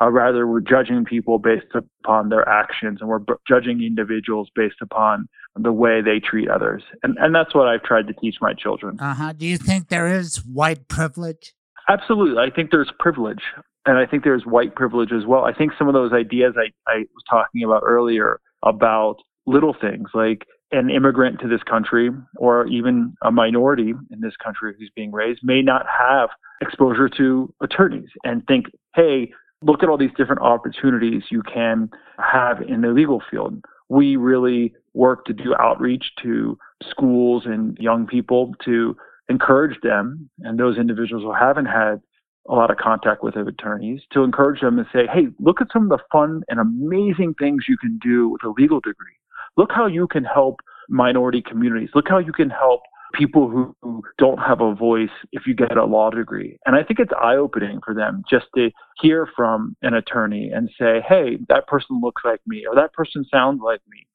[0.00, 4.80] Uh, rather, we're judging people based upon their actions and we're b- judging individuals based
[4.80, 6.82] upon the way they treat others.
[7.02, 8.98] And, and that's what I've tried to teach my children.
[8.98, 9.32] Uh huh.
[9.32, 11.54] Do you think there is white privilege?
[11.88, 12.42] Absolutely.
[12.42, 13.42] I think there's privilege.
[13.84, 15.44] And I think there's white privilege as well.
[15.44, 19.16] I think some of those ideas I, I was talking about earlier about
[19.46, 24.72] little things like an immigrant to this country or even a minority in this country
[24.78, 26.30] who's being raised may not have
[26.62, 29.32] exposure to attorneys and think, hey,
[29.62, 33.64] look at all these different opportunities you can have in the legal field.
[33.88, 36.58] We really work to do outreach to
[36.88, 38.96] schools and young people to
[39.28, 42.00] encourage them and those individuals who haven't had
[42.48, 45.84] a lot of contact with attorneys to encourage them and say, hey, look at some
[45.84, 49.14] of the fun and amazing things you can do with a legal degree.
[49.56, 51.90] Look how you can help minority communities.
[51.94, 52.80] Look how you can help
[53.12, 56.58] people who, who don't have a voice if you get a law degree.
[56.66, 58.70] And I think it's eye opening for them just to
[59.00, 63.24] hear from an attorney and say, hey, that person looks like me or that person
[63.30, 64.06] sounds like me.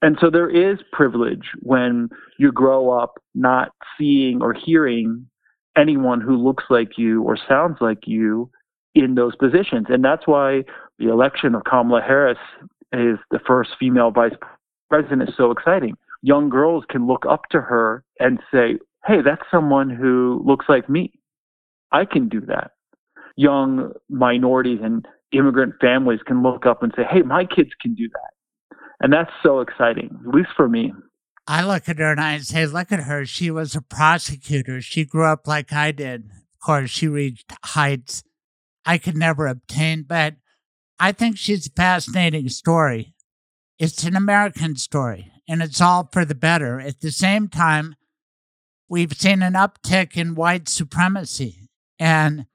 [0.00, 2.08] And so there is privilege when
[2.38, 5.26] you grow up not seeing or hearing
[5.76, 8.50] anyone who looks like you or sounds like you
[8.94, 9.86] in those positions.
[9.88, 10.64] And that's why
[10.98, 12.38] the election of Kamala Harris
[12.92, 14.34] is the first female vice
[14.88, 15.96] president is so exciting.
[16.22, 20.88] Young girls can look up to her and say, hey, that's someone who looks like
[20.88, 21.12] me.
[21.92, 22.72] I can do that.
[23.36, 28.08] Young minorities and immigrant families can look up and say, hey, my kids can do
[28.08, 28.76] that.
[29.00, 30.92] And that's so exciting, at least for me.
[31.46, 33.24] I look at her and I say, look at her.
[33.24, 34.80] She was a prosecutor.
[34.80, 36.24] She grew up like I did.
[36.24, 38.22] Of course, she reached heights
[38.88, 40.36] I could never obtain, but
[40.98, 43.14] I think she's a fascinating story.
[43.78, 46.78] It's an American story, and it's all for the better.
[46.80, 47.96] At the same time,
[48.88, 51.68] we've seen an uptick in white supremacy.
[51.98, 52.46] And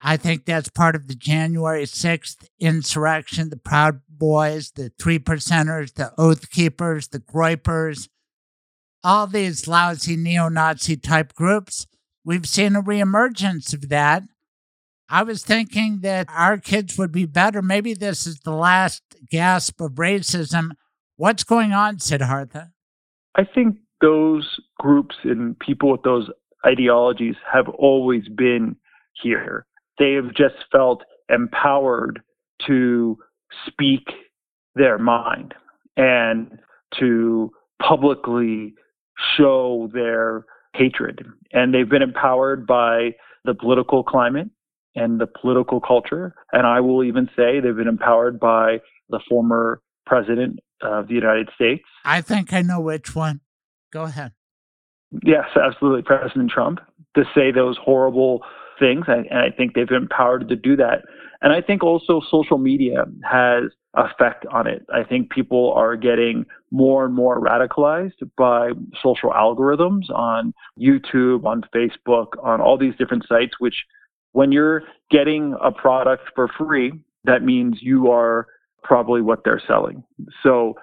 [0.00, 5.94] I think that's part of the January 6th insurrection, the Proud Boys, the Three Percenters,
[5.94, 8.08] the Oath Keepers, the Groypers,
[9.02, 11.86] all these lousy neo Nazi type groups.
[12.24, 14.22] We've seen a reemergence of that.
[15.08, 17.60] I was thinking that our kids would be better.
[17.60, 20.70] Maybe this is the last gasp of racism.
[21.20, 22.72] What's going on, Siddhartha?
[23.34, 26.30] I think those groups and people with those
[26.66, 28.74] ideologies have always been
[29.22, 29.66] here.
[29.98, 32.22] They have just felt empowered
[32.66, 33.18] to
[33.66, 34.08] speak
[34.76, 35.52] their mind
[35.98, 36.58] and
[37.00, 37.50] to
[37.82, 38.72] publicly
[39.36, 41.26] show their hatred.
[41.52, 43.10] And they've been empowered by
[43.44, 44.48] the political climate
[44.94, 46.34] and the political culture.
[46.54, 48.78] And I will even say they've been empowered by
[49.10, 51.84] the former president of the United States.
[52.04, 53.40] I think I know which one.
[53.92, 54.32] Go ahead.
[55.24, 56.02] Yes, absolutely.
[56.02, 56.80] President Trump.
[57.14, 58.42] to say those horrible
[58.78, 59.04] things.
[59.08, 61.02] And, and I think they've been empowered to do that.
[61.42, 64.86] And I think also social media has effect on it.
[64.92, 68.70] I think people are getting more and more radicalized by
[69.02, 73.84] social algorithms on YouTube, on Facebook, on all these different sites, which
[74.32, 76.92] when you're getting a product for free,
[77.24, 78.46] that means you are
[78.82, 80.02] probably what they're selling.
[80.42, 80.74] So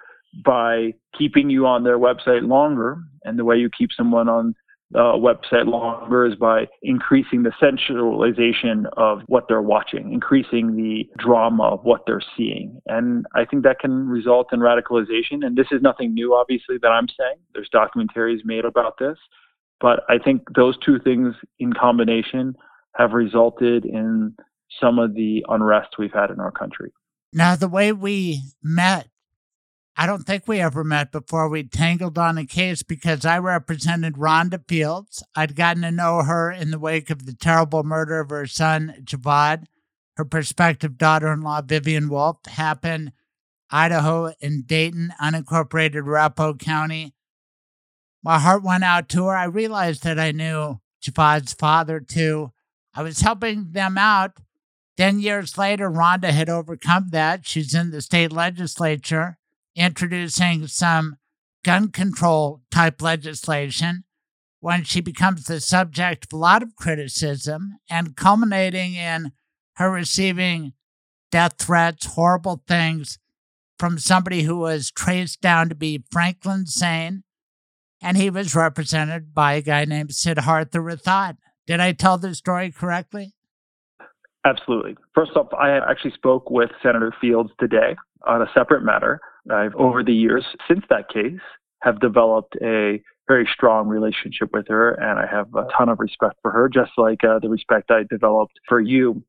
[0.44, 4.56] by keeping you on their website longer, and the way you keep someone on
[4.96, 11.64] uh, website longer is by increasing the sensualization of what they're watching, increasing the drama
[11.64, 12.80] of what they're seeing.
[12.88, 15.46] And I think that can result in radicalization.
[15.46, 17.38] And this is nothing new, obviously, that I'm saying.
[17.54, 19.18] There's documentaries made about this.
[19.80, 22.56] But I think those two things in combination
[22.96, 24.36] have resulted in
[24.82, 26.92] some of the unrest we've had in our country.
[27.38, 29.10] Now, the way we met
[30.00, 34.14] I don't think we ever met before we tangled on a case because I represented
[34.14, 35.24] Rhonda Fields.
[35.36, 38.94] I'd gotten to know her in the wake of the terrible murder of her son,
[39.04, 39.66] Javad.
[40.16, 43.12] Her prospective daughter in law, Vivian Wolfe, happened
[43.72, 47.16] Idaho in Dayton, unincorporated Arapahoe County.
[48.24, 49.36] My heart went out to her.
[49.36, 52.52] I realized that I knew Javad's father too.
[52.94, 54.38] I was helping them out.
[54.98, 57.46] Ten years later, Rhonda had overcome that.
[57.46, 59.38] She's in the state legislature
[59.76, 61.18] introducing some
[61.64, 64.06] gun control type legislation
[64.60, 69.32] when she becomes the subject of a lot of criticism and culminating in
[69.76, 70.74] her receiving
[71.32, 73.20] death threats, horrible things
[73.78, 77.24] from somebody who was traced down to be Franklin Sain,
[78.02, 81.38] and he was represented by a guy named Siddhartha Rathod.
[81.68, 83.36] Did I tell the story correctly?
[84.46, 84.96] Absolutely.
[85.14, 87.96] First off, I actually spoke with Senator Fields today
[88.26, 89.20] on a separate matter.
[89.52, 91.40] I've, over the years since that case,
[91.82, 96.36] have developed a very strong relationship with her, and I have a ton of respect
[96.42, 99.24] for her, just like uh, the respect I developed for you.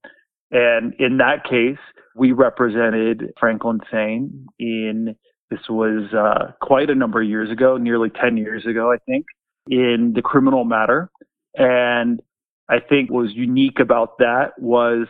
[0.51, 1.78] And in that case,
[2.14, 5.16] we represented Franklin Sain in
[5.51, 9.24] this was uh, quite a number of years ago, nearly 10 years ago, I think,
[9.68, 11.10] in the criminal matter.
[11.55, 12.20] And
[12.68, 15.06] I think what was unique about that was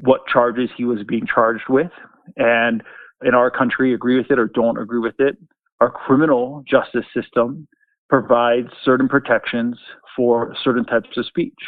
[0.00, 1.90] what charges he was being charged with.
[2.36, 2.82] And
[3.24, 5.36] in our country agree with it or don't agree with it.
[5.80, 7.66] Our criminal justice system
[8.08, 9.78] provides certain protections
[10.16, 11.58] for certain types of speech.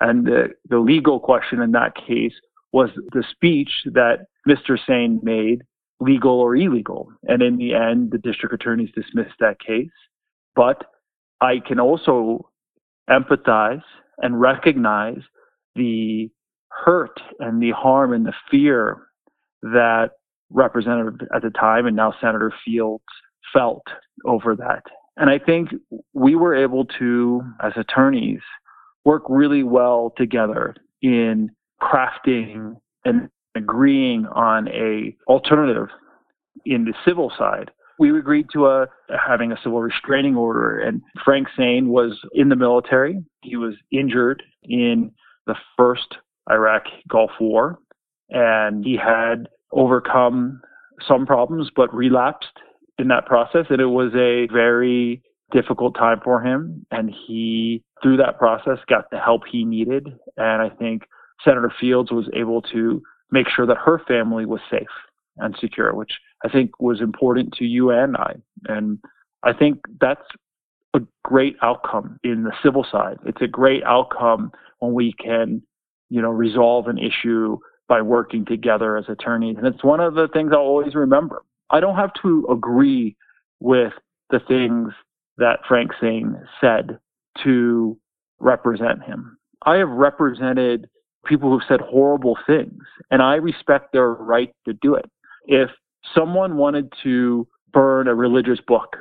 [0.00, 2.34] And the, the legal question in that case
[2.72, 4.76] was the speech that Mr.
[4.86, 5.62] Sain made
[6.00, 7.08] legal or illegal.
[7.24, 9.90] And in the end, the district attorneys dismissed that case.
[10.56, 10.84] But
[11.40, 12.50] I can also
[13.08, 13.82] empathize
[14.18, 15.20] and recognize
[15.74, 16.30] the
[16.68, 19.06] hurt and the harm and the fear
[19.62, 20.10] that
[20.50, 23.02] Representative at the time and now Senator Fields
[23.52, 23.82] felt
[24.24, 24.82] over that.
[25.16, 25.70] And I think
[26.12, 28.40] we were able to, as attorneys,
[29.04, 31.50] work really well together in
[31.82, 35.88] crafting and agreeing on a alternative
[36.64, 37.70] in the civil side.
[37.98, 38.86] We agreed to a
[39.26, 43.24] having a civil restraining order, and Frank Sain was in the military.
[43.42, 45.12] He was injured in
[45.46, 46.16] the first
[46.50, 47.78] Iraq Gulf War,
[48.30, 50.60] and he had overcome
[51.06, 52.58] some problems, but relapsed
[52.98, 53.66] in that process.
[53.70, 55.22] And it was a very
[55.52, 56.86] difficult time for him.
[56.90, 60.08] And he, through that process, got the help he needed.
[60.36, 61.02] And I think
[61.44, 64.86] Senator Fields was able to make sure that her family was safe
[65.38, 66.12] and secure, which
[66.44, 68.34] I think was important to you and I.
[68.66, 68.98] And
[69.42, 70.26] I think that's
[70.94, 73.18] a great outcome in the civil side.
[73.24, 75.62] It's a great outcome when we can,
[76.10, 77.58] you know, resolve an issue
[77.88, 79.56] by working together as attorneys.
[79.56, 81.42] And it's one of the things I'll always remember.
[81.70, 83.16] I don't have to agree
[83.60, 83.92] with
[84.30, 84.92] the things
[85.38, 86.98] that Frank Sain said
[87.42, 87.98] to
[88.38, 89.36] represent him.
[89.66, 90.88] I have represented
[91.24, 95.10] people who've said horrible things, and I respect their right to do it.
[95.46, 95.70] If
[96.14, 98.96] someone wanted to burn a religious book,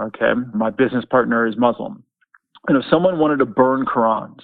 [0.00, 2.02] okay, my business partner is Muslim,
[2.68, 4.40] and if someone wanted to burn Qurans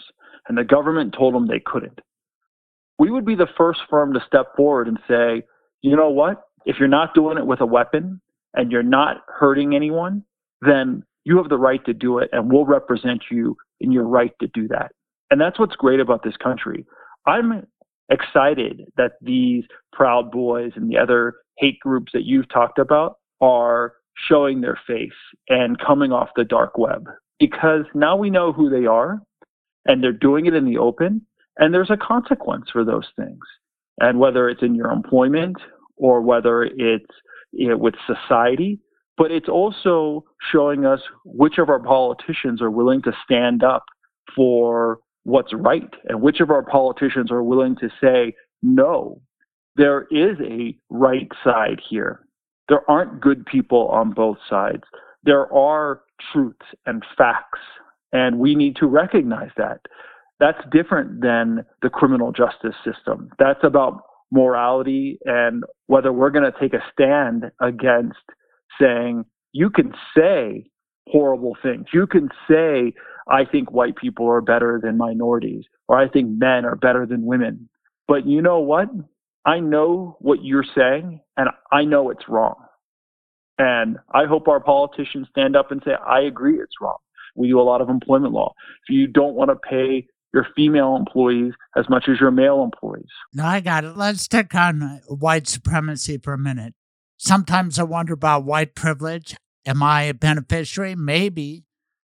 [0.48, 2.00] and the government told them they couldn't,
[2.98, 5.42] we would be the first firm to step forward and say,
[5.82, 6.42] you know what?
[6.64, 8.20] If you're not doing it with a weapon
[8.54, 10.24] and you're not hurting anyone,
[10.60, 14.32] then you have the right to do it and we'll represent you in your right
[14.40, 14.92] to do that.
[15.30, 16.86] And that's what's great about this country.
[17.26, 17.66] I'm
[18.10, 23.94] excited that these Proud Boys and the other hate groups that you've talked about are
[24.28, 25.10] showing their face
[25.48, 27.06] and coming off the dark web
[27.38, 29.20] because now we know who they are
[29.86, 31.26] and they're doing it in the open
[31.58, 33.40] and there's a consequence for those things.
[33.98, 35.56] And whether it's in your employment
[35.96, 37.12] or whether it's
[37.52, 38.78] you know, with society,
[39.16, 43.84] but it's also showing us which of our politicians are willing to stand up
[44.34, 49.20] for what's right and which of our politicians are willing to say, no,
[49.76, 52.20] there is a right side here.
[52.68, 54.84] There aren't good people on both sides.
[55.24, 57.60] There are truths and facts,
[58.12, 59.80] and we need to recognize that.
[60.40, 63.30] That's different than the criminal justice system.
[63.38, 68.18] That's about morality and whether we're going to take a stand against
[68.80, 70.70] saying, you can say
[71.08, 71.86] horrible things.
[71.92, 72.94] You can say,
[73.28, 77.26] I think white people are better than minorities, or I think men are better than
[77.26, 77.68] women.
[78.08, 78.88] But you know what?
[79.44, 82.54] I know what you're saying, and I know it's wrong.
[83.58, 86.96] And I hope our politicians stand up and say, I agree it's wrong.
[87.34, 88.52] We do a lot of employment law.
[88.86, 93.10] If you don't want to pay your female employees as much as your male employees.
[93.34, 93.96] No, I got it.
[93.96, 96.74] Let's stick on uh, white supremacy for a minute.
[97.18, 99.36] Sometimes I wonder about white privilege.
[99.66, 100.94] Am I a beneficiary?
[100.94, 101.64] Maybe.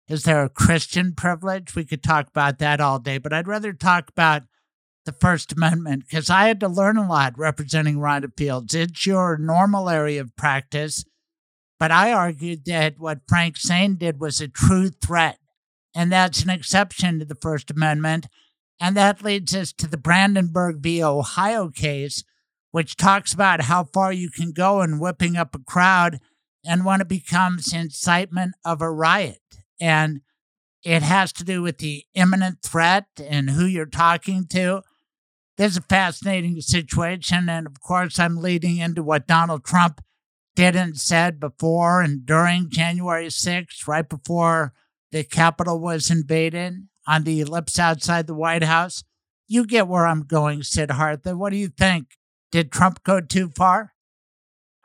[0.08, 1.74] Is there a Christian privilege?
[1.74, 4.42] We could talk about that all day, but I'd rather talk about
[5.04, 8.74] the First Amendment because I had to learn a lot representing Rhonda Fields.
[8.74, 11.04] It's your normal area of practice,
[11.78, 15.38] but I argued that what Frank Sain did was a true threat,
[15.94, 18.26] and that's an exception to the First Amendment.
[18.80, 21.02] And that leads us to the Brandenburg v.
[21.04, 22.24] Ohio case,
[22.72, 26.18] which talks about how far you can go in whipping up a crowd
[26.64, 29.40] and when it becomes incitement of a riot.
[29.80, 30.22] And
[30.84, 34.82] it has to do with the imminent threat and who you're talking to.
[35.56, 37.48] There's a fascinating situation.
[37.48, 40.00] And of course, I'm leading into what Donald Trump
[40.54, 44.72] did and said before and during January 6th, right before
[45.10, 49.04] the Capitol was invaded on the ellipse outside the White House.
[49.46, 51.36] You get where I'm going, Sid Siddhartha.
[51.36, 52.08] What do you think?
[52.50, 53.92] Did Trump go too far?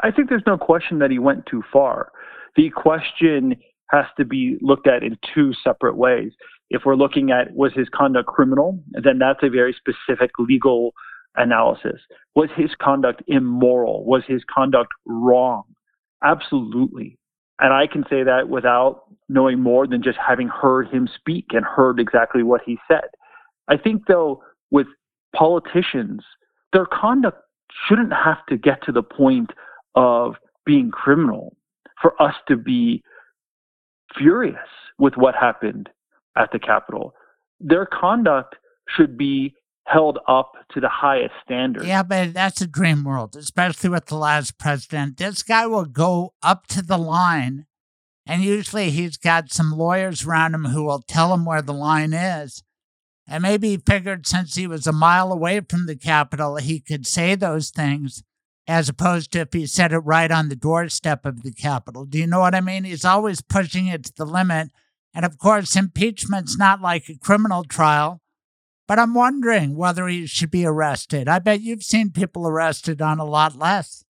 [0.01, 2.11] I think there's no question that he went too far.
[2.55, 3.55] The question
[3.89, 6.33] has to be looked at in two separate ways.
[6.69, 10.93] If we're looking at was his conduct criminal, then that's a very specific legal
[11.35, 12.01] analysis.
[12.35, 14.05] Was his conduct immoral?
[14.05, 15.63] Was his conduct wrong?
[16.23, 17.17] Absolutely.
[17.59, 21.65] And I can say that without knowing more than just having heard him speak and
[21.65, 23.09] heard exactly what he said.
[23.67, 24.87] I think, though, with
[25.35, 26.23] politicians,
[26.73, 27.41] their conduct
[27.87, 29.51] shouldn't have to get to the point
[29.95, 30.35] of
[30.65, 31.55] being criminal
[32.01, 33.03] for us to be
[34.15, 34.57] furious
[34.99, 35.89] with what happened
[36.37, 37.13] at the Capitol.
[37.59, 38.55] Their conduct
[38.95, 39.55] should be
[39.85, 41.85] held up to the highest standard.
[41.85, 45.17] Yeah, but that's a dream world, especially with the last president.
[45.17, 47.65] This guy will go up to the line,
[48.25, 52.13] and usually he's got some lawyers around him who will tell him where the line
[52.13, 52.63] is.
[53.29, 57.05] And maybe he figured since he was a mile away from the Capitol, he could
[57.05, 58.23] say those things
[58.67, 62.05] as opposed to if he said it right on the doorstep of the Capitol.
[62.05, 62.83] Do you know what I mean?
[62.83, 64.69] He's always pushing it to the limit.
[65.17, 68.21] And of course, impeachment's not like a criminal trial,
[68.87, 71.27] but I'm wondering whether he should be arrested.
[71.27, 74.05] I bet you've seen people arrested on a lot less.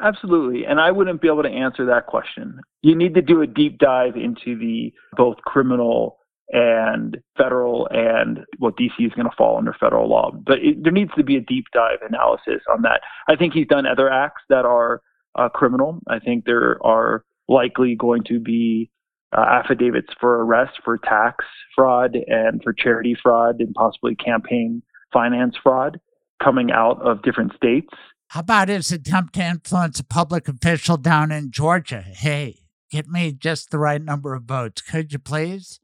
[0.00, 0.64] Absolutely.
[0.64, 2.60] And I wouldn't be able to answer that question.
[2.82, 6.18] You need to do a deep dive into the both criminal
[6.50, 10.90] and federal and well dc is going to fall under federal law but it, there
[10.92, 14.40] needs to be a deep dive analysis on that i think he's done other acts
[14.48, 15.02] that are
[15.34, 18.90] uh, criminal i think there are likely going to be
[19.36, 21.44] uh, affidavits for arrest for tax
[21.74, 24.82] fraud and for charity fraud and possibly campaign
[25.12, 26.00] finance fraud
[26.42, 27.88] coming out of different states
[28.28, 32.60] how about his attempt to influence a public official down in georgia hey
[32.90, 35.80] get me just the right number of votes could you please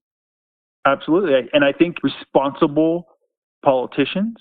[0.87, 1.49] Absolutely.
[1.53, 3.07] And I think responsible
[3.65, 4.37] politicians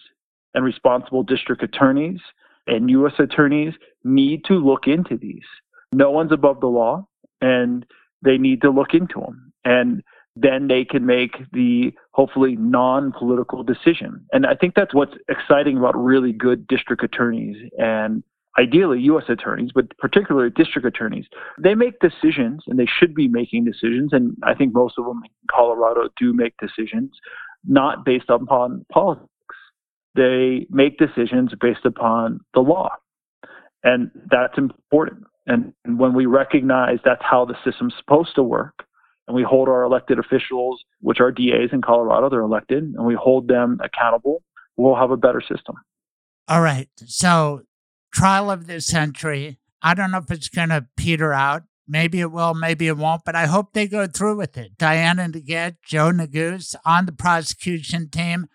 [0.54, 2.20] and responsible district attorneys
[2.68, 3.14] and U.S.
[3.20, 3.74] attorneys
[4.04, 5.46] need to look into these.
[5.94, 7.08] No one's above the law,
[7.42, 7.86] and
[8.24, 9.54] they need to look into them.
[9.66, 10.04] And
[10.36, 14.26] then they can make the hopefully non political decision.
[14.32, 18.24] And I think that's what's exciting about really good district attorneys and
[18.58, 19.26] ideally U.S.
[19.30, 21.26] attorneys, but particularly district attorneys,
[21.62, 24.12] they make decisions and they should be making decisions.
[24.12, 27.12] And I think most of them in Colorado do make decisions
[27.66, 29.30] not based upon politics.
[30.16, 32.90] They make decisions based upon the law.
[33.84, 35.24] And that's important.
[35.46, 38.86] And when we recognize that's how the system's supposed to work,
[39.28, 43.16] and we hold our elected officials, which are DAs in Colorado, they're elected, and we
[43.16, 44.42] hold them accountable,
[44.78, 45.76] we'll have a better system.
[46.48, 46.90] All right.
[47.06, 47.64] So
[48.14, 49.60] trial of the century.
[49.82, 51.64] I don't know if it's going to peter out.
[51.86, 54.78] Maybe it will, maybe it won't, but I hope they go through with it.
[54.78, 58.48] Diana DeGette, Joe Neguse on the prosecution team.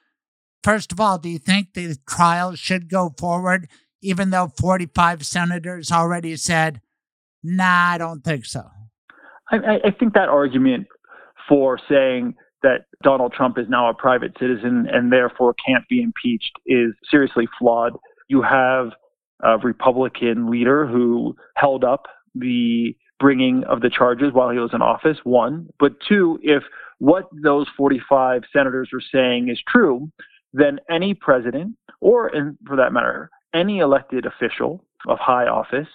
[0.62, 3.68] First of all, do you think the trial should go forward,
[4.02, 6.80] even though 45 senators already said,
[7.42, 8.64] nah, I don't think so?
[9.50, 10.86] I, I think that argument
[11.48, 16.52] for saying that Donald Trump is now a private citizen and therefore can't be impeached
[16.66, 17.94] is seriously flawed.
[18.28, 18.88] You have
[19.42, 24.82] a Republican leader who held up the bringing of the charges while he was in
[24.82, 25.68] office, one.
[25.78, 26.62] But two, if
[26.98, 30.10] what those 45 senators are saying is true,
[30.52, 32.30] then any president, or
[32.66, 35.88] for that matter, any elected official of high office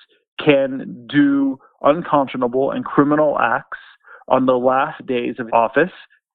[0.44, 3.80] can do unconscionable and criminal acts
[4.28, 5.92] on the last days of office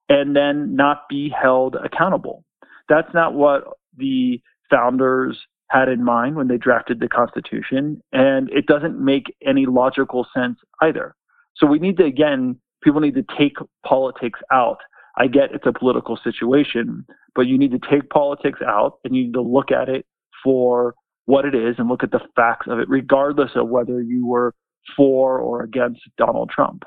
[0.09, 2.45] and then not be held accountable.
[2.89, 3.65] That's not what
[3.97, 4.40] the
[4.70, 5.39] founders
[5.70, 10.59] had in mind when they drafted the Constitution, and it doesn't make any logical sense
[10.81, 11.15] either.
[11.57, 14.78] So we need to, again, people need to take politics out.
[15.16, 17.05] I get it's a political situation,
[17.35, 20.07] but you need to take politics out and you need to look at it
[20.43, 20.95] for
[21.29, 24.55] what it is and look at the facts of it, regardless of whether you were
[24.97, 26.85] for or against Donald Trump.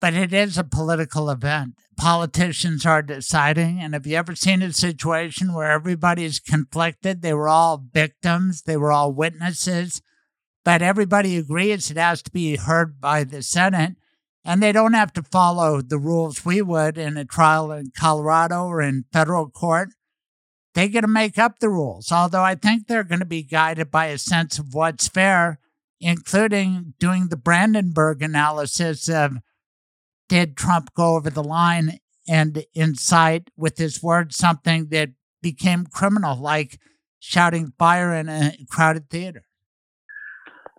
[0.00, 1.74] But it is a political event.
[1.98, 3.80] Politicians are deciding.
[3.80, 7.20] And have you ever seen a situation where everybody's conflicted?
[7.20, 10.00] They were all victims, they were all witnesses,
[10.64, 13.96] but everybody agrees it has to be heard by the Senate.
[14.42, 18.64] And they don't have to follow the rules we would in a trial in Colorado
[18.64, 19.90] or in federal court
[20.74, 22.10] they get to make up the rules.
[22.10, 25.58] Although I think they're going to be guided by a sense of what's fair,
[26.00, 29.38] including doing the Brandenburg analysis of
[30.28, 35.10] did Trump go over the line and incite with his words something that
[35.42, 36.78] became criminal, like
[37.18, 39.42] shouting fire in a crowded theater.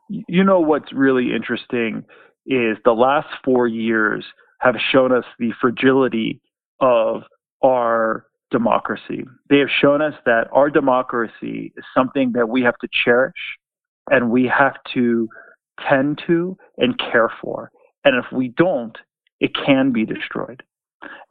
[0.10, 2.04] You know what's really interesting
[2.46, 4.26] is the last four years
[4.60, 6.42] have shown us the fragility
[6.80, 7.24] of
[7.62, 9.26] our democracy.
[9.50, 13.34] They have shown us that our democracy is something that we have to cherish
[14.10, 15.28] and we have to
[15.90, 17.72] tend to and care for.
[18.06, 18.96] And if we don't,
[19.40, 20.64] it can be destroyed.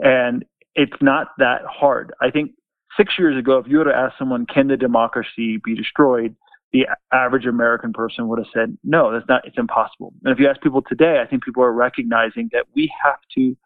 [0.01, 0.45] And
[0.75, 2.13] it's not that hard.
[2.21, 2.51] I think
[2.97, 6.35] six years ago, if you were to ask someone, can the democracy be destroyed?
[6.73, 10.13] The average American person would have said, no, that's not, it's impossible.
[10.25, 13.57] And if you ask people today, I think people are recognizing that we have to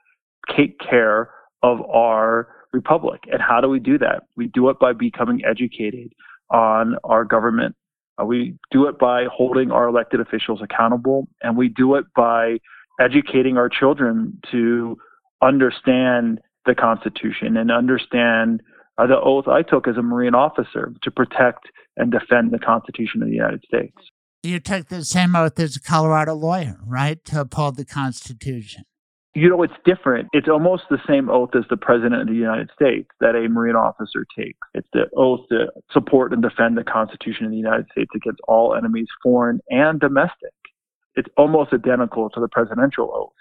[0.55, 1.31] take care
[1.63, 3.21] of our republic.
[3.33, 4.25] And how do we do that?
[4.37, 6.13] We do it by becoming educated
[6.51, 7.75] on our government.
[8.21, 12.59] Uh, we do it by holding our elected officials accountable, and we do it by
[13.01, 14.97] educating our children to
[15.43, 18.63] understand the Constitution and understand
[18.99, 23.23] uh, the oath I took as a Marine officer to protect and defend the Constitution
[23.23, 23.97] of the United States.
[24.43, 28.85] You took the same oath as a Colorado lawyer, right, to uphold the Constitution?
[29.37, 30.29] You know, it's different.
[30.33, 33.77] It's almost the same oath as the President of the United States that a Marine
[33.77, 34.59] officer takes.
[34.73, 38.75] It's the oath to support and defend the Constitution of the United States against all
[38.75, 40.55] enemies, foreign and domestic.
[41.17, 43.35] It's almost identical to the presidential oath.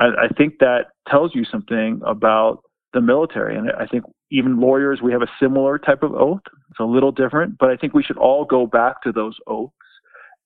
[0.00, 3.56] I, I think that tells you something about the military.
[3.56, 6.42] And I think even lawyers, we have a similar type of oath.
[6.70, 9.72] It's a little different, but I think we should all go back to those oaths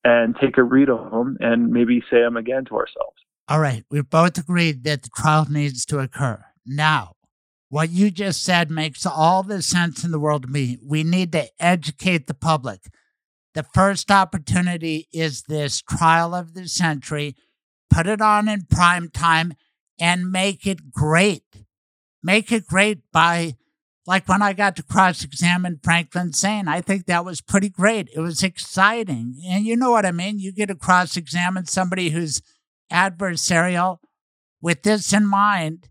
[0.04, 3.16] and take a read of them and maybe say them again to ourselves.
[3.52, 6.42] All right, we've both agreed that the trial needs to occur.
[6.64, 7.16] Now,
[7.68, 10.78] what you just said makes all the sense in the world to me.
[10.82, 12.80] We need to educate the public.
[13.52, 17.36] The first opportunity is this trial of the century.
[17.90, 19.52] Put it on in prime time
[20.00, 21.44] and make it great.
[22.22, 23.56] Make it great by,
[24.06, 28.08] like when I got to cross examine Franklin Sain, I think that was pretty great.
[28.16, 29.42] It was exciting.
[29.46, 30.38] And you know what I mean?
[30.38, 32.40] You get to cross examine somebody who's
[32.92, 33.98] adversarial
[34.60, 35.88] with this in mind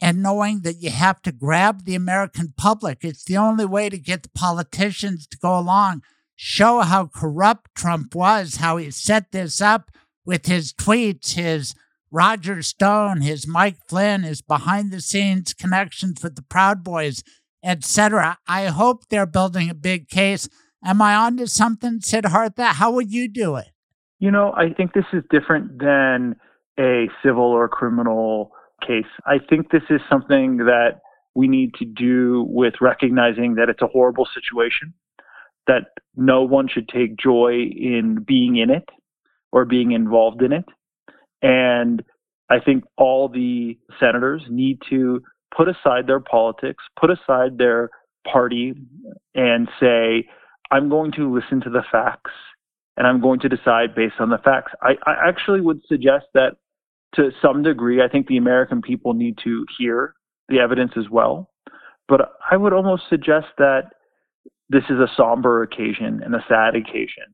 [0.00, 2.98] and knowing that you have to grab the American public.
[3.02, 6.02] It's the only way to get the politicians to go along,
[6.34, 9.90] show how corrupt Trump was, how he set this up
[10.24, 11.76] with his tweets, his
[12.10, 17.22] Roger Stone, his Mike Flynn, his behind the scenes connections with the Proud Boys,
[17.64, 18.38] etc.
[18.46, 20.48] I hope they're building a big case.
[20.84, 22.64] Am I onto something, Siddhartha?
[22.74, 23.68] How would you do it?
[24.22, 26.36] You know, I think this is different than
[26.78, 29.10] a civil or criminal case.
[29.26, 31.00] I think this is something that
[31.34, 34.94] we need to do with recognizing that it's a horrible situation,
[35.66, 38.88] that no one should take joy in being in it
[39.50, 40.66] or being involved in it.
[41.42, 42.04] And
[42.48, 45.20] I think all the senators need to
[45.52, 47.90] put aside their politics, put aside their
[48.32, 48.74] party,
[49.34, 50.28] and say,
[50.70, 52.30] I'm going to listen to the facts
[52.96, 54.72] and I'm going to decide based on the facts.
[54.82, 56.56] I, I actually would suggest that
[57.14, 60.14] to some degree, I think the American people need to hear
[60.48, 61.50] the evidence as well.
[62.08, 63.90] But I would almost suggest that
[64.68, 67.24] this is a somber occasion and a sad occasion.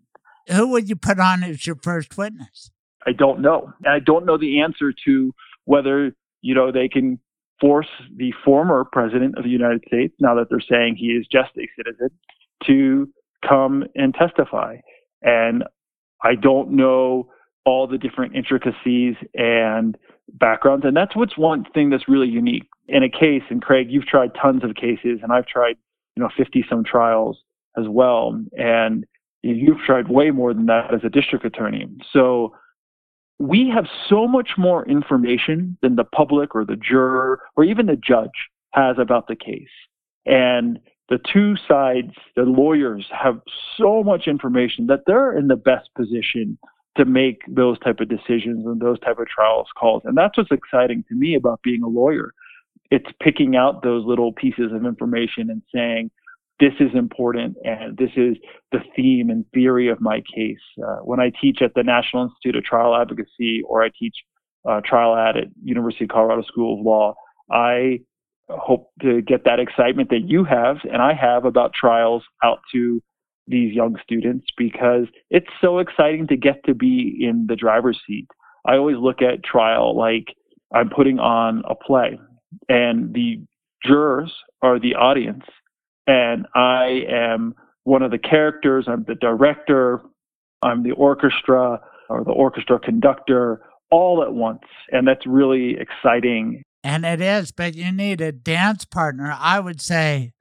[0.49, 2.71] Who would you put on as your first witness?
[3.07, 3.73] I don't know.
[3.87, 5.33] I don't know the answer to
[5.65, 7.21] whether, you know, they can
[7.61, 11.51] force the former president of the United States, now that they're saying he is just
[11.57, 12.11] a citizen,
[12.67, 13.09] to
[13.47, 14.77] come and testify.
[15.23, 15.65] And
[16.23, 17.31] I don't know
[17.65, 19.97] all the different intricacies and
[20.33, 20.85] backgrounds.
[20.85, 23.43] And that's what's one thing that's really unique in a case.
[23.51, 25.77] And Craig, you've tried tons of cases, and I've tried,
[26.17, 27.39] you know, 50 some trials
[27.77, 28.41] as well.
[28.57, 29.05] And
[29.43, 31.87] you've tried way more than that as a district attorney.
[32.13, 32.55] So
[33.39, 37.97] we have so much more information than the public or the juror or even the
[37.97, 38.31] judge
[38.73, 39.69] has about the case.
[40.27, 43.41] And the two sides, the lawyers have
[43.77, 46.59] so much information that they're in the best position
[46.97, 50.03] to make those type of decisions and those type of trials calls.
[50.05, 52.35] And that's what's exciting to me about being a lawyer.
[52.91, 56.11] It's picking out those little pieces of information and saying,
[56.61, 58.37] this is important and this is
[58.73, 60.59] the theme and theory of my case.
[60.83, 64.15] Uh, when I teach at the National Institute of Trial Advocacy or I teach
[64.69, 67.15] uh, trial ad at University of Colorado School of Law,
[67.51, 68.01] I
[68.51, 73.03] hope to get that excitement that you have and I have about trials out to
[73.47, 78.27] these young students because it's so exciting to get to be in the driver's seat.
[78.67, 80.35] I always look at trial like
[80.75, 82.19] I'm putting on a play
[82.69, 83.41] and the
[83.85, 85.45] jurors are the audience
[86.07, 87.55] and I am
[87.85, 88.87] one of the characters.
[88.89, 90.03] I'm the director.
[90.63, 94.65] I'm the orchestra or the orchestra conductor all at once.
[94.91, 96.63] And that's really exciting.
[96.85, 99.37] And it is, but you need a dance partner.
[99.39, 100.33] I would say,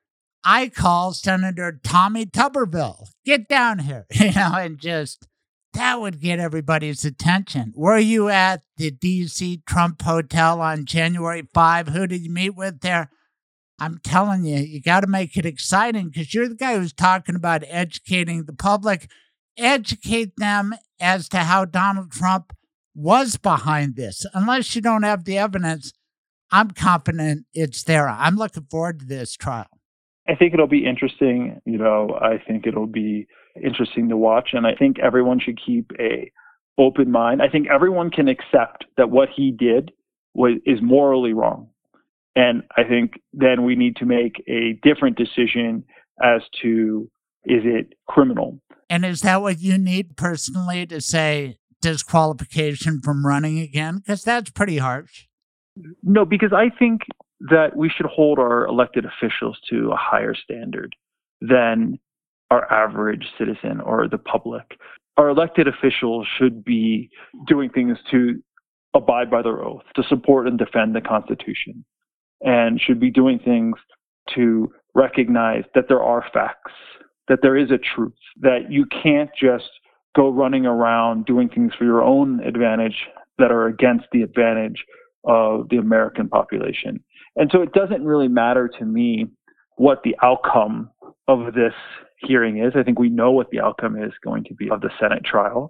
[0.43, 3.07] I call Senator Tommy Tuberville.
[3.25, 5.27] Get down here, you know, and just
[5.73, 7.73] that would get everybody's attention.
[7.75, 11.89] Were you at the DC Trump Hotel on January 5?
[11.89, 13.09] Who did you meet with there?
[13.79, 17.35] I'm telling you, you got to make it exciting because you're the guy who's talking
[17.35, 19.09] about educating the public.
[19.55, 22.53] Educate them as to how Donald Trump
[22.95, 24.25] was behind this.
[24.33, 25.93] Unless you don't have the evidence,
[26.51, 28.07] I'm confident it's there.
[28.07, 29.67] I'm looking forward to this trial.
[30.27, 31.59] I think it'll be interesting.
[31.65, 33.27] You know, I think it'll be
[33.63, 36.31] interesting to watch, and I think everyone should keep a
[36.77, 37.41] open mind.
[37.41, 39.91] I think everyone can accept that what he did
[40.33, 41.69] was is morally wrong.
[42.35, 45.83] And I think then we need to make a different decision
[46.21, 47.09] as to
[47.45, 48.59] is it criminal?
[48.89, 53.97] And is that what you need personally to say disqualification from running again?
[53.97, 55.26] Because that's pretty harsh.
[56.03, 57.01] No, because I think
[57.39, 60.95] that we should hold our elected officials to a higher standard
[61.41, 61.99] than
[62.49, 64.79] our average citizen or the public.
[65.17, 67.09] Our elected officials should be
[67.47, 68.41] doing things to
[68.93, 71.83] abide by their oath, to support and defend the Constitution
[72.41, 73.75] and should be doing things
[74.35, 76.71] to recognize that there are facts,
[77.27, 79.69] that there is a truth, that you can't just
[80.15, 84.83] go running around doing things for your own advantage that are against the advantage
[85.27, 87.03] of the American population.
[87.35, 89.27] And so it doesn't really matter to me
[89.75, 90.89] what the outcome
[91.27, 91.73] of this
[92.19, 92.73] hearing is.
[92.75, 95.69] I think we know what the outcome is going to be of the Senate trial.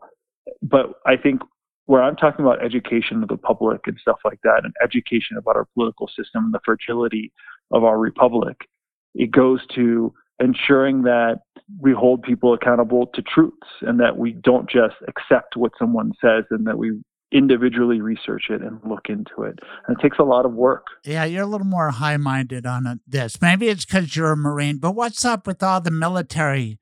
[0.62, 1.42] But I think
[1.88, 5.56] where I'm talking about education of the public and stuff like that, and education about
[5.56, 7.32] our political system and the fragility
[7.72, 8.58] of our republic,
[9.16, 11.40] it goes to ensuring that
[11.80, 16.44] we hold people accountable to truths and that we don't just accept what someone says
[16.52, 16.92] and that we
[17.32, 19.60] individually research it and look into it.
[19.88, 20.86] And it takes a lot of work.
[21.04, 23.42] Yeah, you're a little more high minded on this.
[23.42, 26.80] Maybe it's because you're a Marine, but what's up with all the military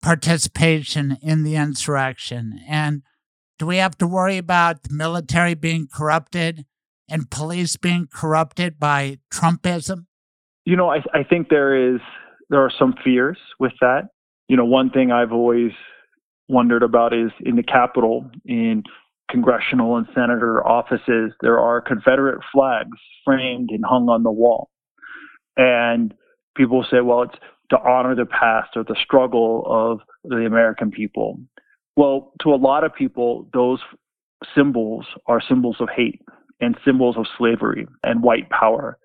[0.00, 2.60] participation in the insurrection?
[2.68, 3.02] And
[3.58, 6.64] do we have to worry about the military being corrupted
[7.10, 10.06] and police being corrupted by Trumpism?
[10.64, 12.00] You know, I, I think there is
[12.50, 14.08] there are some fears with that.
[14.48, 15.72] You know, one thing I've always
[16.48, 18.84] wondered about is in the Capitol, in
[19.30, 24.70] congressional and senator offices, there are Confederate flags framed and hung on the wall.
[25.56, 26.14] And
[26.56, 27.38] people say, well, it's
[27.70, 31.38] to honor the past or the struggle of the American people.
[31.96, 33.80] Well, to a lot of people, those
[34.54, 36.22] symbols are symbols of hate
[36.60, 38.98] and symbols of slavery and white power.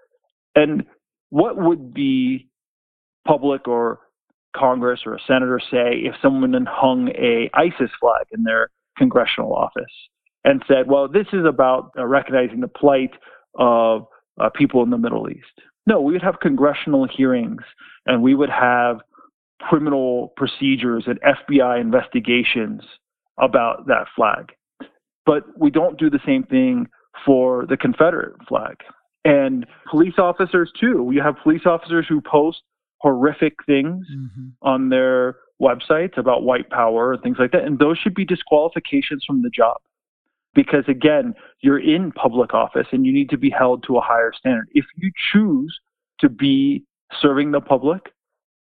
[0.55, 0.83] And
[1.29, 2.45] what would the
[3.27, 3.99] public or
[4.55, 9.91] Congress or a senator say if someone hung a ISIS flag in their congressional office
[10.43, 13.11] and said, "Well, this is about uh, recognizing the plight
[13.55, 14.05] of
[14.39, 15.61] uh, people in the Middle East"?
[15.85, 17.61] No, we would have congressional hearings
[18.05, 19.01] and we would have
[19.61, 22.81] criminal procedures and FBI investigations
[23.39, 24.51] about that flag.
[25.25, 26.87] But we don't do the same thing
[27.25, 28.75] for the Confederate flag.
[29.25, 31.01] And police officers, too.
[31.01, 32.61] We have police officers who post
[32.97, 34.49] horrific things mm-hmm.
[34.61, 37.63] on their websites about white power and things like that.
[37.63, 39.77] And those should be disqualifications from the job.
[40.53, 44.31] Because again, you're in public office and you need to be held to a higher
[44.37, 44.67] standard.
[44.73, 45.79] If you choose
[46.19, 46.83] to be
[47.21, 48.11] serving the public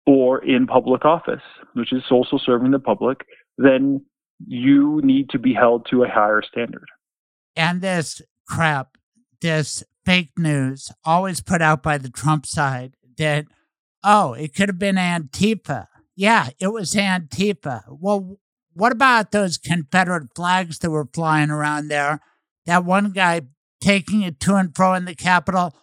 [0.06, 1.42] or in public office,
[1.74, 3.24] which is also serving the public,
[3.58, 4.04] then
[4.46, 6.86] you need to be held to a higher standard.
[7.54, 8.96] And this crap,
[9.40, 13.46] this fake news, always put out by the Trump side that,
[14.02, 15.86] oh, it could have been Antifa.
[16.16, 17.82] Yeah, it was Antifa.
[17.88, 18.38] Well,
[18.74, 22.20] what about those Confederate flags that were flying around there?
[22.66, 23.42] That one guy
[23.80, 25.74] taking it to and fro in the Capitol.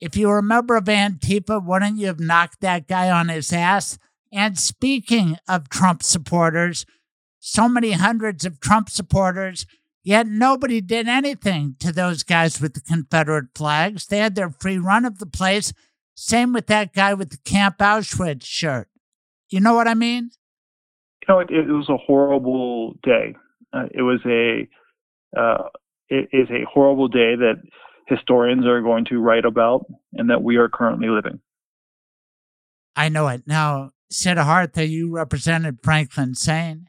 [0.00, 3.52] If you were a member of Antifa, wouldn't you have knocked that guy on his
[3.52, 3.98] ass?
[4.32, 6.86] And speaking of Trump supporters,
[7.40, 9.66] so many hundreds of Trump supporters,
[10.02, 14.06] yet nobody did anything to those guys with the Confederate flags.
[14.06, 15.72] They had their free run of the place.
[16.14, 18.88] Same with that guy with the Camp Auschwitz shirt.
[19.48, 20.30] You know what I mean?
[21.30, 23.36] Know, it, it was a horrible day.
[23.72, 24.68] Uh, it was a
[25.38, 25.68] uh,
[26.08, 27.62] it is a horrible day that
[28.08, 31.38] historians are going to write about and that we are currently living.
[32.96, 33.44] I know it.
[33.46, 36.88] Now, Siddhartha, you represented Franklin Sain,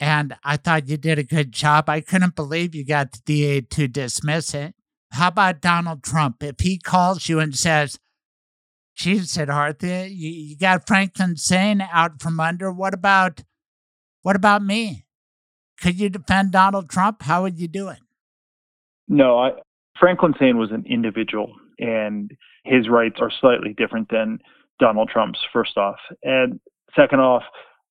[0.00, 1.88] and I thought you did a good job.
[1.88, 4.74] I couldn't believe you got the DA to dismiss it.
[5.12, 6.42] How about Donald Trump?
[6.42, 8.00] If he calls you and says,
[8.96, 12.72] Geez, Siddhartha, you, you got Franklin Sain out from under.
[12.72, 13.42] What about
[14.22, 15.04] what about me?
[15.80, 17.22] Could you defend Donald Trump?
[17.22, 17.98] How would you do it?
[19.08, 19.50] No, I,
[19.98, 22.30] Franklin Sain was an individual, and
[22.64, 24.38] his rights are slightly different than
[24.78, 25.40] Donald Trump's.
[25.52, 26.60] First off, and
[26.96, 27.42] second off,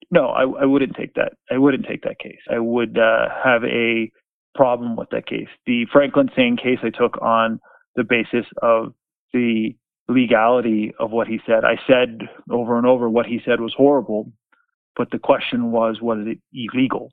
[0.10, 1.34] no, I, I wouldn't take that.
[1.52, 2.40] I wouldn't take that case.
[2.50, 4.12] I would uh, have a
[4.56, 5.48] problem with that case.
[5.66, 7.60] The Franklin Sain case I took on
[7.96, 8.94] the basis of
[9.34, 9.76] the
[10.08, 11.64] legality of what he said.
[11.64, 14.32] I said over and over what he said was horrible,
[14.96, 17.12] but the question was, was it illegal?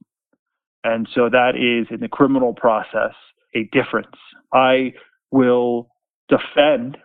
[0.84, 3.14] And so that is in the criminal process
[3.54, 4.16] a difference.
[4.52, 4.94] I
[5.30, 5.88] will
[6.28, 6.98] defend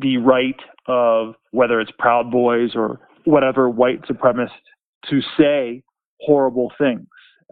[0.00, 4.50] the right of whether it's Proud Boys or whatever white supremacists
[5.08, 5.82] to say
[6.20, 7.06] horrible things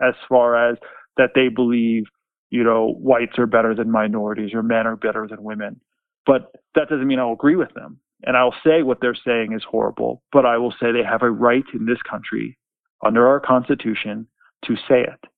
[0.06, 0.76] as far as
[1.16, 2.04] that they believe,
[2.50, 5.80] you know, whites are better than minorities or men are better than women.
[6.26, 7.98] But that doesn't mean I'll agree with them.
[8.24, 11.30] And I'll say what they're saying is horrible, but I will say they have a
[11.30, 12.58] right in this country
[13.04, 14.26] under our Constitution
[14.64, 15.30] to say it.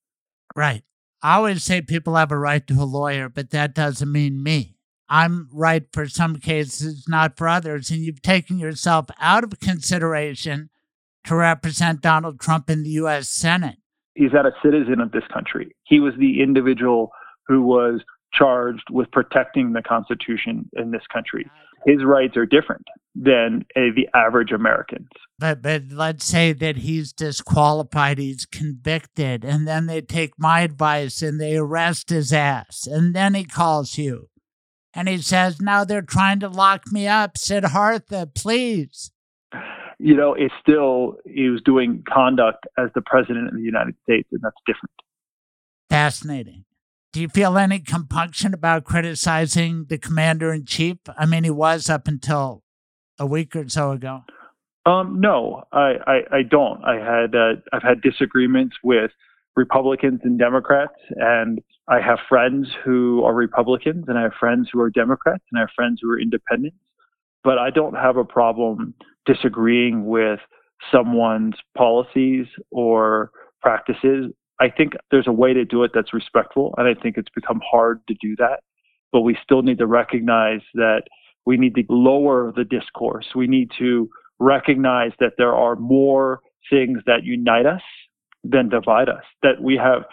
[0.56, 0.82] Right.
[1.22, 4.76] I always say people have a right to a lawyer, but that doesn't mean me.
[5.08, 7.90] I'm right for some cases, not for others.
[7.90, 10.70] And you've taken yourself out of consideration
[11.24, 13.28] to represent Donald Trump in the U.S.
[13.28, 13.76] Senate.
[14.14, 15.74] He's not a citizen of this country.
[15.84, 17.10] He was the individual
[17.46, 18.00] who was
[18.32, 21.50] charged with protecting the Constitution in this country.
[21.86, 25.08] His rights are different than uh, the average Americans.
[25.38, 31.22] But but let's say that he's disqualified, he's convicted, and then they take my advice
[31.22, 34.28] and they arrest his ass, and then he calls you,
[34.94, 39.12] and he says, "Now they're trying to lock me up, Siddhartha, please."
[39.98, 44.28] You know, it's still he was doing conduct as the president of the United States,
[44.32, 44.92] and that's different.
[45.88, 46.64] Fascinating.
[47.12, 50.98] Do you feel any compunction about criticizing the commander in chief?
[51.18, 52.62] I mean, he was up until
[53.18, 54.20] a week or so ago.
[54.86, 56.82] Um, no, I, I, I don't.
[56.84, 59.10] I had uh, I've had disagreements with
[59.56, 64.80] Republicans and Democrats, and I have friends who are Republicans, and I have friends who
[64.80, 66.78] are Democrats, and I have friends who are independents.
[67.42, 68.94] But I don't have a problem
[69.26, 70.40] disagreeing with
[70.92, 76.86] someone's policies or practices I think there's a way to do it that's respectful, and
[76.86, 78.60] I think it's become hard to do that.
[79.10, 81.02] But we still need to recognize that
[81.46, 83.26] we need to lower the discourse.
[83.34, 84.08] We need to
[84.38, 87.82] recognize that there are more things that unite us
[88.44, 89.24] than divide us.
[89.42, 90.04] That we have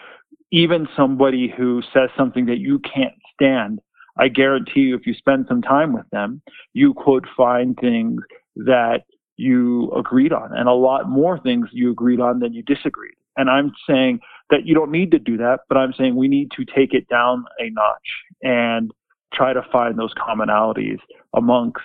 [0.50, 3.80] even somebody who says something that you can't stand.
[4.18, 6.40] I guarantee you, if you spend some time with them,
[6.72, 8.20] you could find things
[8.56, 9.02] that
[9.36, 13.14] you agreed on and a lot more things you agreed on than you disagreed.
[13.38, 14.20] And I'm saying
[14.50, 17.08] that you don't need to do that, but I'm saying we need to take it
[17.08, 18.08] down a notch
[18.42, 18.90] and
[19.32, 20.98] try to find those commonalities
[21.34, 21.82] amongst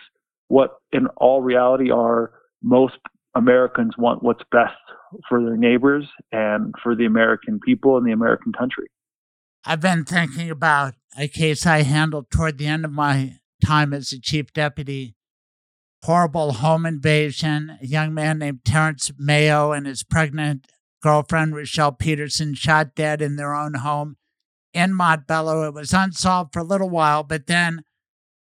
[0.48, 2.32] what in all reality are
[2.62, 2.98] most
[3.36, 4.74] Americans want what's best
[5.30, 8.88] for their neighbors and for the American people and the American country.
[9.66, 14.12] I've been thinking about a case I handled toward the end of my time as
[14.12, 15.16] a chief deputy.
[16.04, 17.78] Horrible home invasion.
[17.82, 20.68] A young man named Terrence Mayo and his pregnant
[21.04, 24.16] girlfriend Rochelle Peterson shot dead in their own home
[24.74, 25.68] in Montbello.
[25.68, 27.84] It was unsolved for a little while, but then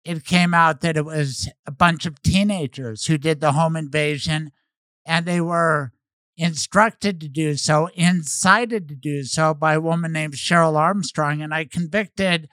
[0.05, 4.51] it came out that it was a bunch of teenagers who did the home invasion
[5.07, 5.93] and they were
[6.37, 11.43] instructed to do so, incited to do so by a woman named Cheryl Armstrong.
[11.43, 12.49] And I convicted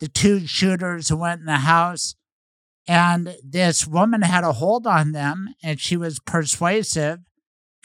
[0.00, 2.14] the two shooters who went in the house.
[2.86, 7.18] And this woman had a hold on them, and she was persuasive,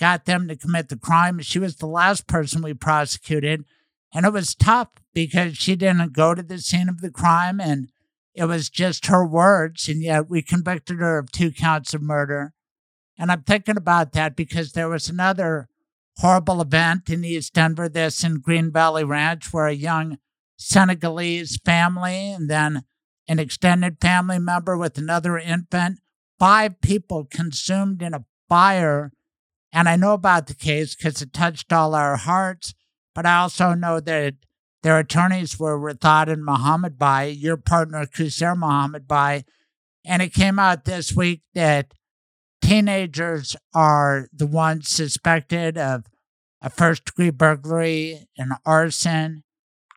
[0.03, 1.39] got them to commit the crime.
[1.39, 3.63] She was the last person we prosecuted.
[4.13, 7.87] And it was tough because she didn't go to the scene of the crime and
[8.35, 9.87] it was just her words.
[9.87, 12.51] And yet we convicted her of two counts of murder.
[13.17, 15.69] And I'm thinking about that because there was another
[16.17, 20.17] horrible event in East Denver, this in Green Valley Ranch, where a young
[20.57, 22.83] Senegalese family and then
[23.29, 25.99] an extended family member with another infant,
[26.37, 29.13] five people consumed in a fire.
[29.73, 32.75] And I know about the case because it touched all our hearts,
[33.15, 34.35] but I also know that
[34.83, 39.45] their attorneys were Rathod and Mohamedbhai, your partner, Qusair Mohamedbhai.
[40.05, 41.93] And it came out this week that
[42.61, 46.05] teenagers are the ones suspected of
[46.61, 49.43] a first degree burglary and arson.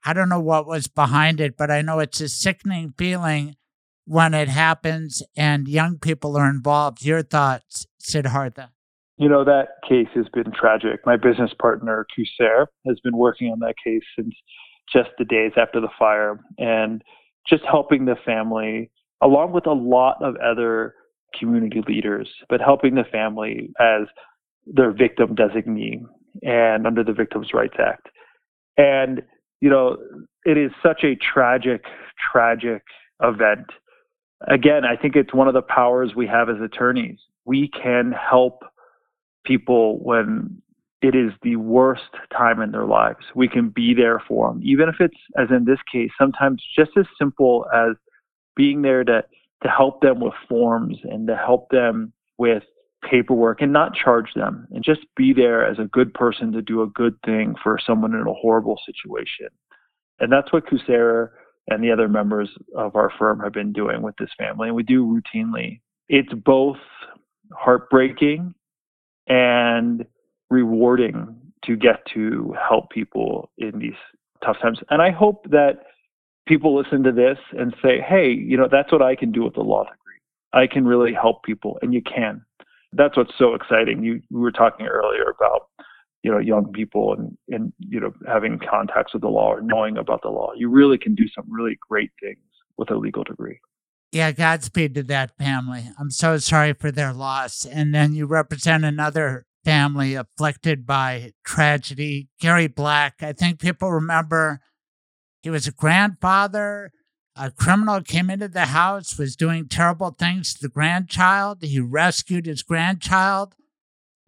[0.05, 3.57] I don't know what was behind it, but I know it's a sickening feeling
[4.07, 7.05] when it happens and young people are involved.
[7.05, 8.71] Your thoughts, Siddhartha?
[9.19, 11.01] You know, that case has been tragic.
[11.07, 14.35] My business partner, Qusair, has been working on that case since
[14.93, 17.03] just the days after the fire and
[17.49, 18.91] just helping the family,
[19.23, 20.95] along with a lot of other
[21.39, 24.03] community leaders, but helping the family as
[24.67, 26.03] their victim designee
[26.43, 28.09] and under the Victims' Rights Act.
[28.77, 29.23] And,
[29.61, 29.97] you know,
[30.45, 31.85] it is such a tragic,
[32.33, 32.83] tragic
[33.23, 33.67] event.
[34.49, 37.19] Again, I think it's one of the powers we have as attorneys.
[37.47, 38.63] We can help
[39.47, 40.63] people when
[41.03, 43.25] it is the worst time in their lives.
[43.35, 46.91] We can be there for them, even if it's, as in this case, sometimes just
[46.97, 47.97] as simple as
[48.57, 49.23] being there to
[49.63, 52.63] to help them with forms and to help them with
[53.09, 56.83] paperwork and not charge them and just be there as a good person to do
[56.83, 59.49] a good thing for someone in a horrible situation.
[60.21, 61.31] And that's what Qusair
[61.69, 64.83] and the other members of our firm have been doing with this family, and we
[64.83, 65.81] do routinely.
[66.09, 66.79] It's both
[67.53, 68.55] heartbreaking
[69.27, 70.07] and
[70.51, 73.95] rewarding to get to help people in these
[74.45, 74.79] tough times.
[74.91, 75.85] And I hope that
[76.47, 79.57] people listen to this and say, hey, you know, that's what I can do with
[79.57, 79.97] a law degree.
[80.53, 82.45] I can really help people, and you can.
[82.93, 84.03] That's what's so exciting.
[84.03, 85.69] You we were talking earlier about
[86.23, 89.99] you know young people and and you know having contacts with the law or knowing
[89.99, 90.53] about the law.
[90.57, 92.39] You really can do some really great things
[92.79, 93.59] with a legal degree.
[94.13, 95.91] Yeah, Godspeed to that family.
[95.99, 97.65] I'm so sorry for their loss.
[97.65, 102.29] And then you represent another family afflicted by tragedy.
[102.41, 104.61] Gary Black, I think people remember
[105.43, 106.93] he was a grandfather.
[107.37, 111.63] A criminal came into the house, was doing terrible things to the grandchild.
[111.63, 113.55] He rescued his grandchild.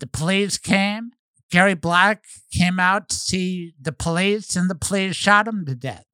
[0.00, 1.12] The police came.
[1.50, 6.04] Gary Black came out to see the police, and the police shot him to death.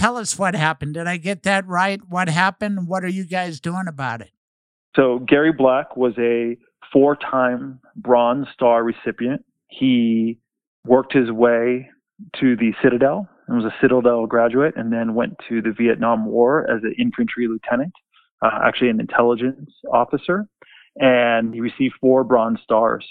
[0.00, 0.94] Tell us what happened.
[0.94, 2.00] Did I get that right?
[2.08, 2.88] What happened?
[2.88, 4.30] What are you guys doing about it?
[4.96, 6.56] So, Gary Black was a
[6.90, 9.44] four time Bronze Star recipient.
[9.68, 10.38] He
[10.86, 11.90] worked his way
[12.40, 16.62] to the Citadel and was a Citadel graduate, and then went to the Vietnam War
[16.70, 17.92] as an infantry lieutenant,
[18.42, 20.46] uh, actually an intelligence officer,
[20.96, 23.06] and he received four Bronze Stars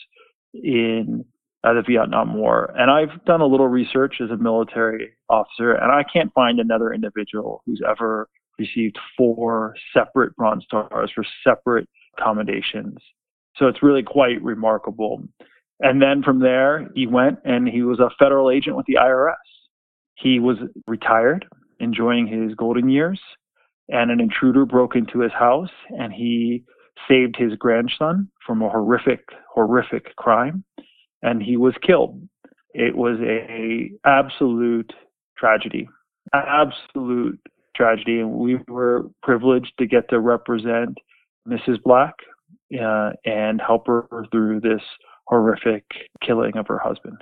[0.55, 1.23] in
[1.63, 2.73] uh, the Vietnam War.
[2.77, 6.93] And I've done a little research as a military officer, and I can't find another
[6.93, 11.87] individual who's ever received four separate Bronze Stars for separate
[12.21, 12.97] commendations.
[13.55, 15.23] So it's really quite remarkable.
[15.81, 19.35] And then from there, he went and he was a federal agent with the IRS.
[20.15, 20.57] He was
[20.87, 21.45] retired,
[21.79, 23.19] enjoying his golden years,
[23.87, 26.63] and an intruder broke into his house and he
[27.07, 29.21] saved his grandson from a horrific,
[29.53, 30.63] horrific crime,
[31.21, 32.21] and he was killed.
[32.73, 34.93] It was a absolute
[35.37, 35.89] tragedy,
[36.33, 37.39] absolute
[37.75, 40.97] tragedy, and we were privileged to get to represent
[41.47, 41.81] Mrs.
[41.83, 42.13] Black
[42.79, 44.81] uh, and help her through this
[45.27, 45.85] horrific
[46.21, 47.17] killing of her husband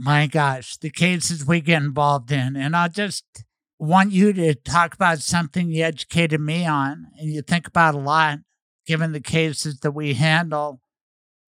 [0.00, 2.56] my gosh, the cases we get involved in.
[2.56, 3.44] And I just
[3.78, 7.98] want you to talk about something you educated me on and you think about a
[7.98, 8.38] lot,
[8.86, 10.80] given the cases that we handle,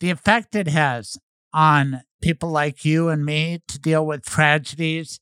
[0.00, 1.16] the effect it has
[1.52, 5.20] on people like you and me to deal with tragedies.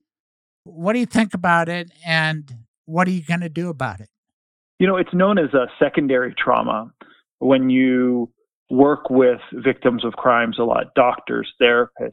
[0.64, 2.52] What do you think about it and
[2.84, 4.08] what are you going to do about it?
[4.78, 6.92] You know, it's known as a secondary trauma
[7.38, 8.30] when you
[8.70, 12.12] work with victims of crimes a lot, doctors, therapists,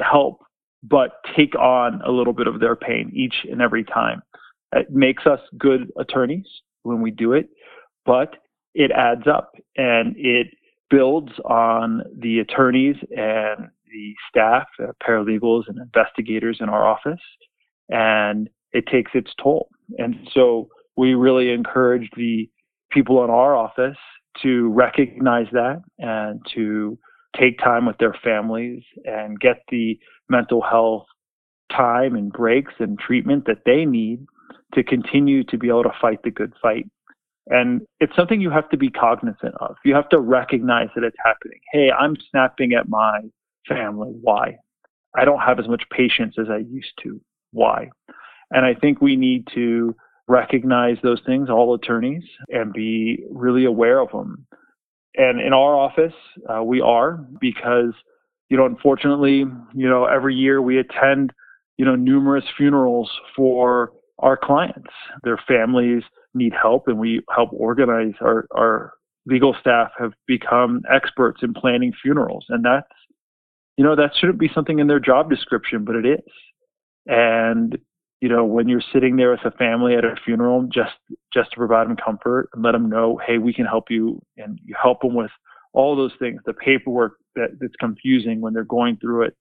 [0.00, 0.40] help
[0.84, 4.22] but take on a little bit of their pain each and every time.
[4.72, 6.46] It makes us good attorneys
[6.82, 7.48] when we do it,
[8.04, 8.36] but
[8.74, 10.48] it adds up and it
[10.94, 17.20] builds on the attorneys and the staff, uh, paralegals, and investigators in our office,
[17.88, 19.68] and it takes its toll.
[19.98, 22.48] And so we really encourage the
[22.92, 23.96] people in our office
[24.42, 26.96] to recognize that and to
[27.36, 29.98] take time with their families and get the
[30.28, 31.06] mental health
[31.72, 34.24] time and breaks and treatment that they need
[34.74, 36.88] to continue to be able to fight the good fight.
[37.48, 39.76] And it's something you have to be cognizant of.
[39.84, 41.58] You have to recognize that it's happening.
[41.72, 43.20] Hey, I'm snapping at my
[43.68, 44.12] family.
[44.22, 44.56] Why?
[45.14, 47.20] I don't have as much patience as I used to.
[47.52, 47.90] Why?
[48.50, 49.94] And I think we need to
[50.26, 54.46] recognize those things, all attorneys, and be really aware of them.
[55.16, 56.14] And in our office,
[56.48, 57.92] uh, we are because,
[58.48, 59.44] you know, unfortunately,
[59.74, 61.32] you know, every year we attend,
[61.76, 64.90] you know, numerous funerals for our clients.
[65.22, 66.02] Their families
[66.34, 68.14] need help, and we help organize.
[68.20, 68.94] Our, our
[69.26, 72.86] legal staff have become experts in planning funerals, and that's,
[73.76, 76.32] you know, that shouldn't be something in their job description, but it is.
[77.06, 77.78] And
[78.24, 80.94] you know, when you're sitting there with a family at a funeral, just
[81.30, 84.58] just to provide them comfort and let them know, hey, we can help you, and
[84.64, 85.30] you help them with
[85.74, 89.36] all those things, the paperwork that, that's confusing when they're going through it.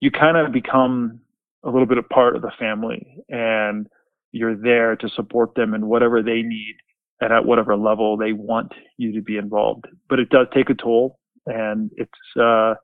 [0.00, 1.18] You kind of become
[1.64, 3.88] a little bit a part of the family, and
[4.32, 6.76] you're there to support them in whatever they need
[7.20, 9.86] and at whatever level they want you to be involved.
[10.08, 12.74] But it does take a toll, and it's uh,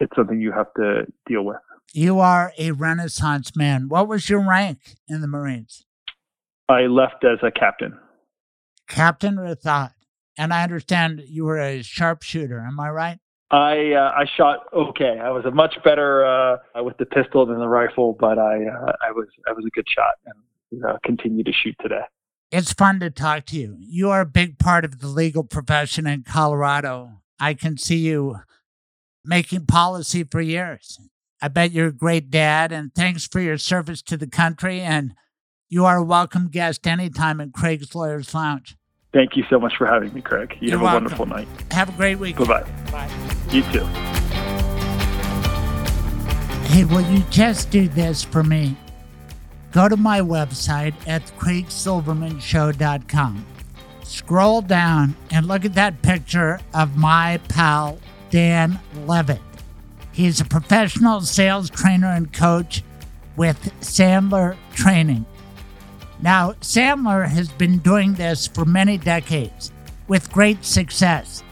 [0.00, 1.58] it's something you have to deal with.
[1.92, 3.88] You are a Renaissance man.
[3.88, 5.84] What was your rank in the Marines?
[6.68, 7.98] I left as a captain.
[8.88, 9.92] Captain Rathod?
[10.38, 12.60] And I understand you were a sharpshooter.
[12.60, 13.18] Am I right?
[13.50, 15.18] I uh, I shot okay.
[15.22, 18.92] I was a much better uh, with the pistol than the rifle, but I uh,
[19.06, 20.34] I was I was a good shot and
[20.86, 22.02] uh, continue to shoot today.
[22.50, 23.76] It's fun to talk to you.
[23.80, 27.22] You are a big part of the legal profession in Colorado.
[27.40, 28.36] I can see you
[29.24, 30.98] making policy for years.
[31.40, 34.80] I bet you're a great dad, and thanks for your service to the country.
[34.80, 35.14] And
[35.68, 38.76] you are a welcome guest anytime in Craig's Lawyers Lounge.
[39.12, 40.56] Thank you so much for having me, Craig.
[40.60, 41.04] You You're have a welcome.
[41.04, 41.48] wonderful night.
[41.72, 42.36] Have a great week.
[42.36, 42.62] Bye-bye.
[42.90, 43.10] Bye.
[43.50, 43.84] You too.
[46.68, 48.76] Hey, will you just do this for me?
[49.72, 53.46] Go to my website at craigsilvermanshow.com.
[54.04, 57.98] Scroll down and look at that picture of my pal,
[58.30, 59.40] Dan Levitt.
[60.12, 62.82] He's a professional sales trainer and coach
[63.34, 65.24] with Sandler Training.
[66.20, 69.72] Now, Sandler has been doing this for many decades
[70.06, 71.42] with great success.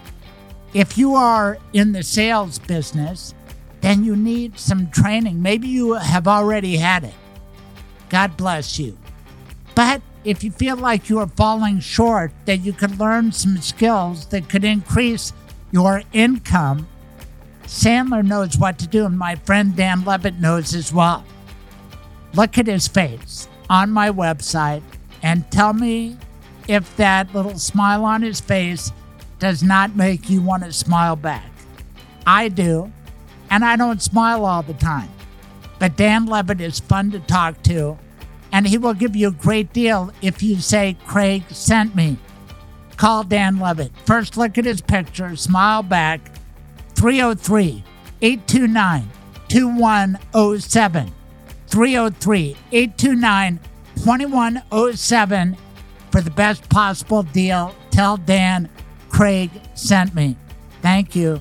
[0.75, 3.33] If you are in the sales business,
[3.81, 5.41] then you need some training.
[5.41, 7.15] Maybe you have already had it.
[8.11, 8.99] God bless you.
[9.74, 14.27] But if you feel like you are falling short, that you could learn some skills
[14.27, 15.32] that could increase
[15.73, 16.87] your income,
[17.65, 21.24] Sandler knows what to do, and my friend Dan Levitt knows as well.
[22.35, 24.82] Look at his face on my website
[25.23, 26.16] and tell me
[26.69, 28.93] if that little smile on his face
[29.39, 31.51] does not make you want to smile back.
[32.27, 32.93] I do,
[33.51, 35.09] and I don't smile all the time.
[35.81, 37.98] But Dan Levitt is fun to talk to,
[38.52, 42.19] and he will give you a great deal if you say, Craig sent me.
[42.97, 43.90] Call Dan Levitt.
[44.05, 46.20] First, look at his picture, smile back.
[46.94, 47.82] 303
[48.20, 49.09] 829
[49.48, 51.12] 2107.
[51.66, 53.61] 303 829
[53.97, 55.57] 2107
[56.11, 57.74] for the best possible deal.
[57.90, 58.69] Tell Dan
[59.09, 60.36] Craig sent me.
[60.82, 61.40] Thank you.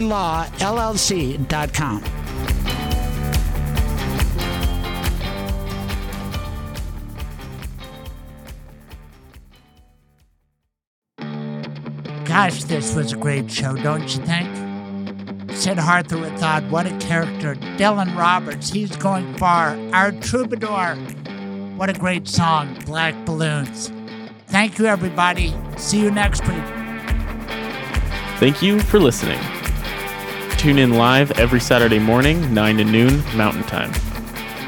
[0.00, 2.02] mblawllc.com.
[12.24, 14.48] Gosh, this was a great show, don't you think?
[15.50, 17.56] Sid thought, what a character.
[17.76, 19.76] Dylan Roberts, he's going far.
[19.92, 20.94] Our troubadour,
[21.76, 23.92] what a great song, Black Balloons.
[24.46, 25.52] Thank you, everybody.
[25.76, 26.64] See you next week.
[28.38, 29.38] Thank you for listening.
[30.60, 33.90] Tune in live every Saturday morning, 9 to noon, Mountain Time.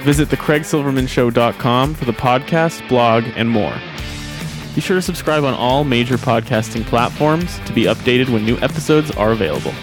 [0.04, 3.74] Visit thecraigsilvermanshow.com for the podcast, blog, and more.
[4.74, 9.10] Be sure to subscribe on all major podcasting platforms to be updated when new episodes
[9.10, 9.74] are available.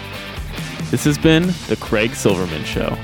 [0.90, 2.98] This has been The Craig Silverman Show.